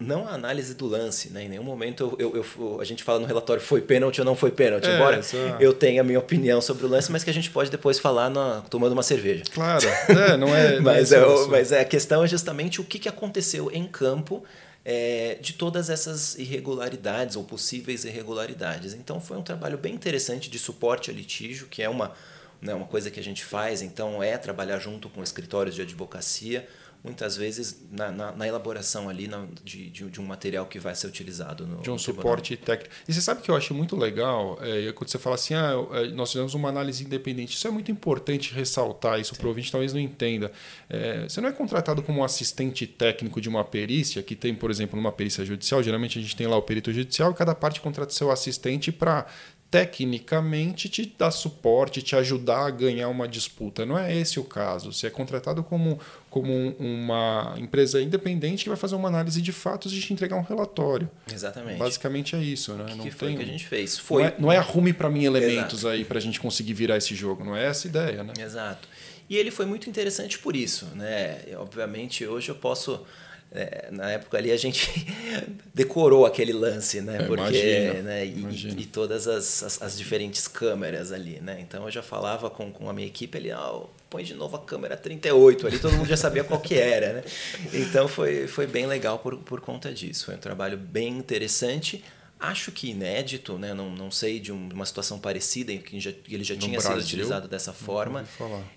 não 0.00 0.28
a 0.28 0.32
análise 0.32 0.74
do 0.74 0.86
lance, 0.86 1.30
né? 1.30 1.44
Em 1.44 1.48
nenhum 1.48 1.64
momento 1.64 2.16
eu, 2.18 2.32
eu, 2.34 2.46
eu, 2.56 2.80
a 2.80 2.84
gente 2.84 3.02
fala 3.02 3.18
no 3.18 3.26
relatório 3.26 3.60
foi 3.60 3.80
pênalti 3.80 4.20
ou 4.20 4.24
não 4.24 4.36
foi 4.36 4.50
pênalti, 4.52 4.86
é, 4.86 4.94
embora 4.94 5.22
só... 5.22 5.36
eu 5.58 5.72
tenha 5.72 6.02
a 6.02 6.04
minha 6.04 6.18
opinião 6.18 6.60
sobre 6.60 6.86
o 6.86 6.88
lance, 6.88 7.10
mas 7.10 7.24
que 7.24 7.30
a 7.30 7.34
gente 7.34 7.50
pode 7.50 7.70
depois 7.70 7.98
falar 7.98 8.30
na, 8.30 8.60
tomando 8.62 8.92
uma 8.92 9.02
cerveja. 9.02 9.42
Claro, 9.52 9.86
é, 10.08 10.36
não 10.36 10.54
é. 10.54 10.78
mas, 10.80 11.10
é, 11.10 11.20
mas 11.48 11.72
é, 11.72 11.80
a 11.80 11.84
questão 11.84 12.22
é 12.22 12.28
justamente 12.28 12.80
o 12.80 12.84
que, 12.84 12.98
que 12.98 13.08
aconteceu 13.08 13.70
em 13.72 13.86
campo 13.86 14.44
é, 14.84 15.36
de 15.40 15.54
todas 15.54 15.90
essas 15.90 16.38
irregularidades 16.38 17.34
ou 17.34 17.42
possíveis 17.42 18.04
irregularidades. 18.04 18.94
Então 18.94 19.20
foi 19.20 19.36
um 19.36 19.42
trabalho 19.42 19.76
bem 19.76 19.94
interessante 19.94 20.48
de 20.48 20.58
suporte 20.58 21.10
a 21.10 21.14
litígio, 21.14 21.66
que 21.66 21.82
é 21.82 21.88
uma 21.88 22.12
né, 22.60 22.74
uma 22.74 22.86
coisa 22.86 23.10
que 23.10 23.20
a 23.20 23.22
gente 23.22 23.44
faz, 23.44 23.82
então, 23.82 24.22
é 24.22 24.36
trabalhar 24.36 24.78
junto 24.78 25.08
com 25.08 25.22
escritórios 25.22 25.74
de 25.74 25.82
advocacia, 25.82 26.66
muitas 27.02 27.36
vezes 27.36 27.80
na, 27.90 28.10
na, 28.10 28.32
na 28.32 28.48
elaboração 28.48 29.08
ali 29.08 29.28
na, 29.28 29.46
de, 29.62 29.88
de, 29.88 30.10
de, 30.10 30.20
um 30.20 30.24
material 30.24 30.66
que 30.66 30.78
vai 30.78 30.94
ser 30.94 31.06
utilizado 31.06 31.66
no 31.66 31.80
De 31.80 31.90
um 31.90 31.98
suporte 31.98 32.56
técnico. 32.56 32.92
E 33.08 33.12
você 33.12 33.20
sabe 33.20 33.40
que 33.40 33.50
eu 33.50 33.56
acho 33.56 33.72
muito 33.72 33.96
legal, 33.96 34.58
é, 34.60 34.92
quando 34.92 35.08
você 35.08 35.18
fala 35.18 35.36
assim, 35.36 35.54
ah, 35.54 35.72
é, 35.92 36.08
nós 36.08 36.32
fizemos 36.32 36.54
uma 36.54 36.68
análise 36.68 37.04
independente, 37.04 37.54
isso 37.54 37.68
é 37.68 37.70
muito 37.70 37.90
importante 37.90 38.52
ressaltar, 38.52 39.20
isso 39.20 39.34
para 39.36 39.46
o 39.46 39.48
ouvinte 39.48 39.70
talvez 39.70 39.92
não 39.92 40.00
entenda. 40.00 40.50
É, 40.88 41.22
você 41.28 41.40
não 41.40 41.48
é 41.48 41.52
contratado 41.52 42.02
como 42.02 42.24
assistente 42.24 42.86
técnico 42.86 43.40
de 43.40 43.48
uma 43.48 43.64
perícia, 43.64 44.22
que 44.22 44.34
tem, 44.34 44.54
por 44.54 44.70
exemplo, 44.70 44.96
numa 44.96 45.12
perícia 45.12 45.44
judicial, 45.44 45.82
geralmente 45.82 46.18
a 46.18 46.22
gente 46.22 46.34
tem 46.34 46.46
lá 46.46 46.56
o 46.56 46.62
perito 46.62 46.92
judicial 46.92 47.30
e 47.30 47.34
cada 47.34 47.54
parte 47.54 47.80
contrata 47.80 48.12
seu 48.12 48.30
assistente 48.30 48.90
para 48.90 49.26
tecnicamente 49.70 50.88
te 50.88 51.14
dar 51.18 51.30
suporte, 51.30 52.00
te 52.00 52.16
ajudar 52.16 52.66
a 52.66 52.70
ganhar 52.70 53.08
uma 53.08 53.28
disputa. 53.28 53.84
Não 53.84 53.98
é 53.98 54.16
esse 54.16 54.40
o 54.40 54.44
caso. 54.44 54.92
Você 54.92 55.08
é 55.08 55.10
contratado 55.10 55.62
como, 55.62 56.00
como 56.30 56.74
uma 56.78 57.54
empresa 57.58 58.00
independente 58.00 58.62
que 58.62 58.70
vai 58.70 58.78
fazer 58.78 58.94
uma 58.94 59.08
análise 59.08 59.42
de 59.42 59.52
fatos 59.52 59.92
e 59.92 60.00
te 60.00 60.12
entregar 60.12 60.36
um 60.36 60.42
relatório. 60.42 61.10
Exatamente. 61.30 61.78
Basicamente 61.78 62.34
é 62.34 62.38
isso, 62.38 62.72
né? 62.74 62.86
Que 62.86 62.94
não 62.96 63.04
que 63.04 63.10
foi 63.10 63.28
tem, 63.28 63.36
que 63.36 63.42
a 63.42 63.46
gente 63.46 63.66
fez? 63.66 63.98
Foi. 63.98 64.22
Não 64.22 64.28
é, 64.28 64.34
não 64.38 64.52
é 64.52 64.56
arrume 64.56 64.94
para 64.94 65.10
mim 65.10 65.24
elementos 65.24 65.80
Exato. 65.80 65.94
aí 65.94 66.04
para 66.04 66.18
a 66.18 66.22
gente 66.22 66.40
conseguir 66.40 66.72
virar 66.72 66.96
esse 66.96 67.14
jogo. 67.14 67.44
Não 67.44 67.54
é 67.54 67.66
essa 67.66 67.86
ideia, 67.86 68.24
né? 68.24 68.32
Exato. 68.38 68.88
E 69.28 69.36
ele 69.36 69.50
foi 69.50 69.66
muito 69.66 69.90
interessante 69.90 70.38
por 70.38 70.56
isso, 70.56 70.86
né? 70.94 71.40
Obviamente 71.58 72.26
hoje 72.26 72.48
eu 72.48 72.54
posso 72.54 73.04
é, 73.50 73.88
na 73.90 74.10
época 74.10 74.36
ali 74.36 74.52
a 74.52 74.56
gente 74.56 75.06
decorou 75.74 76.26
aquele 76.26 76.52
lance, 76.52 77.00
né? 77.00 77.22
É, 77.22 77.26
Porque, 77.26 77.42
imagino, 77.42 78.02
né? 78.02 78.26
E, 78.26 78.82
e, 78.82 78.86
todas 78.86 79.26
as, 79.26 79.62
as, 79.62 79.82
as, 79.82 79.98
diferentes 79.98 80.46
câmeras 80.46 81.12
ali, 81.12 81.40
né? 81.40 81.58
Então 81.60 81.84
eu 81.84 81.90
já 81.90 82.02
falava 82.02 82.50
com, 82.50 82.70
com 82.70 82.90
a 82.90 82.92
minha 82.92 83.06
equipe 83.06 83.38
ali, 83.38 83.50
ah, 83.50 83.80
põe 84.10 84.22
de 84.22 84.34
novo 84.34 84.56
a 84.56 84.60
câmera 84.60 84.96
38 84.96 85.66
ali, 85.66 85.78
todo 85.78 85.94
mundo 85.94 86.08
já 86.08 86.16
sabia 86.16 86.44
qual 86.44 86.60
que 86.60 86.74
era, 86.74 87.14
né? 87.14 87.24
Então 87.72 88.06
foi, 88.06 88.46
foi 88.46 88.66
bem 88.66 88.86
legal 88.86 89.18
por, 89.18 89.36
por 89.38 89.60
conta 89.60 89.92
disso. 89.92 90.26
Foi 90.26 90.34
um 90.34 90.38
trabalho 90.38 90.76
bem 90.76 91.16
interessante. 91.16 92.04
Acho 92.38 92.70
que 92.70 92.90
inédito, 92.90 93.58
né? 93.58 93.74
não, 93.74 93.90
não 93.90 94.12
sei 94.12 94.38
de, 94.38 94.52
de 94.52 94.74
uma 94.74 94.86
situação 94.86 95.18
parecida 95.18 95.72
em 95.72 95.78
que 95.78 95.98
já, 95.98 96.12
ele 96.28 96.44
já 96.44 96.54
no 96.54 96.60
tinha 96.60 96.78
Brasil, 96.78 96.92
sido 96.92 97.04
utilizado 97.04 97.48
dessa 97.48 97.72
forma. 97.72 98.24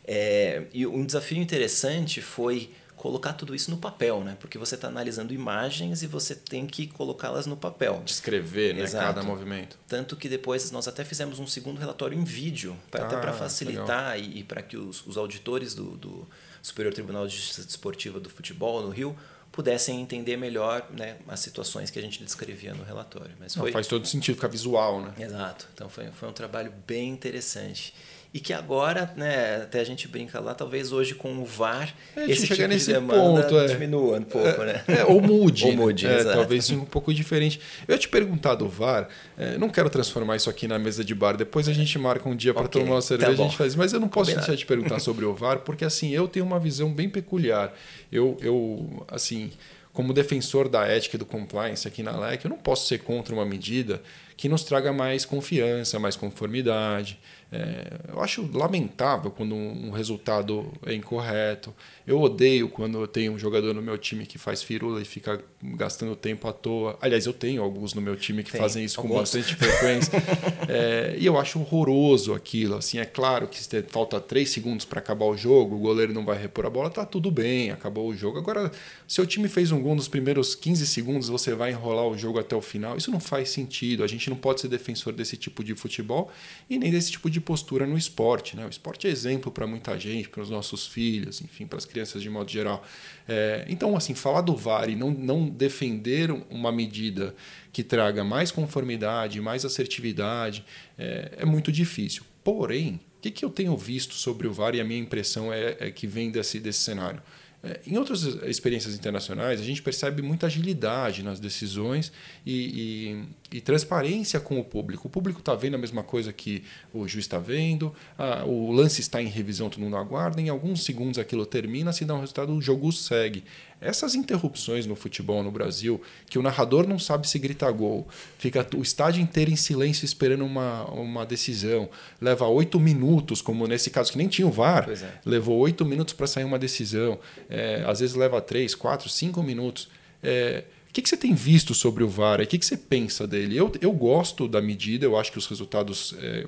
É, 0.03 0.63
e 0.73 0.87
um 0.87 1.05
desafio 1.05 1.37
interessante 1.37 2.21
foi 2.21 2.71
colocar 3.01 3.33
tudo 3.33 3.55
isso 3.55 3.71
no 3.71 3.77
papel, 3.77 4.23
né? 4.23 4.37
Porque 4.39 4.59
você 4.59 4.75
está 4.75 4.87
analisando 4.87 5.33
imagens 5.33 6.03
e 6.03 6.07
você 6.07 6.35
tem 6.35 6.67
que 6.67 6.85
colocá-las 6.85 7.47
no 7.47 7.57
papel. 7.57 7.99
Descrever, 8.05 8.75
né? 8.75 8.87
Cada 8.87 9.23
movimento. 9.23 9.75
Tanto 9.87 10.15
que 10.15 10.29
depois 10.29 10.69
nós 10.69 10.87
até 10.87 11.03
fizemos 11.03 11.39
um 11.39 11.47
segundo 11.47 11.79
relatório 11.79 12.15
em 12.15 12.23
vídeo, 12.23 12.77
pra, 12.91 13.01
ah, 13.01 13.07
até 13.07 13.17
para 13.19 13.33
facilitar 13.33 14.17
legal. 14.17 14.31
e, 14.31 14.39
e 14.41 14.43
para 14.43 14.61
que 14.61 14.77
os, 14.77 15.03
os 15.07 15.17
auditores 15.17 15.73
do, 15.73 15.97
do 15.97 16.27
Superior 16.61 16.93
Tribunal 16.93 17.25
de 17.25 17.35
Justiça 17.35 17.63
Desportiva 17.63 18.19
do 18.19 18.29
Futebol 18.29 18.83
no 18.83 18.89
Rio 18.89 19.17
pudessem 19.51 19.99
entender 19.99 20.37
melhor 20.37 20.87
né, 20.95 21.17
as 21.27 21.39
situações 21.39 21.89
que 21.89 21.97
a 21.97 22.01
gente 22.03 22.23
descrevia 22.23 22.75
no 22.75 22.83
relatório. 22.83 23.35
Mas 23.39 23.55
foi... 23.55 23.71
Não, 23.71 23.73
faz 23.73 23.87
todo 23.87 24.05
sentido, 24.05 24.35
fica 24.35 24.47
visual, 24.47 25.01
né? 25.01 25.13
Exato. 25.17 25.67
Então 25.73 25.89
foi, 25.89 26.11
foi 26.11 26.29
um 26.29 26.33
trabalho 26.33 26.71
bem 26.85 27.09
interessante 27.09 27.95
e 28.33 28.39
que 28.39 28.53
agora, 28.53 29.13
né, 29.17 29.57
até 29.63 29.81
a 29.81 29.83
gente 29.83 30.07
brinca 30.07 30.39
lá, 30.39 30.53
talvez 30.53 30.93
hoje 30.93 31.13
com 31.13 31.39
o 31.39 31.45
VAR, 31.45 31.93
é, 32.15 32.31
esse 32.31 32.47
tipo 32.47 32.65
nesse 32.65 32.85
de 32.87 32.93
demanda 32.93 33.43
ponto, 33.43 33.59
é. 33.59 33.67
diminua 33.67 34.17
um 34.17 34.23
pouco, 34.23 34.61
é, 34.61 34.65
né? 34.65 34.83
É, 34.87 35.03
ou 35.03 35.19
mude. 35.21 35.65
ou 35.67 35.73
mude, 35.73 36.07
é, 36.07 36.23
Talvez 36.23 36.69
um 36.69 36.85
pouco 36.85 37.13
diferente. 37.13 37.59
Eu 37.85 37.93
ia 37.93 37.99
te 37.99 38.07
perguntar 38.07 38.55
do 38.55 38.69
VAR, 38.69 39.09
é, 39.37 39.57
não 39.57 39.67
quero 39.67 39.89
transformar 39.89 40.37
isso 40.37 40.49
aqui 40.49 40.65
na 40.65 40.79
mesa 40.79 41.03
de 41.03 41.13
bar, 41.13 41.35
depois 41.35 41.67
a 41.67 41.73
gente 41.73 41.99
marca 41.99 42.29
um 42.29 42.35
dia 42.35 42.53
para 42.53 42.65
okay, 42.65 42.81
tomar 42.81 42.95
uma 42.95 43.01
cerveja 43.01 43.35
tá 43.35 43.43
a 43.43 43.45
gente 43.47 43.57
faz, 43.57 43.75
mas 43.75 43.91
eu 43.91 43.99
não 43.99 44.07
posso 44.07 44.31
Combinado. 44.31 44.47
deixar 44.47 44.57
de 44.57 44.65
perguntar 44.65 44.99
sobre 45.01 45.25
o 45.25 45.33
VAR, 45.33 45.59
porque 45.59 45.83
assim, 45.83 46.11
eu 46.11 46.25
tenho 46.25 46.45
uma 46.45 46.59
visão 46.59 46.89
bem 46.93 47.09
peculiar. 47.09 47.73
Eu, 48.09 48.37
eu 48.41 49.05
assim, 49.09 49.51
como 49.91 50.13
defensor 50.13 50.69
da 50.69 50.85
ética 50.85 51.17
e 51.17 51.19
do 51.19 51.25
compliance 51.25 51.85
aqui 51.85 52.01
na 52.01 52.17
LEC, 52.17 52.45
eu 52.45 52.49
não 52.49 52.57
posso 52.57 52.87
ser 52.87 52.99
contra 52.99 53.33
uma 53.33 53.45
medida 53.45 54.01
que 54.41 54.49
nos 54.49 54.63
traga 54.63 54.91
mais 54.91 55.23
confiança, 55.23 55.99
mais 55.99 56.15
conformidade. 56.15 57.19
É, 57.51 57.99
eu 58.07 58.21
acho 58.21 58.49
lamentável 58.53 59.29
quando 59.29 59.53
um 59.53 59.91
resultado 59.91 60.71
é 60.83 60.95
incorreto. 60.95 61.71
Eu 62.07 62.19
odeio 62.19 62.67
quando 62.67 62.99
eu 62.99 63.07
tenho 63.07 63.33
um 63.33 63.37
jogador 63.37 63.75
no 63.75 63.83
meu 63.83 63.99
time 63.99 64.25
que 64.25 64.39
faz 64.39 64.63
firula 64.63 64.99
e 64.99 65.05
fica 65.05 65.39
gastando 65.61 66.15
tempo 66.15 66.47
à 66.47 66.53
toa. 66.53 66.97
Aliás, 66.99 67.27
eu 67.27 67.33
tenho 67.33 67.61
alguns 67.61 67.93
no 67.93 68.01
meu 68.01 68.15
time 68.15 68.41
que 68.41 68.51
Tem, 68.51 68.59
fazem 68.59 68.83
isso 68.83 68.99
alguns. 68.99 69.13
com 69.13 69.19
bastante 69.19 69.55
frequência. 69.55 70.11
é, 70.67 71.15
e 71.19 71.25
eu 71.25 71.37
acho 71.37 71.59
horroroso 71.59 72.33
aquilo. 72.33 72.77
Assim, 72.77 72.97
é 72.97 73.05
claro 73.05 73.47
que 73.47 73.61
se 73.61 73.83
falta 73.83 74.19
três 74.19 74.49
segundos 74.49 74.85
para 74.85 74.99
acabar 74.99 75.25
o 75.25 75.37
jogo, 75.37 75.75
o 75.75 75.79
goleiro 75.79 76.13
não 76.13 76.25
vai 76.25 76.41
repor 76.41 76.65
a 76.65 76.69
bola, 76.69 76.89
tá 76.89 77.05
tudo 77.05 77.29
bem, 77.29 77.69
acabou 77.69 78.07
o 78.07 78.15
jogo. 78.15 78.39
Agora, 78.39 78.71
se 79.07 79.21
o 79.21 79.25
time 79.27 79.47
fez 79.47 79.71
um 79.71 79.79
gol 79.83 79.93
nos 79.93 80.07
primeiros 80.07 80.55
15 80.55 80.87
segundos, 80.87 81.29
você 81.29 81.53
vai 81.53 81.69
enrolar 81.71 82.07
o 82.07 82.17
jogo 82.17 82.39
até 82.39 82.55
o 82.55 82.61
final. 82.61 82.97
Isso 82.97 83.11
não 83.11 83.19
faz 83.19 83.49
sentido. 83.49 84.03
A 84.03 84.07
gente 84.07 84.30
não 84.31 84.37
pode 84.37 84.61
ser 84.61 84.67
defensor 84.67 85.13
desse 85.13 85.37
tipo 85.37 85.63
de 85.63 85.75
futebol 85.75 86.31
e 86.69 86.79
nem 86.79 86.89
desse 86.89 87.11
tipo 87.11 87.29
de 87.29 87.39
postura 87.39 87.85
no 87.85 87.97
esporte. 87.97 88.55
Né? 88.55 88.65
O 88.65 88.69
esporte 88.69 89.07
é 89.07 89.09
exemplo 89.09 89.51
para 89.51 89.67
muita 89.67 89.99
gente, 89.99 90.29
para 90.29 90.41
os 90.41 90.49
nossos 90.49 90.87
filhos, 90.87 91.41
enfim, 91.41 91.67
para 91.67 91.77
as 91.77 91.85
crianças 91.85 92.21
de 92.21 92.29
modo 92.29 92.49
geral. 92.49 92.83
É, 93.27 93.65
então, 93.67 93.95
assim, 93.95 94.15
falar 94.15 94.41
do 94.41 94.55
VAR 94.55 94.89
e 94.89 94.95
não, 94.95 95.11
não 95.11 95.47
defender 95.47 96.31
uma 96.49 96.71
medida 96.71 97.35
que 97.71 97.83
traga 97.83 98.23
mais 98.23 98.51
conformidade, 98.51 99.39
mais 99.39 99.63
assertividade, 99.65 100.65
é, 100.97 101.33
é 101.37 101.45
muito 101.45 101.71
difícil. 101.71 102.23
Porém, 102.43 102.99
o 103.17 103.21
que, 103.21 103.29
que 103.29 103.45
eu 103.45 103.49
tenho 103.49 103.77
visto 103.77 104.15
sobre 104.15 104.47
o 104.47 104.53
VAR 104.53 104.73
e 104.73 104.81
a 104.81 104.83
minha 104.83 104.99
impressão 104.99 105.53
é, 105.53 105.77
é 105.79 105.91
que 105.91 106.07
vem 106.07 106.31
desse, 106.31 106.59
desse 106.59 106.79
cenário? 106.79 107.21
É, 107.63 107.79
em 107.85 107.95
outras 107.97 108.23
experiências 108.23 108.95
internacionais, 108.95 109.59
a 109.59 109.63
gente 109.63 109.83
percebe 109.83 110.21
muita 110.23 110.47
agilidade 110.47 111.21
nas 111.21 111.39
decisões 111.39 112.11
e, 112.43 113.25
e, 113.51 113.57
e 113.57 113.61
transparência 113.61 114.39
com 114.39 114.59
o 114.59 114.63
público. 114.63 115.07
O 115.07 115.11
público 115.11 115.39
está 115.39 115.53
vendo 115.53 115.75
a 115.75 115.77
mesma 115.77 116.01
coisa 116.01 116.33
que 116.33 116.63
o 116.91 117.07
juiz 117.07 117.25
está 117.25 117.37
vendo, 117.37 117.93
a, 118.17 118.43
o 118.45 118.71
lance 118.71 118.99
está 119.01 119.21
em 119.21 119.27
revisão, 119.27 119.69
todo 119.69 119.79
mundo 119.79 119.95
aguarda, 119.95 120.41
em 120.41 120.49
alguns 120.49 120.83
segundos 120.83 121.19
aquilo 121.19 121.45
termina, 121.45 121.93
se 121.93 122.03
dá 122.03 122.15
um 122.15 122.19
resultado, 122.21 122.51
o 122.51 122.61
jogo 122.61 122.91
segue. 122.91 123.43
Essas 123.81 124.13
interrupções 124.13 124.85
no 124.85 124.95
futebol 124.95 125.41
no 125.41 125.49
Brasil, 125.49 125.99
que 126.29 126.37
o 126.37 126.41
narrador 126.43 126.87
não 126.87 126.99
sabe 126.99 127.27
se 127.27 127.39
grita 127.39 127.69
gol, 127.71 128.07
fica 128.37 128.65
o 128.77 128.81
estádio 128.81 129.21
inteiro 129.21 129.49
em 129.49 129.55
silêncio 129.55 130.05
esperando 130.05 130.45
uma, 130.45 130.85
uma 130.91 131.25
decisão, 131.25 131.89
leva 132.21 132.45
oito 132.47 132.79
minutos, 132.79 133.41
como 133.41 133.67
nesse 133.67 133.89
caso 133.89 134.11
que 134.11 134.17
nem 134.17 134.27
tinha 134.27 134.47
o 134.47 134.51
VAR, 134.51 134.87
é. 134.89 135.13
levou 135.25 135.57
oito 135.59 135.83
minutos 135.83 136.13
para 136.13 136.27
sair 136.27 136.43
uma 136.43 136.59
decisão 136.59 137.19
é, 137.49 137.83
às 137.87 137.99
vezes 137.99 138.15
leva 138.15 138.41
três, 138.41 138.75
quatro, 138.75 139.09
cinco 139.09 139.41
minutos. 139.41 139.89
É, 140.23 140.63
o 140.91 140.93
que, 140.93 141.01
que, 141.01 141.07
você 141.07 141.15
tem 141.15 141.33
visto 141.33 141.73
sobre 141.73 142.03
o 142.03 142.09
VAR? 142.09 142.41
O 142.41 142.45
que, 142.45 142.59
que, 142.59 142.65
você 142.65 142.75
pensa 142.75 143.25
dele? 143.25 143.55
Eu, 143.55 143.71
eu 143.79 143.93
gosto 143.93 144.45
da 144.45 144.61
medida, 144.61 145.05
eu 145.05 145.17
acho 145.17 145.31
que 145.31 145.37
os 145.37 145.47
resultados 145.47 146.13
é, 146.19 146.45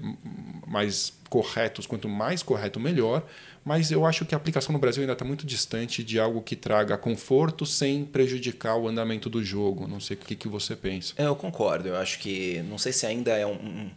mais 0.68 1.14
corretos, 1.30 1.88
quanto 1.88 2.10
mais 2.10 2.44
correto, 2.44 2.78
melhor, 2.78 3.26
mas 3.64 3.90
eu 3.90 4.06
acho 4.06 4.26
que 4.26 4.36
a 4.36 4.38
aplicação 4.38 4.74
no 4.74 4.80
Brasil 4.80 5.02
ainda 5.02 5.14
está 5.14 5.24
muito 5.24 5.46
distante 5.46 6.04
de 6.04 6.20
algo 6.20 6.42
que 6.42 6.58
traga 6.58 6.98
conforto 6.98 7.66
sem 7.66 8.04
prejudicar 8.04 8.76
o 8.76 8.86
andamento 8.86 9.30
do 9.30 9.42
jogo. 9.42 9.88
Não 9.88 10.02
sei 10.02 10.18
o 10.18 10.20
que, 10.20 10.36
que 10.36 10.50
você 10.50 10.76
pensa. 10.76 11.14
É, 11.16 11.26
eu 11.26 11.38
concordo, 11.38 11.88
eu 11.88 11.96
acho 11.96 12.20
que. 12.20 12.62
Não 12.64 12.78
sei 12.78 12.92
se 12.92 13.06
ainda 13.06 13.32
é 13.32 13.46
um, 13.48 13.54
um, 13.54 13.92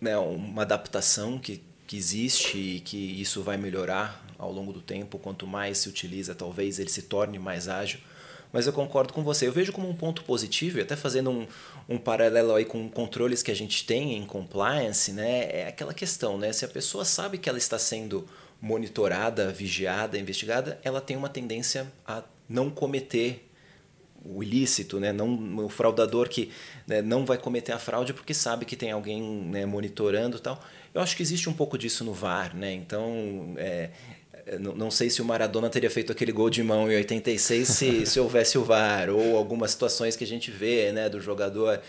né, 0.00 0.16
uma 0.16 0.62
adaptação 0.62 1.38
que, 1.38 1.62
que 1.86 1.98
existe 1.98 2.56
e 2.56 2.80
que 2.80 2.96
isso 2.96 3.42
vai 3.42 3.58
melhorar 3.58 4.24
ao 4.38 4.50
longo 4.50 4.72
do 4.72 4.80
tempo. 4.80 5.18
Quanto 5.18 5.46
mais 5.46 5.76
se 5.76 5.88
utiliza, 5.90 6.34
talvez 6.34 6.78
ele 6.78 6.88
se 6.88 7.02
torne 7.02 7.38
mais 7.38 7.68
ágil. 7.68 8.00
Mas 8.52 8.66
eu 8.66 8.72
concordo 8.72 9.12
com 9.12 9.22
você. 9.22 9.46
Eu 9.46 9.52
vejo 9.52 9.72
como 9.72 9.88
um 9.88 9.94
ponto 9.94 10.24
positivo, 10.24 10.78
e 10.78 10.82
até 10.82 10.96
fazendo 10.96 11.30
um, 11.30 11.46
um 11.88 11.98
paralelo 11.98 12.54
aí 12.54 12.64
com 12.64 12.88
controles 12.88 13.42
que 13.42 13.50
a 13.50 13.56
gente 13.56 13.84
tem 13.86 14.16
em 14.16 14.26
compliance, 14.26 15.12
né? 15.12 15.48
É 15.50 15.66
aquela 15.68 15.94
questão, 15.94 16.36
né? 16.36 16.52
Se 16.52 16.64
a 16.64 16.68
pessoa 16.68 17.04
sabe 17.04 17.38
que 17.38 17.48
ela 17.48 17.58
está 17.58 17.78
sendo 17.78 18.26
monitorada, 18.60 19.50
vigiada, 19.50 20.18
investigada, 20.18 20.78
ela 20.82 21.00
tem 21.00 21.16
uma 21.16 21.28
tendência 21.28 21.90
a 22.06 22.22
não 22.48 22.68
cometer 22.68 23.46
o 24.24 24.42
ilícito, 24.42 25.00
né? 25.00 25.12
não, 25.12 25.64
o 25.64 25.68
fraudador 25.68 26.28
que 26.28 26.50
né, 26.86 27.00
não 27.00 27.24
vai 27.24 27.38
cometer 27.38 27.72
a 27.72 27.78
fraude 27.78 28.12
porque 28.12 28.34
sabe 28.34 28.66
que 28.66 28.76
tem 28.76 28.90
alguém 28.90 29.22
né, 29.22 29.64
monitorando 29.64 30.38
tal. 30.38 30.62
Eu 30.92 31.00
acho 31.00 31.16
que 31.16 31.22
existe 31.22 31.48
um 31.48 31.52
pouco 31.52 31.78
disso 31.78 32.04
no 32.04 32.12
VAR, 32.12 32.54
né? 32.54 32.72
então 32.72 33.54
é, 33.56 33.90
não, 34.58 34.74
não 34.74 34.90
sei 34.90 35.10
se 35.10 35.22
o 35.22 35.24
Maradona 35.24 35.68
teria 35.68 35.90
feito 35.90 36.10
aquele 36.10 36.32
gol 36.32 36.50
de 36.50 36.62
mão 36.62 36.90
em 36.90 36.96
86 36.96 37.68
se, 37.68 38.06
se 38.06 38.18
houvesse 38.18 38.58
o 38.58 38.64
VAR, 38.64 39.10
ou 39.10 39.36
algumas 39.36 39.70
situações 39.70 40.16
que 40.16 40.24
a 40.24 40.26
gente 40.26 40.50
vê 40.50 40.92
né, 40.92 41.08
do 41.08 41.20
jogador 41.20 41.80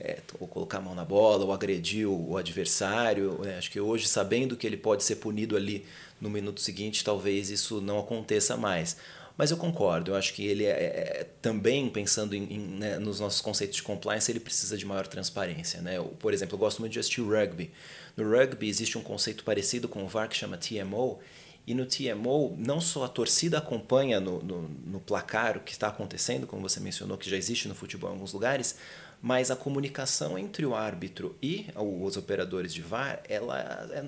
é, 0.00 0.18
ou 0.38 0.48
colocar 0.48 0.78
a 0.78 0.80
mão 0.80 0.94
na 0.94 1.04
bola, 1.04 1.44
ou 1.44 1.52
agredir 1.52 2.08
o, 2.08 2.36
adversário. 2.36 3.38
Né? 3.42 3.58
Acho 3.58 3.70
que 3.70 3.80
hoje, 3.80 4.08
sabendo 4.08 4.56
que 4.56 4.66
ele 4.66 4.76
pode 4.76 5.04
ser 5.04 5.16
punido 5.16 5.56
ali 5.56 5.84
no 6.20 6.30
minuto 6.30 6.60
seguinte, 6.60 7.04
talvez 7.04 7.50
isso 7.50 7.80
não 7.80 7.98
aconteça 7.98 8.56
mais. 8.56 8.96
Mas 9.36 9.50
eu 9.50 9.56
concordo, 9.56 10.10
eu 10.10 10.16
acho 10.16 10.34
que 10.34 10.44
ele 10.46 10.66
é, 10.66 10.70
é 10.70 11.26
também, 11.40 11.88
pensando 11.88 12.34
em, 12.34 12.42
em 12.42 12.58
né, 12.58 12.98
nos 12.98 13.20
nossos 13.20 13.40
conceitos 13.40 13.76
de 13.76 13.82
compliance, 13.82 14.30
ele 14.30 14.40
precisa 14.40 14.76
de 14.76 14.84
maior 14.84 15.06
transparência. 15.06 15.80
Né? 15.80 15.96
Eu, 15.96 16.06
por 16.18 16.34
exemplo, 16.34 16.56
eu 16.56 16.58
gosto 16.58 16.80
muito 16.80 16.92
de 16.92 16.98
assistir 16.98 17.22
rugby. 17.22 17.70
No 18.16 18.28
rugby 18.28 18.68
existe 18.68 18.98
um 18.98 19.02
conceito 19.02 19.44
parecido 19.44 19.88
com 19.88 20.04
o 20.04 20.08
VAR 20.08 20.28
que 20.28 20.36
chama 20.36 20.58
TMO, 20.58 21.18
e 21.66 21.74
no 21.74 21.86
TMO, 21.86 22.56
não 22.58 22.80
só 22.80 23.04
a 23.04 23.08
torcida 23.08 23.58
acompanha 23.58 24.18
no, 24.18 24.42
no, 24.42 24.62
no, 24.86 25.00
placar 25.00 25.56
o 25.56 25.60
que 25.60 25.72
está 25.72 25.88
acontecendo, 25.88 26.46
como 26.46 26.62
você 26.62 26.80
mencionou, 26.80 27.16
que 27.16 27.28
já 27.28 27.36
existe 27.36 27.68
no 27.68 27.74
futebol 27.74 28.10
em 28.10 28.14
alguns 28.14 28.32
lugares, 28.32 28.76
mas 29.22 29.50
a 29.50 29.56
comunicação 29.56 30.38
entre 30.38 30.64
o 30.64 30.74
árbitro 30.74 31.36
e 31.42 31.66
os 31.76 32.16
operadores 32.16 32.72
de 32.72 32.80
VAR, 32.80 33.20
ela, 33.28 33.58
é 33.92 34.04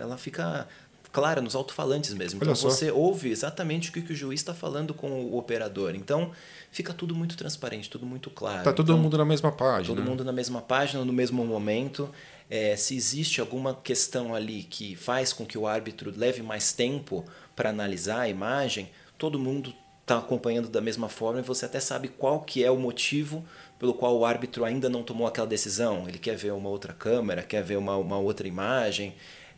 ela 0.00 0.16
fica 0.16 0.68
clara 1.14 1.40
nos 1.40 1.54
alto-falantes 1.54 2.12
mesmo. 2.12 2.40
Então 2.42 2.54
você 2.54 2.90
ouve 2.90 3.30
exatamente 3.30 3.90
o 3.90 3.92
que, 3.92 4.12
o 4.12 4.16
juiz 4.16 4.40
está 4.40 4.52
falando 4.52 4.92
com 4.92 5.08
o 5.08 5.38
operador. 5.38 5.94
Então 5.94 6.32
fica 6.72 6.92
tudo 6.92 7.14
muito 7.14 7.36
transparente, 7.36 7.88
tudo 7.88 8.04
muito 8.04 8.30
claro. 8.30 8.58
Está 8.58 8.72
todo 8.72 8.92
então, 8.92 9.02
mundo 9.02 9.16
na 9.16 9.24
mesma 9.24 9.52
página. 9.52 9.94
Todo 9.94 10.04
mundo 10.04 10.24
na 10.24 10.32
mesma 10.32 10.60
página, 10.60 11.04
no 11.04 11.12
mesmo 11.12 11.44
momento 11.44 12.10
é, 12.50 12.76
se 12.76 12.96
existe 12.96 13.40
alguma 13.40 13.74
questão 13.74 14.34
ali 14.34 14.62
que 14.62 14.94
faz 14.96 15.32
com 15.32 15.46
que 15.46 15.58
o 15.58 15.66
árbitro 15.66 16.12
leve 16.16 16.42
mais 16.42 16.72
tempo 16.72 17.24
para 17.56 17.70
analisar 17.70 18.20
a 18.20 18.28
imagem, 18.28 18.88
todo 19.16 19.38
mundo 19.38 19.74
está 20.02 20.18
acompanhando 20.18 20.68
da 20.68 20.80
mesma 20.80 21.08
forma 21.08 21.40
e 21.40 21.42
você 21.42 21.64
até 21.64 21.80
sabe 21.80 22.08
qual 22.08 22.42
que 22.42 22.62
é 22.62 22.70
o 22.70 22.76
motivo 22.76 23.44
pelo 23.78 23.94
qual 23.94 24.16
o 24.18 24.24
árbitro 24.24 24.64
ainda 24.64 24.88
não 24.88 25.02
tomou 25.02 25.26
aquela 25.26 25.46
decisão. 25.46 26.08
Ele 26.08 26.18
quer 26.18 26.36
ver 26.36 26.52
uma 26.52 26.68
outra 26.68 26.92
câmera, 26.92 27.42
quer 27.42 27.62
ver 27.62 27.76
uma, 27.76 27.96
uma 27.96 28.18
outra 28.18 28.46
imagem 28.46 29.14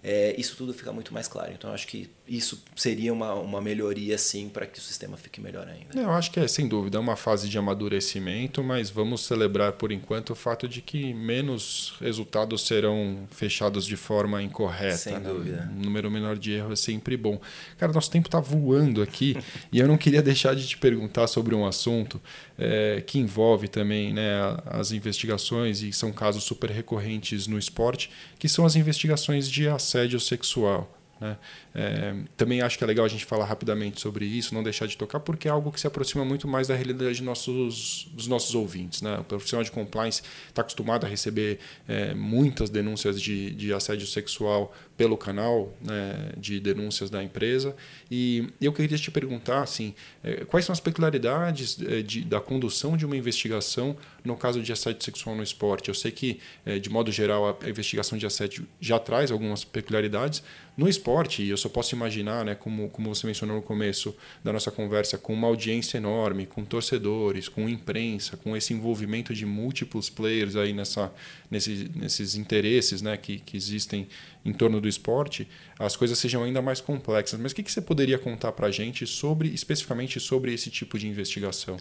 é, 0.07 0.35
isso 0.39 0.57
tudo 0.57 0.73
fica 0.73 0.93
muito 0.93 1.13
mais 1.13 1.27
claro. 1.27 1.53
Então, 1.53 1.73
acho 1.73 1.89
que 1.89 2.09
isso 2.29 2.63
seria 2.75 3.13
uma, 3.13 3.35
uma 3.35 3.61
melhoria, 3.61 4.19
sim, 4.19 4.49
para 4.49 4.67
que 4.67 4.79
o 4.79 4.83
sistema 4.83 5.17
fique 5.17 5.41
melhor 5.41 5.69
ainda. 5.69 5.99
Eu 5.99 6.11
acho 6.11 6.31
que 6.31 6.41
é, 6.41 6.49
sem 6.49 6.67
dúvida, 6.67 6.99
é 6.99 7.01
uma 7.01 7.17
fase 7.17 7.49
de 7.49 7.57
amadurecimento, 7.57 8.63
mas 8.63 8.91
vamos 8.91 9.25
celebrar, 9.25 9.73
por 9.75 9.93
enquanto, 9.93 10.31
o 10.31 10.35
fato 10.35 10.69
de 10.69 10.83
que 10.83 11.15
menos 11.15 11.95
resultados 12.01 12.67
serão 12.67 13.27
fechados 13.31 13.87
de 13.87 13.97
forma 13.97 14.43
incorreta. 14.43 14.97
Sem 14.97 15.15
né? 15.15 15.21
dúvida. 15.21 15.71
Um 15.77 15.83
número 15.83 16.11
menor 16.11 16.37
de 16.37 16.53
erro 16.53 16.73
é 16.73 16.77
sempre 16.77 17.17
bom. 17.17 17.41
Cara, 17.79 17.93
nosso 17.93 18.11
tempo 18.11 18.27
está 18.27 18.41
voando 18.41 19.03
aqui 19.03 19.37
e 19.71 19.79
eu 19.79 19.87
não 19.87 19.97
queria 19.97 20.23
deixar 20.23 20.55
de 20.57 20.67
te 20.67 20.77
perguntar 20.77 21.29
sobre 21.29 21.55
um 21.55 21.65
assunto 21.65 22.21
é, 22.59 23.03
que 23.07 23.19
envolve 23.19 23.69
também 23.69 24.13
né, 24.13 24.33
as 24.67 24.91
investigações, 24.91 25.83
e 25.83 25.93
são 25.93 26.13
casos 26.13 26.43
super 26.43 26.71
recorrentes 26.71 27.47
no 27.47 27.59
esporte, 27.59 28.11
que 28.39 28.49
são 28.49 28.67
as 28.67 28.75
investigações 28.75 29.49
de 29.49 29.69
assédio 29.69 30.19
sexual. 30.19 30.96
Né? 31.21 31.37
É, 31.75 32.15
também 32.37 32.61
acho 32.61 32.77
que 32.77 32.85
é 32.85 32.87
legal 32.87 33.05
a 33.05 33.09
gente 33.09 33.25
falar 33.25 33.45
rapidamente 33.45 34.01
sobre 34.01 34.25
isso, 34.25 34.55
não 34.55 34.63
deixar 34.63 34.87
de 34.87 34.97
tocar, 34.97 35.21
porque 35.21 35.49
é 35.49 35.51
algo 35.51 35.73
que 35.73 35.81
se 35.81 35.87
aproxima 35.87 36.25
muito 36.25 36.47
mais 36.47 36.69
da 36.69 36.75
realidade 36.75 37.17
de 37.17 37.23
nossos, 37.23 38.09
dos 38.13 38.27
nossos 38.27 38.55
ouvintes. 38.55 39.03
Né? 39.03 39.19
O 39.19 39.25
profissional 39.25 39.65
de 39.65 39.71
compliance 39.71 40.23
está 40.49 40.63
acostumado 40.63 41.07
a 41.07 41.09
receber 41.09 41.59
é, 41.89 42.15
muitas 42.15 42.71
denúncias 42.71 43.21
de, 43.21 43.51
de 43.55 43.73
assédio 43.73 44.07
sexual 44.07 44.75
pelo 44.97 45.17
canal 45.17 45.73
né, 45.81 46.33
de 46.37 46.59
denúncias 46.59 47.11
da 47.11 47.23
empresa. 47.23 47.77
E 48.11 48.49
eu 48.61 48.73
queria 48.73 48.97
te 48.97 49.11
perguntar 49.11 49.63
assim, 49.63 49.95
é, 50.25 50.45
quais 50.45 50.65
são 50.65 50.73
as 50.73 50.81
peculiaridades 50.81 51.79
é, 51.83 52.03
de, 52.03 52.23
da 52.23 52.41
condução 52.41 52.97
de 52.97 53.05
uma 53.05 53.17
investigação 53.17 53.97
no 54.25 54.37
caso 54.37 54.63
de 54.63 54.73
assédio 54.73 55.05
sexual 55.05 55.37
no 55.37 55.43
esporte? 55.43 55.89
Eu 55.89 55.95
sei 55.95 56.11
que, 56.11 56.41
é, 56.65 56.79
de 56.79 56.89
modo 56.89 57.13
geral, 57.13 57.59
a 57.63 57.69
investigação 57.69 58.17
de 58.17 58.25
assédio 58.27 58.67
já 58.81 58.99
traz 58.99 59.31
algumas 59.31 59.65
peculiaridades. 59.65 60.43
No 60.77 60.89
esporte, 60.89 61.47
eu 61.47 61.57
só 61.57 61.69
posso 61.69 61.95
imaginar, 61.95 62.45
né, 62.45 62.55
como, 62.55 62.89
como 62.91 63.15
você 63.15 63.27
mencionou 63.27 63.57
no 63.57 63.63
começo 63.63 64.15
da 64.45 64.53
nossa 64.53 64.71
conversa, 64.71 65.17
com 65.17 65.33
uma 65.33 65.47
audiência 65.47 65.97
enorme, 65.97 66.47
com 66.47 66.65
torcedores, 66.65 67.49
com 67.49 67.69
imprensa, 67.69 68.37
com 68.37 68.57
esse 68.57 68.75
envolvimento 68.75 69.35
de 69.35 69.47
múltiplos 69.47 70.11
players 70.11 70.55
aí 70.55 70.73
nessa, 70.75 71.13
nesse, 71.51 71.91
nesses 71.95 72.35
interesses 72.35 73.01
né, 73.01 73.17
que, 73.17 73.39
que 73.39 73.57
existem 73.57 74.07
em 74.47 74.53
torno 74.53 74.81
do 74.81 74.89
esporte, 74.89 75.49
as 75.79 75.97
coisas 75.97 76.19
sejam 76.19 76.45
ainda 76.45 76.63
mais 76.63 76.81
complexas. 76.81 77.39
Mas 77.39 77.53
o 77.53 77.55
que, 77.55 77.63
que 77.63 77.73
você 77.73 77.81
poderia 77.81 78.19
contar 78.19 78.53
para 78.53 78.69
a 78.69 78.71
gente 78.71 79.07
sobre, 79.07 79.49
especificamente 79.49 80.21
sobre 80.21 80.55
esse 80.55 80.71
tipo 80.71 80.99
de 80.99 81.09
investigação? 81.09 81.77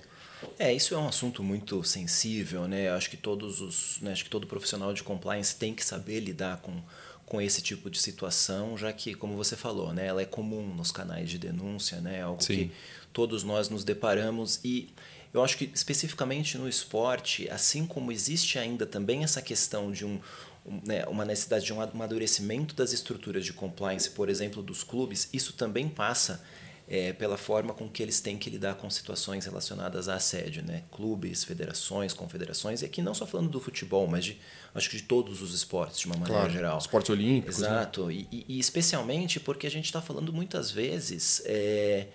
É, 0.57 0.73
isso 0.73 0.93
é 0.93 0.97
um 0.97 1.07
assunto 1.07 1.43
muito 1.43 1.83
sensível, 1.83 2.67
né? 2.67 2.89
Acho 2.89 3.09
que 3.09 3.17
todos 3.17 3.61
os, 3.61 3.99
né, 4.01 4.11
acho 4.11 4.23
que 4.23 4.29
todo 4.29 4.47
profissional 4.47 4.93
de 4.93 5.03
compliance 5.03 5.55
tem 5.55 5.73
que 5.73 5.85
saber 5.85 6.19
lidar 6.19 6.57
com 6.57 6.81
com 7.25 7.41
esse 7.41 7.61
tipo 7.61 7.89
de 7.89 7.99
situação, 7.99 8.77
já 8.77 8.93
que, 8.93 9.15
como 9.15 9.35
você 9.35 9.55
falou, 9.55 9.91
né, 9.91 10.05
ela 10.05 10.21
é 10.21 10.25
comum 10.25 10.75
nos 10.75 10.91
canais 10.91 11.27
de 11.27 11.39
denúncia, 11.39 11.99
né, 11.99 12.21
algo 12.21 12.41
Sim. 12.41 12.55
que 12.55 12.71
todos 13.11 13.43
nós 13.43 13.67
nos 13.67 13.83
deparamos 13.83 14.59
e 14.63 14.89
eu 15.33 15.43
acho 15.43 15.57
que 15.57 15.69
especificamente 15.73 16.57
no 16.57 16.67
esporte, 16.69 17.49
assim 17.49 17.85
como 17.85 18.09
existe 18.09 18.57
ainda 18.57 18.85
também 18.85 19.21
essa 19.21 19.41
questão 19.41 19.91
de 19.91 20.05
um, 20.05 20.17
um 20.54 20.54
né, 20.83 21.05
uma 21.05 21.23
necessidade 21.23 21.65
de 21.65 21.73
um 21.73 21.81
amadurecimento 21.81 22.73
das 22.75 22.91
estruturas 22.91 23.45
de 23.45 23.53
compliance, 23.53 24.09
por 24.09 24.29
exemplo, 24.29 24.63
dos 24.63 24.83
clubes, 24.83 25.29
isso 25.31 25.53
também 25.53 25.87
passa 25.87 26.43
é, 26.87 27.13
pela 27.13 27.37
forma 27.37 27.73
com 27.73 27.89
que 27.89 28.01
eles 28.01 28.19
têm 28.19 28.37
que 28.37 28.49
lidar 28.49 28.75
com 28.75 28.89
situações 28.89 29.45
relacionadas 29.45 30.07
a 30.07 30.15
assédio, 30.15 30.63
né? 30.63 30.83
Clubes, 30.91 31.43
federações, 31.43 32.13
confederações, 32.13 32.81
e 32.81 32.85
aqui 32.85 33.01
não 33.01 33.13
só 33.13 33.25
falando 33.25 33.49
do 33.49 33.59
futebol, 33.59 34.07
mas 34.07 34.25
de, 34.25 34.37
acho 34.73 34.89
que 34.89 34.97
de 34.97 35.03
todos 35.03 35.41
os 35.41 35.53
esportes 35.53 35.99
de 35.99 36.05
uma 36.05 36.15
maneira 36.15 36.41
claro, 36.41 36.53
geral. 36.53 36.77
Esportes 36.77 37.09
olímpicos. 37.09 37.59
Né? 37.59 37.67
Exato, 37.67 38.05
né? 38.05 38.13
e, 38.31 38.45
e, 38.47 38.59
especialmente 38.59 39.39
porque 39.39 39.65
a 39.65 39.71
gente 39.71 39.85
está 39.85 40.01
falando 40.01 40.31
muitas 40.31 40.69
vezes 40.69 41.41
é, 41.45 42.07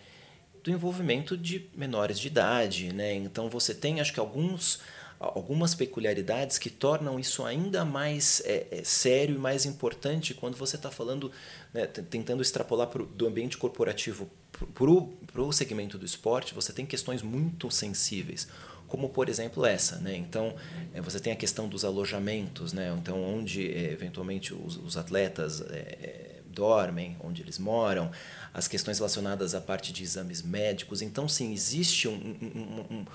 do 0.63 0.71
envolvimento 0.71 1.37
de 1.37 1.69
menores 1.75 2.19
de 2.19 2.29
idade, 2.29 2.93
né? 2.93 3.15
Então 3.15 3.49
você 3.49 3.75
tem, 3.75 4.01
acho 4.01 4.13
que 4.13 4.21
alguns 4.21 4.81
algumas 5.21 5.75
peculiaridades 5.75 6.57
que 6.57 6.71
tornam 6.71 7.21
isso 7.21 7.45
ainda 7.45 7.85
mais 7.85 8.43
é, 8.47 8.67
é, 8.71 8.83
sério 8.83 9.37
e 9.37 9.39
mais 9.39 9.67
importante 9.67 10.33
quando 10.33 10.57
você 10.57 10.77
está 10.77 10.91
falando, 10.91 11.31
né, 11.75 11.87
tentando 11.87 12.41
extrapolar 12.41 12.87
pro, 12.87 13.05
do 13.05 13.27
ambiente 13.27 13.59
corporativo 13.59 14.31
para 14.75 15.43
o 15.43 15.53
segmento 15.53 15.99
do 15.99 16.07
esporte, 16.07 16.55
você 16.55 16.73
tem 16.73 16.87
questões 16.87 17.23
muito 17.23 17.71
sensíveis, 17.71 18.49
como 18.89 19.11
por 19.11 19.29
exemplo 19.29 19.65
essa. 19.67 19.97
Né? 19.97 20.17
Então, 20.17 20.55
é, 20.95 21.03
você 21.03 21.21
tem 21.21 21.33
a 21.33 21.37
questão 21.37 21.69
dos 21.69 21.85
alojamentos, 21.85 22.73
né? 22.73 22.95
então, 22.99 23.23
onde 23.23 23.71
é, 23.71 23.93
eventualmente 23.93 24.55
os, 24.55 24.77
os 24.77 24.97
atletas 24.97 25.61
é, 25.61 25.77
é, 25.77 26.31
dormem, 26.47 27.17
onde 27.21 27.43
eles 27.43 27.59
moram, 27.59 28.11
as 28.53 28.67
questões 28.67 28.99
relacionadas 28.99 29.55
à 29.55 29.61
parte 29.61 29.93
de 29.93 30.03
exames 30.03 30.43
médicos. 30.43 31.03
Então, 31.03 31.29
sim, 31.29 31.53
existe 31.53 32.09
um, 32.09 32.15
um, 32.15 32.97
um, 32.97 33.07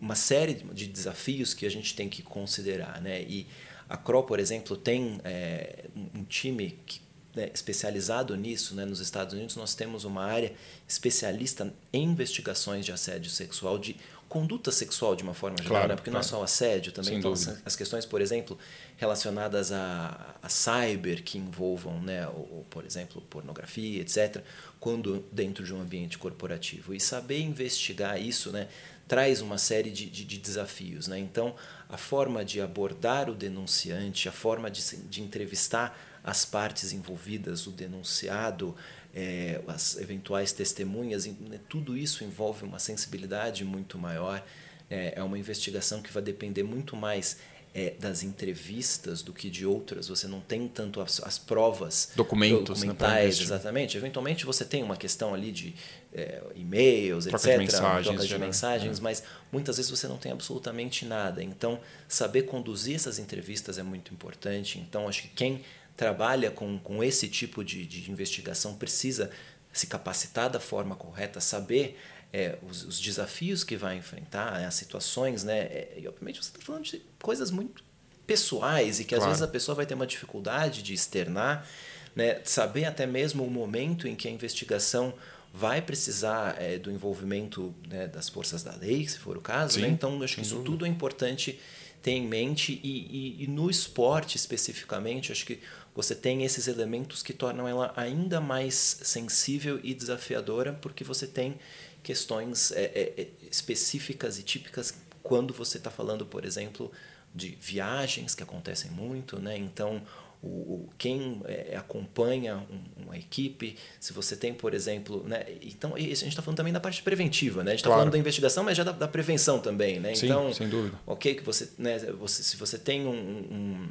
uma 0.00 0.14
série 0.14 0.54
de 0.54 0.86
desafios 0.86 1.54
que 1.54 1.66
a 1.66 1.70
gente 1.70 1.94
tem 1.94 2.08
que 2.08 2.22
considerar. 2.22 3.00
Né? 3.00 3.22
E 3.22 3.46
a 3.88 3.96
CRO, 3.96 4.22
por 4.22 4.38
exemplo, 4.38 4.76
tem 4.76 5.20
é, 5.24 5.86
um 6.14 6.24
time 6.24 6.78
que 6.86 7.00
né, 7.34 7.50
especializado 7.54 8.34
nisso, 8.36 8.74
né, 8.74 8.84
nos 8.84 9.00
Estados 9.00 9.34
Unidos, 9.34 9.54
nós 9.54 9.74
temos 9.74 10.04
uma 10.04 10.24
área 10.24 10.52
especialista 10.88 11.72
em 11.92 12.04
investigações 12.04 12.84
de 12.84 12.90
assédio 12.90 13.30
sexual, 13.30 13.78
de 13.78 13.96
conduta 14.28 14.70
sexual 14.70 15.16
de 15.16 15.22
uma 15.22 15.32
forma 15.32 15.56
geral, 15.56 15.70
claro, 15.70 15.88
né? 15.88 15.94
porque 15.94 16.10
claro. 16.10 16.22
não 16.22 16.28
é 16.28 16.30
só 16.30 16.40
o 16.40 16.42
assédio, 16.42 16.92
também 16.92 17.18
então, 17.18 17.32
as 17.64 17.76
questões, 17.76 18.04
por 18.04 18.20
exemplo, 18.20 18.58
relacionadas 18.96 19.72
a, 19.72 20.36
a 20.42 20.48
cyber, 20.48 21.22
que 21.22 21.38
envolvam, 21.38 22.00
né, 22.02 22.26
ou, 22.28 22.66
por 22.68 22.84
exemplo, 22.84 23.22
pornografia, 23.22 24.00
etc., 24.00 24.42
quando 24.78 25.24
dentro 25.32 25.64
de 25.64 25.72
um 25.72 25.80
ambiente 25.80 26.18
corporativo. 26.18 26.94
E 26.94 27.00
saber 27.00 27.40
investigar 27.40 28.20
isso 28.20 28.52
né, 28.52 28.68
traz 29.08 29.40
uma 29.40 29.56
série 29.56 29.90
de, 29.90 30.08
de, 30.08 30.24
de 30.24 30.38
desafios. 30.38 31.08
Né? 31.08 31.18
Então, 31.18 31.56
a 31.88 31.96
forma 31.96 32.44
de 32.44 32.60
abordar 32.60 33.30
o 33.30 33.34
denunciante, 33.34 34.28
a 34.28 34.32
forma 34.32 34.70
de, 34.70 34.96
de 34.96 35.22
entrevistar 35.22 35.98
as 36.22 36.44
partes 36.44 36.92
envolvidas, 36.92 37.66
o 37.66 37.70
denunciado, 37.70 38.76
é, 39.14 39.62
as 39.66 39.96
eventuais 39.96 40.52
testemunhas, 40.52 41.24
né, 41.24 41.58
tudo 41.68 41.96
isso 41.96 42.22
envolve 42.22 42.64
uma 42.64 42.78
sensibilidade 42.78 43.64
muito 43.64 43.98
maior. 43.98 44.44
É, 44.90 45.14
é 45.16 45.22
uma 45.22 45.38
investigação 45.38 46.02
que 46.02 46.12
vai 46.12 46.22
depender 46.22 46.62
muito 46.62 46.94
mais 46.94 47.38
é, 47.74 47.94
das 47.98 48.22
entrevistas 48.22 49.22
do 49.22 49.32
que 49.32 49.50
de 49.50 49.66
outras. 49.66 50.08
Você 50.08 50.26
não 50.26 50.40
tem 50.40 50.66
tanto 50.68 51.00
as, 51.00 51.20
as 51.20 51.38
provas 51.38 52.10
documentos, 52.16 52.80
né, 52.80 52.86
documentais, 52.86 53.38
né, 53.38 53.44
exatamente. 53.44 53.96
Eventualmente 53.96 54.44
você 54.44 54.64
tem 54.64 54.82
uma 54.82 54.96
questão 54.96 55.34
ali 55.34 55.52
de 55.52 55.74
é, 56.12 56.42
e-mails, 56.54 57.26
troca 57.26 57.36
etc., 57.36 57.52
de 57.52 57.58
mensagens, 57.58 58.06
troca 58.06 58.26
de 58.26 58.38
mensagens, 58.38 58.98
é. 58.98 59.02
mas 59.02 59.22
muitas 59.52 59.76
vezes 59.76 59.90
você 59.90 60.08
não 60.08 60.16
tem 60.16 60.32
absolutamente 60.32 61.04
nada. 61.04 61.42
Então, 61.42 61.80
saber 62.06 62.42
conduzir 62.42 62.96
essas 62.96 63.18
entrevistas 63.18 63.78
é 63.78 63.82
muito 63.82 64.12
importante. 64.12 64.78
Então, 64.78 65.08
acho 65.08 65.22
que 65.22 65.28
quem 65.28 65.62
trabalha 65.96 66.50
com, 66.50 66.78
com 66.78 67.02
esse 67.02 67.28
tipo 67.28 67.64
de, 67.64 67.84
de 67.84 68.10
investigação 68.10 68.74
precisa 68.74 69.30
se 69.72 69.86
capacitar 69.86 70.48
da 70.48 70.60
forma 70.60 70.94
correta, 70.94 71.40
saber 71.40 71.98
é, 72.32 72.58
os, 72.68 72.84
os, 72.84 73.00
desafios 73.00 73.64
que 73.64 73.76
vai 73.76 73.96
enfrentar, 73.96 74.64
as 74.64 74.74
situações, 74.74 75.44
né? 75.44 75.60
É, 75.60 75.94
e 75.98 76.08
obviamente 76.08 76.42
você 76.42 76.50
está 76.50 76.60
falando 76.60 76.84
de 76.84 77.02
coisas 77.20 77.50
muito 77.50 77.82
pessoais 78.26 79.00
e 79.00 79.04
que 79.04 79.14
claro. 79.14 79.24
às 79.24 79.28
vezes 79.28 79.42
a 79.42 79.48
pessoa 79.48 79.74
vai 79.74 79.86
ter 79.86 79.94
uma 79.94 80.06
dificuldade 80.06 80.82
de 80.82 80.92
externar, 80.92 81.66
né? 82.14 82.40
Saber 82.44 82.84
até 82.84 83.06
mesmo 83.06 83.44
o 83.44 83.50
momento 83.50 84.06
em 84.06 84.14
que 84.14 84.28
a 84.28 84.30
investigação 84.30 85.14
vai 85.52 85.80
precisar 85.80 86.56
é, 86.60 86.78
do 86.78 86.90
envolvimento 86.90 87.74
né, 87.88 88.06
das 88.06 88.28
forças 88.28 88.62
da 88.62 88.74
lei, 88.76 89.08
se 89.08 89.18
for 89.18 89.36
o 89.36 89.40
caso. 89.40 89.80
Né? 89.80 89.88
Então, 89.88 90.22
acho 90.22 90.36
que 90.36 90.42
isso 90.42 90.62
tudo 90.62 90.84
é 90.84 90.88
importante 90.88 91.58
ter 92.02 92.12
em 92.12 92.26
mente 92.26 92.80
e, 92.82 93.38
e, 93.40 93.44
e, 93.44 93.46
no 93.48 93.68
esporte 93.68 94.36
especificamente, 94.36 95.32
acho 95.32 95.44
que 95.44 95.60
você 95.94 96.14
tem 96.14 96.44
esses 96.44 96.68
elementos 96.68 97.22
que 97.22 97.32
tornam 97.32 97.66
ela 97.66 97.92
ainda 97.96 98.40
mais 98.40 99.00
sensível 99.02 99.80
e 99.82 99.94
desafiadora, 99.94 100.72
porque 100.74 101.02
você 101.02 101.26
tem 101.26 101.56
questões 102.02 102.72
é, 102.72 102.84
é, 102.84 103.14
é 103.16 103.26
específicas 103.50 104.38
e 104.38 104.42
típicas 104.42 104.94
quando 105.22 105.52
você 105.52 105.78
está 105.78 105.90
falando, 105.90 106.24
por 106.24 106.44
exemplo, 106.44 106.90
de 107.34 107.56
viagens 107.60 108.34
que 108.34 108.42
acontecem 108.42 108.90
muito, 108.90 109.38
né? 109.38 109.56
Então, 109.56 110.02
o, 110.42 110.46
o 110.46 110.88
quem 110.96 111.42
é, 111.44 111.76
acompanha 111.76 112.56
um, 112.56 113.04
uma 113.04 113.16
equipe, 113.18 113.76
se 114.00 114.12
você 114.12 114.36
tem, 114.36 114.54
por 114.54 114.72
exemplo, 114.72 115.22
né? 115.26 115.44
Então, 115.60 115.94
a 115.94 115.98
gente 115.98 116.28
está 116.28 116.40
falando 116.42 116.56
também 116.56 116.72
da 116.72 116.80
parte 116.80 117.02
preventiva, 117.02 117.62
né? 117.62 117.72
A 117.72 117.74
gente 117.74 117.80
está 117.80 117.88
claro. 117.88 118.00
falando 118.00 118.12
da 118.12 118.18
investigação, 118.18 118.64
mas 118.64 118.76
já 118.76 118.84
da, 118.84 118.92
da 118.92 119.08
prevenção 119.08 119.58
também, 119.58 120.00
né? 120.00 120.14
Sim, 120.14 120.26
então, 120.26 120.52
sem 120.52 120.68
dúvida. 120.68 120.98
Ok, 121.06 121.34
que 121.34 121.42
você, 121.42 121.68
né? 121.76 121.98
Você, 121.98 122.42
se 122.42 122.56
você 122.56 122.78
tem 122.78 123.06
um, 123.06 123.10
um, 123.12 123.88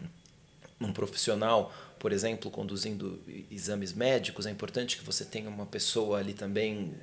um 0.87 0.93
profissional 0.93 1.71
por 1.99 2.11
exemplo, 2.11 2.51
conduzindo 2.51 3.19
exames 3.51 3.93
médicos, 3.93 4.45
é 4.45 4.51
importante 4.51 4.97
que 4.97 5.03
você 5.03 5.25
tenha 5.25 5.49
uma 5.49 5.65
pessoa 5.65 6.19
ali 6.19 6.33
também 6.33 6.93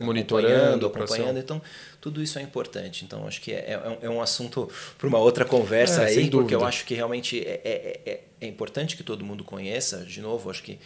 monitorando, 0.00 0.86
acompanhando. 0.86 1.38
Então, 1.38 1.60
tudo 2.00 2.22
isso 2.22 2.38
é 2.38 2.42
importante. 2.42 3.04
Então, 3.04 3.26
acho 3.26 3.40
que 3.40 3.52
é, 3.52 3.56
é, 3.56 3.98
é 4.02 4.10
um 4.10 4.20
assunto 4.20 4.70
para 4.96 5.06
uma 5.06 5.18
outra 5.18 5.44
conversa 5.44 6.02
é, 6.02 6.06
aí, 6.06 6.30
porque 6.30 6.54
eu 6.54 6.64
acho 6.64 6.84
que 6.84 6.94
realmente 6.94 7.40
é, 7.40 7.60
é, 7.64 8.00
é, 8.06 8.20
é 8.40 8.46
importante 8.46 8.96
que 8.96 9.02
todo 9.02 9.24
mundo 9.24 9.44
conheça. 9.44 9.98
De 9.98 10.20
novo, 10.20 10.50
acho 10.50 10.62
que 10.62 10.78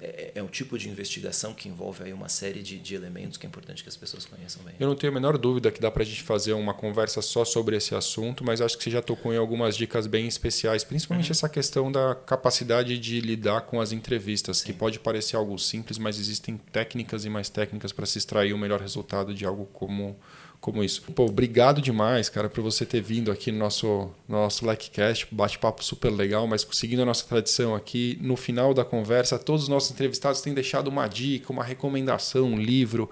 é, 0.00 0.32
é 0.36 0.42
um 0.42 0.46
tipo 0.46 0.78
de 0.78 0.88
investigação 0.88 1.52
que 1.54 1.68
envolve 1.68 2.02
aí 2.04 2.12
uma 2.12 2.28
série 2.28 2.62
de, 2.62 2.78
de 2.78 2.94
elementos 2.94 3.36
que 3.36 3.46
é 3.46 3.48
importante 3.48 3.82
que 3.82 3.88
as 3.88 3.96
pessoas 3.96 4.24
conheçam 4.24 4.62
bem. 4.64 4.74
Eu 4.80 4.88
não 4.88 4.96
tenho 4.96 5.12
a 5.12 5.14
menor 5.14 5.36
dúvida 5.36 5.70
que 5.70 5.80
dá 5.80 5.90
para 5.90 6.02
a 6.02 6.06
gente 6.06 6.22
fazer 6.22 6.54
uma 6.54 6.74
conversa 6.74 7.20
só 7.20 7.44
sobre 7.44 7.76
esse 7.76 7.94
assunto, 7.94 8.44
mas 8.44 8.60
acho 8.60 8.76
que 8.76 8.84
você 8.84 8.90
já 8.90 9.02
tocou 9.02 9.32
em 9.32 9.36
algumas 9.36 9.76
dicas 9.76 10.06
bem 10.06 10.26
especiais, 10.26 10.82
principalmente 10.82 11.26
uhum. 11.26 11.32
essa 11.32 11.48
questão 11.48 11.92
da 11.92 12.14
capacidade 12.14 12.98
de 12.98 13.20
lidar 13.20 13.62
com 13.62 13.80
as 13.80 13.92
entrevistas, 13.92 14.58
Sim. 14.58 14.66
que 14.66 14.72
pode 14.72 14.98
parecer 14.98 15.36
algo 15.36 15.58
simples, 15.58 15.98
mas 15.98 16.18
existem 16.18 16.56
técnicas 16.56 17.24
e 17.24 17.30
mais 17.30 17.48
técnicas 17.48 17.92
para 17.92 18.06
se 18.06 18.18
extrair 18.18 18.52
o 18.52 18.58
melhor 18.58 18.80
resultado 18.80 19.34
de 19.34 19.44
algo 19.44 19.66
como 19.72 20.18
como 20.66 20.82
isso. 20.82 21.00
Pô, 21.14 21.26
obrigado 21.26 21.80
demais, 21.80 22.28
cara, 22.28 22.48
por 22.48 22.60
você 22.60 22.84
ter 22.84 23.00
vindo 23.00 23.30
aqui 23.30 23.52
no 23.52 23.58
nosso, 23.58 24.10
nosso 24.28 24.68
LikeCast, 24.68 25.28
bate-papo 25.30 25.84
super 25.84 26.10
legal, 26.10 26.44
mas 26.48 26.66
seguindo 26.72 27.02
a 27.02 27.04
nossa 27.04 27.24
tradição 27.24 27.72
aqui, 27.72 28.18
no 28.20 28.36
final 28.36 28.74
da 28.74 28.84
conversa, 28.84 29.38
todos 29.38 29.62
os 29.62 29.68
nossos 29.68 29.92
entrevistados 29.92 30.40
têm 30.40 30.52
deixado 30.52 30.88
uma 30.88 31.06
dica, 31.06 31.52
uma 31.52 31.62
recomendação, 31.62 32.46
um 32.46 32.58
livro, 32.58 33.08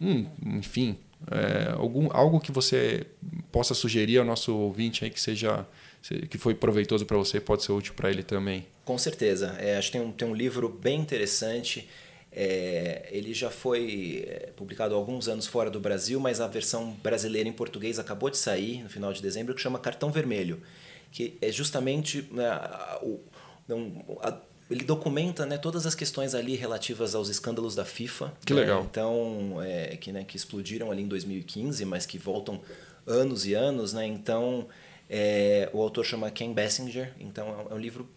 hum, 0.00 0.24
enfim, 0.42 0.96
é, 1.30 1.74
algum, 1.76 2.08
algo 2.12 2.40
que 2.40 2.50
você 2.50 3.06
possa 3.52 3.74
sugerir 3.74 4.16
ao 4.16 4.24
nosso 4.24 4.56
ouvinte 4.56 5.04
aí 5.04 5.10
que 5.10 5.20
seja 5.20 5.66
que 6.30 6.38
foi 6.38 6.54
proveitoso 6.54 7.04
para 7.04 7.18
você 7.18 7.38
pode 7.38 7.62
ser 7.62 7.72
útil 7.72 7.92
para 7.92 8.10
ele 8.10 8.22
também. 8.22 8.66
Com 8.86 8.96
certeza. 8.96 9.54
É, 9.58 9.76
acho 9.76 9.92
que 9.92 9.98
tem 9.98 10.06
um, 10.06 10.10
tem 10.10 10.26
um 10.26 10.34
livro 10.34 10.66
bem 10.66 10.98
interessante 10.98 11.86
é, 12.32 13.08
ele 13.10 13.34
já 13.34 13.50
foi 13.50 14.24
é, 14.26 14.50
publicado 14.56 14.94
há 14.94 14.96
alguns 14.98 15.28
anos 15.28 15.46
fora 15.46 15.70
do 15.70 15.80
Brasil, 15.80 16.20
mas 16.20 16.40
a 16.40 16.46
versão 16.46 16.92
brasileira 17.02 17.48
em 17.48 17.52
português 17.52 17.98
acabou 17.98 18.30
de 18.30 18.38
sair 18.38 18.82
no 18.82 18.88
final 18.88 19.12
de 19.12 19.20
dezembro, 19.20 19.54
que 19.54 19.60
chama 19.60 19.78
Cartão 19.78 20.10
Vermelho, 20.10 20.62
que 21.10 21.36
é 21.40 21.50
justamente 21.50 22.28
né, 22.30 22.48
o, 23.02 23.20
a, 24.22 24.38
ele 24.70 24.84
documenta 24.84 25.44
né, 25.44 25.58
todas 25.58 25.84
as 25.84 25.96
questões 25.96 26.32
ali 26.32 26.54
relativas 26.54 27.14
aos 27.16 27.28
escândalos 27.28 27.74
da 27.74 27.84
FIFA. 27.84 28.32
Que 28.46 28.54
né, 28.54 28.60
legal. 28.60 28.86
Então, 28.88 29.60
é, 29.60 29.96
que, 29.96 30.12
né, 30.12 30.22
que 30.22 30.36
explodiram 30.36 30.92
ali 30.92 31.02
em 31.02 31.08
2015, 31.08 31.84
mas 31.84 32.06
que 32.06 32.16
voltam 32.16 32.60
anos 33.04 33.44
e 33.46 33.54
anos. 33.54 33.92
Né? 33.92 34.06
Então, 34.06 34.68
é, 35.08 35.68
o 35.72 35.82
autor 35.82 36.04
chama 36.04 36.30
Ken 36.30 36.52
Bessinger. 36.52 37.12
Então, 37.18 37.66
é 37.68 37.74
um 37.74 37.78
livro. 37.78 38.08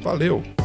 Valeu! 0.02 0.59